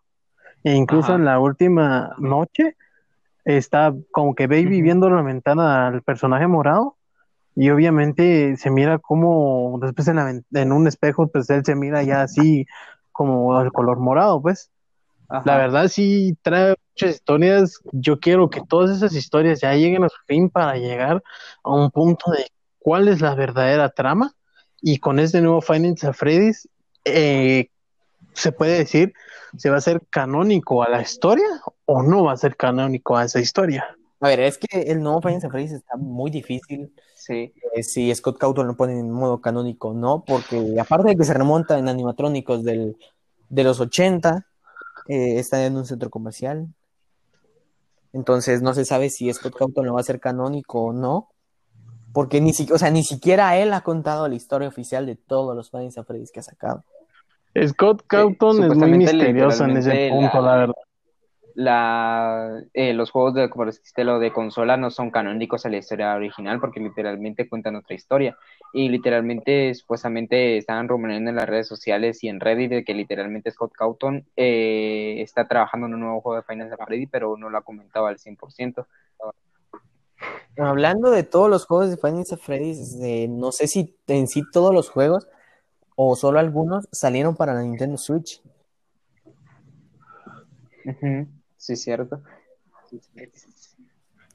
E 0.66 0.74
incluso 0.74 1.14
en 1.14 1.24
la 1.24 1.38
última 1.38 2.16
noche 2.18 2.76
está 3.44 3.94
como 4.10 4.34
que 4.34 4.48
Baby 4.48 4.82
viendo 4.82 5.08
la 5.08 5.22
ventana 5.22 5.86
al 5.86 6.02
personaje 6.02 6.48
morado 6.48 6.96
y 7.54 7.70
obviamente 7.70 8.56
se 8.56 8.72
mira 8.72 8.98
como 8.98 9.78
después 9.80 10.08
en, 10.08 10.44
en 10.52 10.72
un 10.72 10.88
espejo 10.88 11.28
pues 11.28 11.48
él 11.50 11.64
se 11.64 11.76
mira 11.76 12.02
ya 12.02 12.22
así 12.22 12.66
como 13.12 13.60
el 13.60 13.70
color 13.70 14.00
morado, 14.00 14.42
pues. 14.42 14.72
La 15.44 15.56
verdad 15.56 15.86
sí 15.86 16.36
trae 16.42 16.74
muchas 16.92 17.14
historias. 17.14 17.80
Yo 17.92 18.18
quiero 18.18 18.50
que 18.50 18.60
todas 18.60 18.90
esas 18.90 19.14
historias 19.14 19.60
ya 19.60 19.72
lleguen 19.74 20.02
a 20.02 20.08
su 20.08 20.18
fin 20.26 20.50
para 20.50 20.76
llegar 20.78 21.22
a 21.62 21.70
un 21.70 21.92
punto 21.92 22.32
de 22.32 22.46
cuál 22.80 23.06
es 23.06 23.20
la 23.20 23.36
verdadera 23.36 23.88
trama. 23.90 24.32
Y 24.82 24.98
con 24.98 25.20
este 25.20 25.40
nuevo 25.40 25.60
Finance 25.60 26.08
a 26.08 26.12
Freddy's, 26.12 26.68
eh, 27.04 27.70
se 28.36 28.52
puede 28.52 28.78
decir, 28.78 29.12
¿se 29.56 29.70
va 29.70 29.76
a 29.76 29.80
ser 29.80 30.02
canónico 30.10 30.82
a 30.82 30.88
la 30.88 31.02
historia 31.02 31.46
o 31.84 32.02
no 32.02 32.24
va 32.24 32.32
a 32.32 32.36
ser 32.36 32.56
canónico 32.56 33.16
a 33.16 33.24
esa 33.24 33.40
historia? 33.40 33.96
A 34.20 34.28
ver, 34.28 34.40
es 34.40 34.58
que 34.58 34.82
el 34.82 35.02
nuevo 35.02 35.18
a 35.18 35.20
Freddy's 35.20 35.72
está 35.72 35.96
muy 35.96 36.30
difícil 36.30 36.92
Sí. 37.26 37.52
Eh, 37.74 37.82
si 37.82 38.14
Scott 38.14 38.38
Cawthon 38.38 38.68
lo 38.68 38.76
pone 38.76 38.96
en 38.96 39.10
modo 39.10 39.40
canónico, 39.40 39.92
no, 39.92 40.22
porque 40.24 40.76
aparte 40.78 41.08
de 41.08 41.16
que 41.16 41.24
se 41.24 41.34
remonta 41.34 41.76
en 41.76 41.88
animatrónicos 41.88 42.62
del, 42.62 42.96
de 43.48 43.64
los 43.64 43.80
80, 43.80 44.46
eh, 45.08 45.38
está 45.40 45.64
en 45.66 45.76
un 45.76 45.86
centro 45.86 46.08
comercial. 46.08 46.68
Entonces 48.12 48.62
no 48.62 48.74
se 48.74 48.84
sabe 48.84 49.10
si 49.10 49.32
Scott 49.32 49.56
Cawthon 49.56 49.86
lo 49.86 49.94
va 49.94 50.00
a 50.00 50.02
hacer 50.02 50.20
canónico 50.20 50.82
o 50.82 50.92
no. 50.92 51.30
Porque 52.12 52.40
ni, 52.40 52.52
o 52.72 52.78
sea, 52.78 52.90
ni 52.90 53.02
siquiera 53.02 53.58
él 53.58 53.72
ha 53.72 53.80
contado 53.80 54.28
la 54.28 54.36
historia 54.36 54.68
oficial 54.68 55.04
de 55.04 55.16
todos 55.16 55.56
los 55.56 55.74
of 55.74 56.06
Freddy's 56.06 56.30
que 56.30 56.40
ha 56.40 56.44
sacado. 56.44 56.84
Scott 57.66 58.04
Cawthon 58.06 58.64
es 58.64 58.76
muy 58.76 58.98
misterioso 58.98 59.64
en 59.64 59.76
ese 59.76 60.08
punto, 60.10 60.40
la 60.40 60.56
verdad 60.56 60.74
la, 61.56 62.62
eh, 62.74 62.92
los 62.92 63.10
juegos 63.10 63.32
de, 63.32 63.48
como 63.48 63.64
lo 63.64 64.18
de 64.18 64.32
consola 64.32 64.76
no 64.76 64.90
son 64.90 65.10
canónicos 65.10 65.64
a 65.64 65.70
la 65.70 65.78
historia 65.78 66.14
original 66.14 66.60
porque 66.60 66.80
literalmente 66.80 67.48
cuentan 67.48 67.76
otra 67.76 67.96
historia 67.96 68.36
y 68.74 68.90
literalmente 68.90 69.74
supuestamente 69.74 70.58
estaban 70.58 70.86
rumoreando 70.86 71.30
en 71.30 71.36
las 71.36 71.48
redes 71.48 71.66
sociales 71.66 72.22
y 72.22 72.28
en 72.28 72.40
Reddit 72.40 72.70
de 72.70 72.84
que 72.84 72.92
literalmente 72.92 73.50
Scott 73.50 73.72
Cawthon 73.72 74.26
eh, 74.36 75.16
está 75.22 75.48
trabajando 75.48 75.86
en 75.86 75.94
un 75.94 76.00
nuevo 76.00 76.20
juego 76.20 76.36
de 76.36 76.42
Final 76.42 76.68
Fantasy 76.68 77.06
pero 77.06 77.38
no 77.38 77.48
lo 77.48 77.56
ha 77.56 77.62
comentado 77.62 78.06
al 78.06 78.18
100%. 78.18 78.86
Hablando 80.58 81.10
de 81.10 81.22
todos 81.22 81.48
los 81.48 81.64
juegos 81.64 81.88
de 81.88 81.96
Final 81.96 82.26
Fantasy, 82.26 83.28
no 83.28 83.50
sé 83.50 83.66
si 83.66 83.96
en 84.08 84.28
sí 84.28 84.42
todos 84.52 84.74
los 84.74 84.90
juegos 84.90 85.26
o 85.96 86.14
solo 86.14 86.38
algunos 86.38 86.88
salieron 86.92 87.34
para 87.34 87.54
la 87.54 87.62
Nintendo 87.62 87.96
Switch. 87.96 88.40
Sí, 91.56 91.74
cierto. 91.74 92.22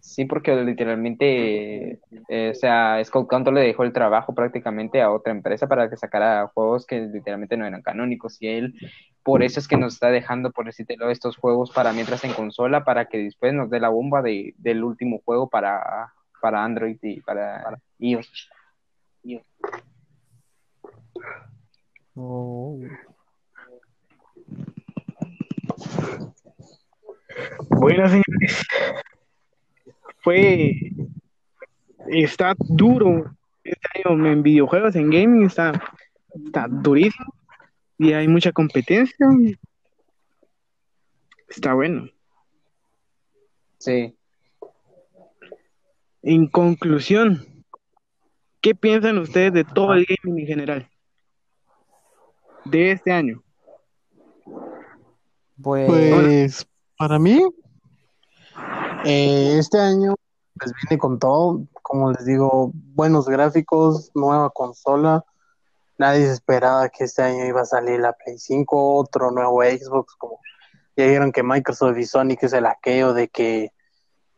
Sí, 0.01 0.25
porque 0.25 0.53
literalmente, 0.53 2.01
eh, 2.27 2.49
o 2.49 2.53
sea, 2.53 3.01
Scott 3.05 3.29
Canto 3.29 3.49
le 3.53 3.61
dejó 3.61 3.83
el 3.83 3.93
trabajo 3.93 4.35
prácticamente 4.35 5.01
a 5.01 5.09
otra 5.09 5.31
empresa 5.31 5.69
para 5.69 5.89
que 5.89 5.95
sacara 5.95 6.51
juegos 6.53 6.85
que 6.85 6.99
literalmente 6.99 7.55
no 7.55 7.65
eran 7.65 7.81
canónicos 7.81 8.35
y 8.41 8.47
él, 8.47 8.75
por 9.23 9.41
eso 9.41 9.61
es 9.61 9.69
que 9.69 9.77
nos 9.77 9.93
está 9.93 10.09
dejando, 10.09 10.51
por 10.51 10.65
decirlo, 10.65 11.09
estos 11.09 11.37
juegos 11.37 11.71
para 11.71 11.93
mientras 11.93 12.25
en 12.25 12.33
consola, 12.33 12.83
para 12.83 13.05
que 13.05 13.19
después 13.19 13.53
nos 13.53 13.69
dé 13.69 13.79
la 13.79 13.87
bomba 13.87 14.21
de, 14.21 14.53
del 14.57 14.83
último 14.83 15.21
juego 15.23 15.47
para, 15.47 16.11
para 16.41 16.63
Android 16.63 16.97
y 17.01 17.21
para, 17.21 17.79
iOS. 17.99 18.49
Oh. 22.15 22.79
Bueno, 27.69 28.07
señores, 28.07 28.65
fue, 30.19 30.73
está 32.09 32.53
duro 32.59 33.33
este 33.63 33.87
año 33.95 34.27
en 34.27 34.43
videojuegos, 34.43 34.95
en 34.95 35.09
gaming, 35.09 35.45
está, 35.45 35.81
está 36.45 36.67
durísimo 36.67 37.33
y 37.97 38.13
hay 38.13 38.27
mucha 38.27 38.51
competencia. 38.51 39.27
Está 41.47 41.73
bueno. 41.73 42.09
Sí. 43.77 44.15
En 46.23 46.47
conclusión, 46.47 47.65
¿qué 48.59 48.75
piensan 48.75 49.17
ustedes 49.17 49.53
de 49.53 49.63
todo 49.63 49.93
el 49.93 50.05
gaming 50.05 50.39
en 50.41 50.47
general? 50.47 50.90
De 52.65 52.91
este 52.91 53.11
año. 53.11 53.43
Pues, 55.61 56.67
para 56.97 57.19
mí, 57.19 57.43
eh, 59.05 59.57
este 59.57 59.79
año 59.79 60.15
pues 60.57 60.73
viene 60.83 60.99
con 60.99 61.17
todo, 61.17 61.65
como 61.81 62.11
les 62.11 62.25
digo, 62.25 62.71
buenos 62.73 63.27
gráficos, 63.27 64.11
nueva 64.13 64.51
consola. 64.51 65.25
Nadie 65.97 66.25
se 66.25 66.33
esperaba 66.33 66.89
que 66.89 67.05
este 67.05 67.23
año 67.23 67.45
iba 67.45 67.61
a 67.61 67.65
salir 67.65 67.99
la 67.99 68.13
Play 68.13 68.37
5, 68.37 68.95
otro 68.95 69.31
nuevo 69.31 69.63
Xbox, 69.63 70.15
como 70.15 70.39
ya 70.95 71.05
vieron 71.07 71.31
que 71.31 71.41
Microsoft 71.41 71.97
y 71.97 72.05
Sony 72.05 72.35
que 72.39 72.45
es 72.45 72.53
el 72.53 72.65
aqueo 72.65 73.13
de 73.13 73.27
que 73.29 73.71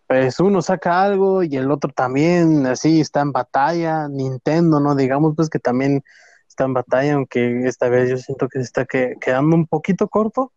pues 0.07 0.39
uno 0.39 0.61
saca 0.61 1.01
algo 1.01 1.43
y 1.43 1.55
el 1.55 1.71
otro 1.71 1.91
también, 1.91 2.67
así 2.67 3.01
está 3.01 3.21
en 3.21 3.31
batalla, 3.31 4.07
Nintendo, 4.07 4.79
¿no? 4.79 4.95
Digamos 4.95 5.33
pues 5.35 5.49
que 5.49 5.59
también 5.59 6.03
está 6.53 6.65
en 6.65 6.73
batalla, 6.73 7.15
aunque 7.15 7.67
esta 7.67 7.89
vez 7.89 8.09
yo 8.09 8.17
siento 8.17 8.47
que 8.47 8.59
se 8.59 8.65
está 8.65 8.85
quedando 8.85 9.55
un 9.55 9.65
poquito 9.65 10.07
corto, 10.07 10.53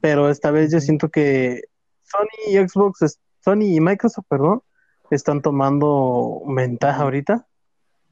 pero 0.00 0.28
esta 0.28 0.50
vez 0.50 0.70
yo 0.70 0.80
siento 0.80 1.08
que 1.08 1.62
Sony 2.02 2.52
y 2.52 2.68
Xbox, 2.68 3.18
Sony 3.40 3.74
y 3.74 3.80
Microsoft, 3.80 4.26
perdón, 4.28 4.62
están 5.10 5.40
tomando 5.40 6.42
ventaja 6.46 7.02
ahorita 7.02 7.46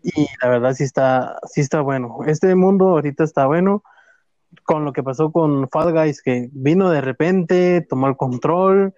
y 0.02 0.26
la 0.40 0.48
verdad 0.48 0.72
sí 0.74 0.84
está, 0.84 1.38
sí 1.46 1.60
está 1.60 1.82
bueno. 1.82 2.20
Este 2.26 2.54
mundo 2.54 2.88
ahorita 2.88 3.24
está 3.24 3.46
bueno 3.46 3.82
con 4.64 4.84
lo 4.84 4.92
que 4.92 5.02
pasó 5.02 5.32
con 5.32 5.68
Fall 5.68 5.92
Guys, 5.92 6.22
que 6.22 6.48
vino 6.52 6.90
de 6.90 7.00
repente, 7.02 7.82
tomó 7.82 8.08
el 8.08 8.16
control, 8.16 8.94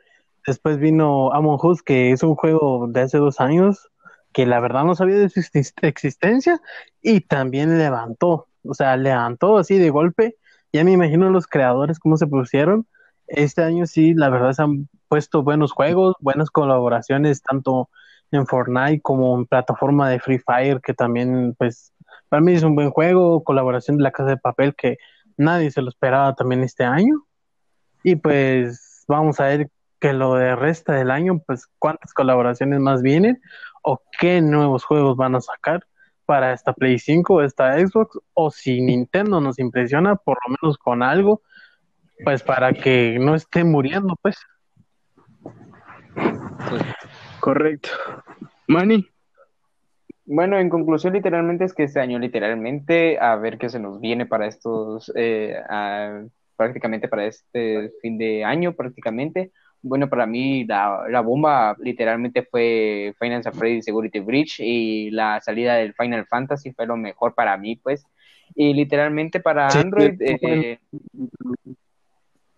después 0.46 0.78
vino 0.78 1.32
Among 1.32 1.64
Us, 1.64 1.82
que 1.82 2.12
es 2.12 2.22
un 2.22 2.36
juego 2.36 2.86
de 2.88 3.00
hace 3.00 3.18
dos 3.18 3.40
años, 3.40 3.90
que 4.34 4.44
la 4.44 4.60
verdad 4.60 4.84
no 4.84 4.94
sabía 4.94 5.16
de 5.16 5.30
su 5.30 5.40
existencia 5.80 6.60
y 7.00 7.22
también 7.22 7.78
levantó, 7.78 8.48
o 8.62 8.74
sea, 8.74 8.98
levantó 8.98 9.56
así 9.56 9.78
de 9.78 9.88
golpe 9.88 10.36
ya 10.74 10.82
me 10.82 10.90
imagino 10.90 11.30
los 11.30 11.46
creadores 11.46 12.00
cómo 12.00 12.16
se 12.16 12.26
pusieron. 12.26 12.84
Este 13.28 13.62
año 13.62 13.86
sí, 13.86 14.12
la 14.12 14.28
verdad 14.28 14.52
se 14.54 14.62
han 14.62 14.88
puesto 15.06 15.44
buenos 15.44 15.70
juegos, 15.70 16.16
buenas 16.18 16.50
colaboraciones, 16.50 17.42
tanto 17.42 17.90
en 18.32 18.44
Fortnite 18.44 19.00
como 19.00 19.38
en 19.38 19.46
plataforma 19.46 20.10
de 20.10 20.18
Free 20.18 20.40
Fire, 20.40 20.80
que 20.80 20.92
también, 20.92 21.54
pues, 21.56 21.92
para 22.28 22.40
mí 22.40 22.54
es 22.54 22.64
un 22.64 22.74
buen 22.74 22.90
juego, 22.90 23.44
colaboración 23.44 23.98
de 23.98 24.02
la 24.02 24.10
Casa 24.10 24.30
de 24.30 24.36
Papel, 24.36 24.74
que 24.74 24.98
nadie 25.36 25.70
se 25.70 25.80
lo 25.80 25.90
esperaba 25.90 26.34
también 26.34 26.64
este 26.64 26.82
año. 26.82 27.22
Y 28.02 28.16
pues 28.16 29.04
vamos 29.06 29.38
a 29.38 29.44
ver 29.44 29.70
que 30.00 30.12
lo 30.12 30.34
de 30.34 30.56
resta 30.56 30.94
del 30.94 31.12
año, 31.12 31.40
pues 31.46 31.68
cuántas 31.78 32.12
colaboraciones 32.12 32.80
más 32.80 33.00
vienen 33.00 33.40
o 33.84 34.02
qué 34.18 34.40
nuevos 34.40 34.84
juegos 34.84 35.16
van 35.16 35.36
a 35.36 35.40
sacar 35.40 35.86
para 36.26 36.52
esta 36.52 36.72
Play 36.72 36.98
5 36.98 37.34
o 37.34 37.42
esta 37.42 37.78
Xbox, 37.78 38.18
o 38.32 38.50
si 38.50 38.80
Nintendo 38.80 39.40
nos 39.40 39.58
impresiona, 39.58 40.16
por 40.16 40.38
lo 40.46 40.56
menos 40.60 40.78
con 40.78 41.02
algo 41.02 41.42
pues 42.24 42.42
para 42.42 42.72
que 42.72 43.18
no 43.20 43.34
esté 43.34 43.64
muriendo, 43.64 44.14
pues. 44.22 44.36
Correcto. 47.40 47.88
Manny. 48.68 49.06
Bueno, 50.26 50.58
en 50.58 50.70
conclusión, 50.70 51.12
literalmente 51.12 51.64
es 51.64 51.74
que 51.74 51.82
este 51.82 52.00
año, 52.00 52.18
literalmente, 52.18 53.18
a 53.18 53.36
ver 53.36 53.58
qué 53.58 53.68
se 53.68 53.78
nos 53.78 54.00
viene 54.00 54.24
para 54.24 54.46
estos, 54.46 55.12
eh, 55.16 55.54
a- 55.68 56.22
prácticamente 56.56 57.08
para 57.08 57.26
este 57.26 57.90
fin 58.00 58.16
de 58.16 58.44
año, 58.44 58.72
prácticamente. 58.74 59.52
Bueno, 59.86 60.08
para 60.08 60.24
mí 60.24 60.64
la, 60.64 61.04
la 61.10 61.20
bomba 61.20 61.76
literalmente 61.78 62.42
fue 62.42 63.14
Final 63.20 63.42
Fantasy 63.42 63.82
Security 63.82 64.18
Breach 64.20 64.58
y 64.60 65.10
la 65.10 65.42
salida 65.42 65.74
del 65.74 65.92
Final 65.92 66.24
Fantasy 66.24 66.72
fue 66.72 66.86
lo 66.86 66.96
mejor 66.96 67.34
para 67.34 67.54
mí, 67.58 67.76
pues. 67.76 68.06
Y 68.54 68.72
literalmente 68.72 69.40
para 69.40 69.68
Sí, 69.68 69.78
Android, 69.80 70.16
eh, 70.20 70.78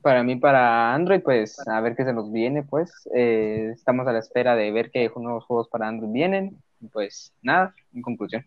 para 0.01 0.23
mí, 0.23 0.37
para 0.37 0.95
Android, 0.95 1.21
pues 1.21 1.59
a 1.67 1.81
ver 1.81 1.97
qué 1.97 2.05
se 2.05 2.13
nos 2.13 2.31
viene, 2.31 2.63
pues. 2.63 2.93
Eh, 3.13 3.71
estamos 3.75 4.07
a 4.07 4.13
la 4.13 4.21
espera 4.21 4.55
de 4.55 4.71
ver 4.71 4.93
qué 4.93 5.11
nuevos 5.17 5.45
juegos 5.47 5.69
para 5.69 5.89
Android 5.89 6.13
vienen. 6.13 6.57
Pues 6.93 7.33
nada, 7.43 7.75
en 7.93 8.03
conclusión. 8.03 8.47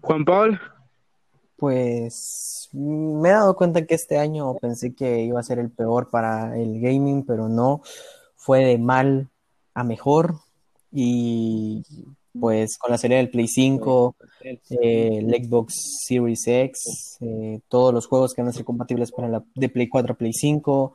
Juan 0.00 0.24
Pablo. 0.24 0.58
Pues 1.56 2.68
mm, 2.72 3.20
me 3.20 3.30
he 3.30 3.32
dado 3.32 3.56
cuenta 3.56 3.86
que 3.86 3.94
este 3.94 4.18
año 4.18 4.54
pensé 4.56 4.94
que 4.94 5.22
iba 5.22 5.40
a 5.40 5.44
ser 5.44 5.58
el 5.58 5.70
peor 5.70 6.10
para 6.10 6.58
el 6.58 6.80
gaming, 6.80 7.24
pero 7.24 7.48
no, 7.48 7.82
fue 8.36 8.64
de 8.64 8.78
mal 8.78 9.28
a 9.74 9.84
mejor. 9.84 10.36
Y 10.92 11.82
pues 12.38 12.78
con 12.78 12.90
la 12.90 12.98
salida 12.98 13.18
del 13.18 13.30
Play 13.30 13.48
5, 13.48 14.16
eh, 14.42 14.58
el 15.18 15.44
Xbox 15.44 15.74
Series 16.06 16.46
X, 16.46 17.18
eh, 17.20 17.60
todos 17.68 17.92
los 17.92 18.06
juegos 18.06 18.34
que 18.34 18.42
van 18.42 18.50
a 18.50 18.52
ser 18.52 18.64
compatibles 18.64 19.10
para 19.12 19.28
la 19.28 19.44
de 19.54 19.68
Play 19.68 19.88
4 19.88 20.12
a 20.12 20.16
Play 20.16 20.32
5, 20.32 20.94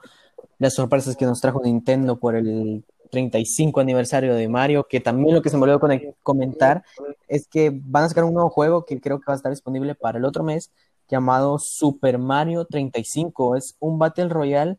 las 0.59 0.74
sorpresas 0.76 1.16
que 1.16 1.26
nos 1.26 1.41
trajo 1.41 1.62
Nintendo 1.64 2.20
por 2.20 2.36
el 2.36 2.84
35 3.12 3.80
aniversario 3.80 4.34
de 4.34 4.47
Mario, 4.47 4.88
que 4.89 4.99
también 4.99 5.36
lo 5.36 5.41
que 5.41 5.49
se 5.49 5.57
me 5.57 5.64
olvidó 5.64 5.80
comentar 6.24 6.84
es 7.28 7.47
que 7.47 7.72
van 7.72 8.05
a 8.05 8.09
sacar 8.09 8.24
un 8.24 8.34
nuevo 8.34 8.49
juego 8.49 8.86
que 8.86 8.99
creo 8.99 9.20
que 9.20 9.26
va 9.28 9.34
a 9.34 9.38
estar 9.38 9.51
disponible 9.51 9.93
para 9.93 10.18
el 10.18 10.26
otro 10.26 10.43
mes, 10.43 10.72
llamado 11.07 11.59
Super 11.59 12.18
Mario 12.18 12.66
35. 12.66 13.55
Es 13.55 13.76
un 13.80 13.99
Battle 13.99 14.30
Royale 14.30 14.78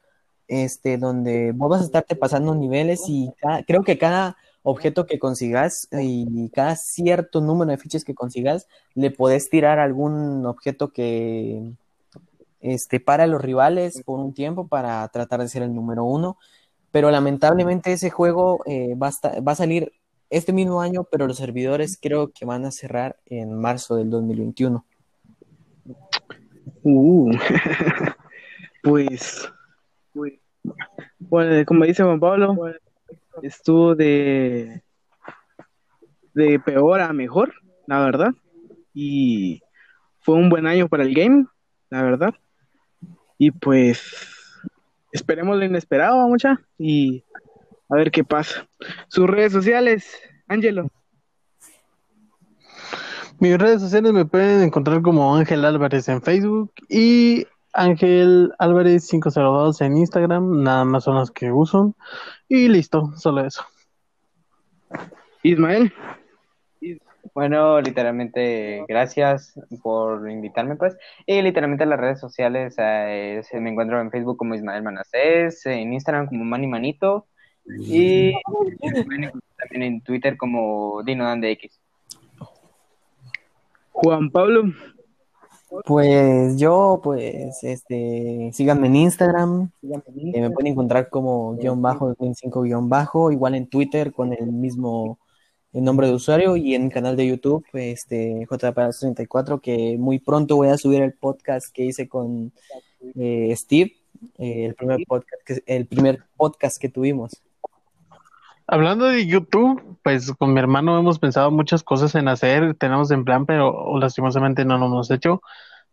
este, 0.48 0.98
donde 0.98 1.52
vos 1.52 1.70
vas 1.70 1.82
a 1.82 1.84
estarte 1.84 2.16
pasando 2.16 2.54
niveles 2.54 3.02
y 3.08 3.30
creo 3.66 3.82
que 3.84 3.98
cada 3.98 4.36
objeto 4.62 5.06
que 5.06 5.18
consigas 5.18 5.88
y 5.92 6.48
cada 6.50 6.76
cierto 6.76 7.40
número 7.40 7.70
de 7.70 7.78
fichas 7.78 8.04
que 8.04 8.14
consigas, 8.14 8.66
le 8.94 9.10
podés 9.10 9.50
tirar 9.50 9.78
algún 9.78 10.46
objeto 10.46 10.92
que 10.92 11.72
este, 12.60 13.00
para 13.00 13.26
los 13.26 13.42
rivales 13.42 14.02
por 14.04 14.20
un 14.20 14.32
tiempo 14.32 14.68
para 14.68 15.06
tratar 15.08 15.40
de 15.40 15.48
ser 15.48 15.62
el 15.62 15.74
número 15.74 16.04
uno. 16.04 16.38
Pero 16.92 17.10
lamentablemente 17.10 17.92
ese 17.92 18.10
juego 18.10 18.62
eh, 18.66 18.94
va, 18.94 19.08
a 19.08 19.54
salir 19.54 19.92
este 20.30 20.52
mismo 20.52 20.80
año, 20.80 21.04
pero 21.10 21.26
los 21.26 21.38
servidores 21.38 21.98
creo 22.00 22.30
que 22.30 22.44
van 22.44 22.64
a 22.64 22.70
cerrar 22.70 23.16
en 23.26 23.58
marzo 23.58 23.96
del 23.96 24.10
2021. 24.10 24.84
Uh, 26.84 27.32
pues, 28.82 29.50
bueno, 31.18 31.64
como 31.66 31.84
dice 31.84 32.02
Juan 32.02 32.20
Pablo, 32.20 32.56
estuvo 33.42 33.94
de, 33.94 34.82
de 36.34 36.60
peor 36.60 37.00
a 37.00 37.12
mejor, 37.12 37.54
la 37.86 38.00
verdad. 38.00 38.32
Y 38.94 39.62
fue 40.20 40.36
un 40.36 40.50
buen 40.50 40.66
año 40.66 40.88
para 40.88 41.04
el 41.04 41.14
game, 41.14 41.46
la 41.90 42.02
verdad. 42.02 42.34
Y 43.38 43.50
pues, 43.50 44.31
esperemos 45.12 45.56
lo 45.56 45.64
inesperado, 45.64 46.26
mucha, 46.28 46.60
y 46.78 47.24
a 47.88 47.96
ver 47.96 48.10
qué 48.10 48.24
pasa. 48.24 48.66
Sus 49.08 49.28
redes 49.28 49.52
sociales, 49.52 50.18
Ángelo. 50.48 50.88
Mis 53.38 53.58
redes 53.58 53.80
sociales 53.80 54.12
me 54.12 54.24
pueden 54.24 54.62
encontrar 54.62 55.02
como 55.02 55.36
Ángel 55.36 55.64
Álvarez 55.64 56.08
en 56.08 56.22
Facebook 56.22 56.72
y 56.88 57.46
Ángel 57.72 58.52
Álvarez 58.58 59.08
502 59.08 59.80
en 59.80 59.96
Instagram, 59.96 60.62
nada 60.62 60.84
más 60.84 61.04
son 61.04 61.16
las 61.16 61.30
que 61.30 61.50
uso. 61.50 61.94
Y 62.48 62.68
listo, 62.68 63.12
solo 63.16 63.44
eso. 63.44 63.64
Ismael. 65.42 65.92
Bueno, 67.34 67.80
literalmente, 67.80 68.84
gracias 68.86 69.58
por 69.82 70.30
invitarme, 70.30 70.76
pues. 70.76 70.96
Y 71.26 71.40
literalmente 71.40 71.84
en 71.84 71.90
las 71.90 72.00
redes 72.00 72.20
sociales 72.20 72.74
eh, 72.78 73.40
se 73.42 73.58
me 73.58 73.70
encuentro 73.70 74.00
en 74.00 74.10
Facebook 74.10 74.36
como 74.36 74.54
Ismael 74.54 74.82
Manacés, 74.82 75.64
en 75.64 75.94
Instagram 75.94 76.26
como 76.26 76.44
Manny 76.44 76.66
Manito 76.66 77.26
y 77.64 78.32
también 79.58 79.82
en 79.82 80.00
Twitter 80.02 80.36
como 80.36 81.02
DinoDanDX. 81.04 81.80
Juan 83.92 84.30
Pablo. 84.30 84.64
Pues 85.86 86.58
yo, 86.58 87.00
pues, 87.02 87.64
este, 87.64 88.50
síganme 88.52 88.88
en 88.88 88.96
Instagram, 88.96 89.70
eh, 89.82 90.40
me 90.40 90.50
pueden 90.50 90.72
encontrar 90.72 91.08
como 91.08 91.56
guion 91.56 91.80
bajo, 91.80 92.14
25 92.18 92.62
guion 92.62 92.90
bajo, 92.90 93.32
igual 93.32 93.54
en 93.54 93.66
Twitter 93.68 94.12
con 94.12 94.34
el 94.34 94.52
mismo 94.52 95.18
el 95.72 95.84
nombre 95.84 96.06
de 96.06 96.14
usuario 96.14 96.56
y 96.56 96.74
en 96.74 96.84
el 96.84 96.92
canal 96.92 97.16
de 97.16 97.26
YouTube, 97.26 97.64
este, 97.72 98.46
JP34, 98.46 99.60
que 99.60 99.96
muy 99.98 100.18
pronto 100.18 100.56
voy 100.56 100.68
a 100.68 100.76
subir 100.76 101.02
el 101.02 101.14
podcast 101.14 101.72
que 101.72 101.84
hice 101.84 102.08
con 102.08 102.52
eh, 103.18 103.54
Steve, 103.56 103.96
eh, 104.38 104.66
el 104.66 104.74
primer 104.74 105.00
podcast 105.06 105.42
que, 105.46 105.62
el 105.66 105.86
primer 105.86 106.22
podcast 106.36 106.80
que 106.80 106.88
tuvimos. 106.88 107.42
Hablando 108.66 109.06
de 109.06 109.26
YouTube, 109.26 109.98
pues 110.02 110.32
con 110.32 110.52
mi 110.52 110.60
hermano 110.60 110.98
hemos 110.98 111.18
pensado 111.18 111.50
muchas 111.50 111.82
cosas 111.82 112.14
en 112.14 112.28
hacer, 112.28 112.74
tenemos 112.74 113.10
en 113.10 113.24
plan, 113.24 113.44
pero 113.44 113.98
lastimosamente 113.98 114.64
no 114.64 114.78
lo 114.78 114.86
hemos 114.86 115.10
hecho. 115.10 115.42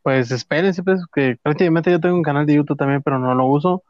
Pues 0.01 0.31
espérense, 0.31 0.81
pues, 0.83 1.01
que 1.13 1.37
prácticamente 1.41 1.91
yo 1.91 1.99
tengo 1.99 2.15
un 2.15 2.23
canal 2.23 2.45
de 2.45 2.55
YouTube 2.55 2.77
también, 2.77 3.01
pero 3.01 3.19
no 3.19 3.33
lo 3.35 3.45
uso. 3.47 3.83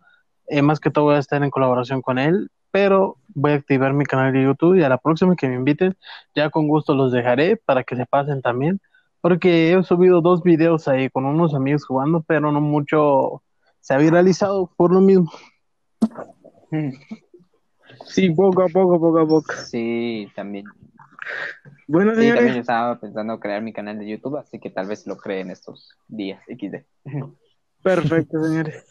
Eh, 0.47 0.61
más 0.61 0.79
que 0.79 0.89
todo 0.89 1.05
voy 1.05 1.15
a 1.15 1.19
estar 1.19 1.43
en 1.43 1.51
colaboración 1.51 2.01
con 2.01 2.17
él, 2.17 2.49
pero 2.71 3.17
voy 3.29 3.51
a 3.51 3.55
activar 3.55 3.93
mi 3.93 4.05
canal 4.05 4.33
de 4.33 4.43
YouTube 4.43 4.75
y 4.75 4.83
a 4.83 4.89
la 4.89 4.97
próxima 4.97 5.35
que 5.35 5.47
me 5.47 5.55
inviten, 5.55 5.95
ya 6.35 6.49
con 6.49 6.67
gusto 6.67 6.93
los 6.95 7.11
dejaré 7.11 7.57
para 7.57 7.83
que 7.83 7.95
se 7.95 8.05
pasen 8.05 8.41
también, 8.41 8.79
porque 9.21 9.73
he 9.73 9.83
subido 9.83 10.21
dos 10.21 10.43
videos 10.43 10.87
ahí 10.87 11.09
con 11.09 11.25
unos 11.25 11.53
amigos 11.53 11.85
jugando, 11.85 12.23
pero 12.27 12.51
no 12.51 12.61
mucho 12.61 13.43
se 13.79 13.93
ha 13.93 13.97
viralizado 13.97 14.71
por 14.75 14.93
lo 14.93 15.01
mismo. 15.01 15.31
Sí, 18.05 18.29
poco 18.29 18.63
a 18.63 18.67
poco, 18.67 18.99
poco 18.99 19.19
a 19.19 19.27
poco. 19.27 19.53
Sí, 19.65 20.27
también. 20.35 20.65
Bueno, 21.87 22.15
Sí, 22.15 22.31
también 22.33 22.57
estaba 22.57 22.99
pensando 22.99 23.39
crear 23.39 23.61
mi 23.61 23.73
canal 23.73 23.99
de 23.99 24.07
YouTube, 24.07 24.37
así 24.37 24.59
que 24.59 24.69
tal 24.69 24.87
vez 24.87 25.05
lo 25.05 25.17
cree 25.17 25.41
en 25.41 25.51
estos 25.51 25.95
días 26.07 26.41
XD. 26.47 26.85
perfecto, 27.83 28.43
señores. 28.43 28.85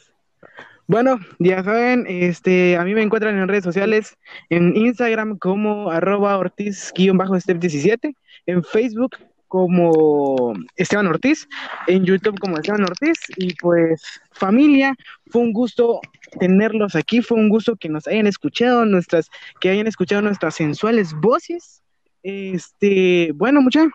Bueno, 0.88 1.20
ya 1.38 1.62
saben, 1.62 2.06
este, 2.08 2.78
a 2.78 2.82
mí 2.82 2.94
me 2.94 3.02
encuentran 3.02 3.36
en 3.36 3.46
redes 3.46 3.62
sociales, 3.62 4.16
en 4.48 4.74
Instagram 4.74 5.36
como 5.36 5.90
arroba 5.90 6.38
ortiz-step17, 6.38 8.14
en 8.46 8.64
Facebook 8.64 9.18
como 9.48 10.54
Esteban 10.76 11.06
Ortiz, 11.06 11.46
en 11.88 12.06
YouTube 12.06 12.38
como 12.38 12.56
Esteban 12.56 12.84
Ortiz, 12.84 13.18
y 13.36 13.52
pues 13.56 14.02
familia, 14.32 14.94
fue 15.26 15.42
un 15.42 15.52
gusto 15.52 16.00
tenerlos 16.40 16.96
aquí, 16.96 17.20
fue 17.20 17.36
un 17.36 17.50
gusto 17.50 17.76
que 17.76 17.90
nos 17.90 18.06
hayan 18.08 18.26
escuchado, 18.26 18.86
nuestras, 18.86 19.28
que 19.60 19.68
hayan 19.68 19.88
escuchado 19.88 20.22
nuestras 20.22 20.54
sensuales 20.54 21.12
voces. 21.12 21.82
Este, 22.22 23.32
bueno, 23.34 23.60
mucha, 23.60 23.88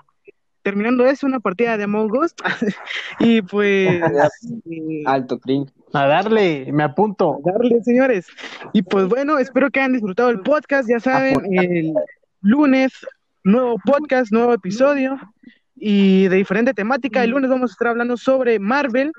terminando 0.64 1.06
eso, 1.06 1.28
una 1.28 1.40
partida 1.40 1.78
de 1.78 1.84
Among 1.84 2.12
Us, 2.18 2.34
y 3.20 3.42
pues 3.42 4.02
eh, 4.72 5.04
Alto 5.06 5.40
cringe. 5.40 5.72
A 5.94 6.08
darle, 6.08 6.72
me 6.72 6.84
apunto. 6.84 7.40
darle, 7.46 7.84
señores. 7.84 8.26
Y 8.72 8.82
pues 8.82 9.08
bueno, 9.08 9.38
espero 9.38 9.70
que 9.70 9.80
hayan 9.80 9.94
disfrutado 9.94 10.30
el 10.30 10.40
podcast. 10.40 10.90
Ya 10.90 11.00
saben, 11.00 11.40
el 11.54 11.94
lunes, 12.42 12.92
nuevo 13.44 13.78
podcast, 13.86 14.32
nuevo 14.32 14.54
episodio 14.54 15.20
y 15.76 16.28
de 16.30 16.38
diferente 16.38 16.74
temática. 16.74 17.24
El 17.24 17.32
lunes 17.32 17.52
vamos 17.52 17.70
a 17.70 17.74
estar 17.74 17.90
hablando 17.90 18.18
sobre 18.18 18.58
Marvel. 18.58 19.12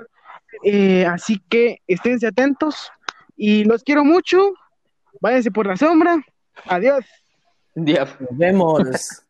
Eh, 0.64 1.06
así 1.06 1.40
que 1.48 1.78
esténse 1.86 2.26
atentos 2.26 2.90
y 3.36 3.62
los 3.64 3.84
quiero 3.84 4.04
mucho. 4.04 4.54
Váyanse 5.20 5.52
por 5.52 5.66
la 5.66 5.76
sombra. 5.76 6.24
Adiós. 6.66 7.04
Diablo. 7.74 8.14
Nos 8.18 8.38
vemos. 8.38 9.20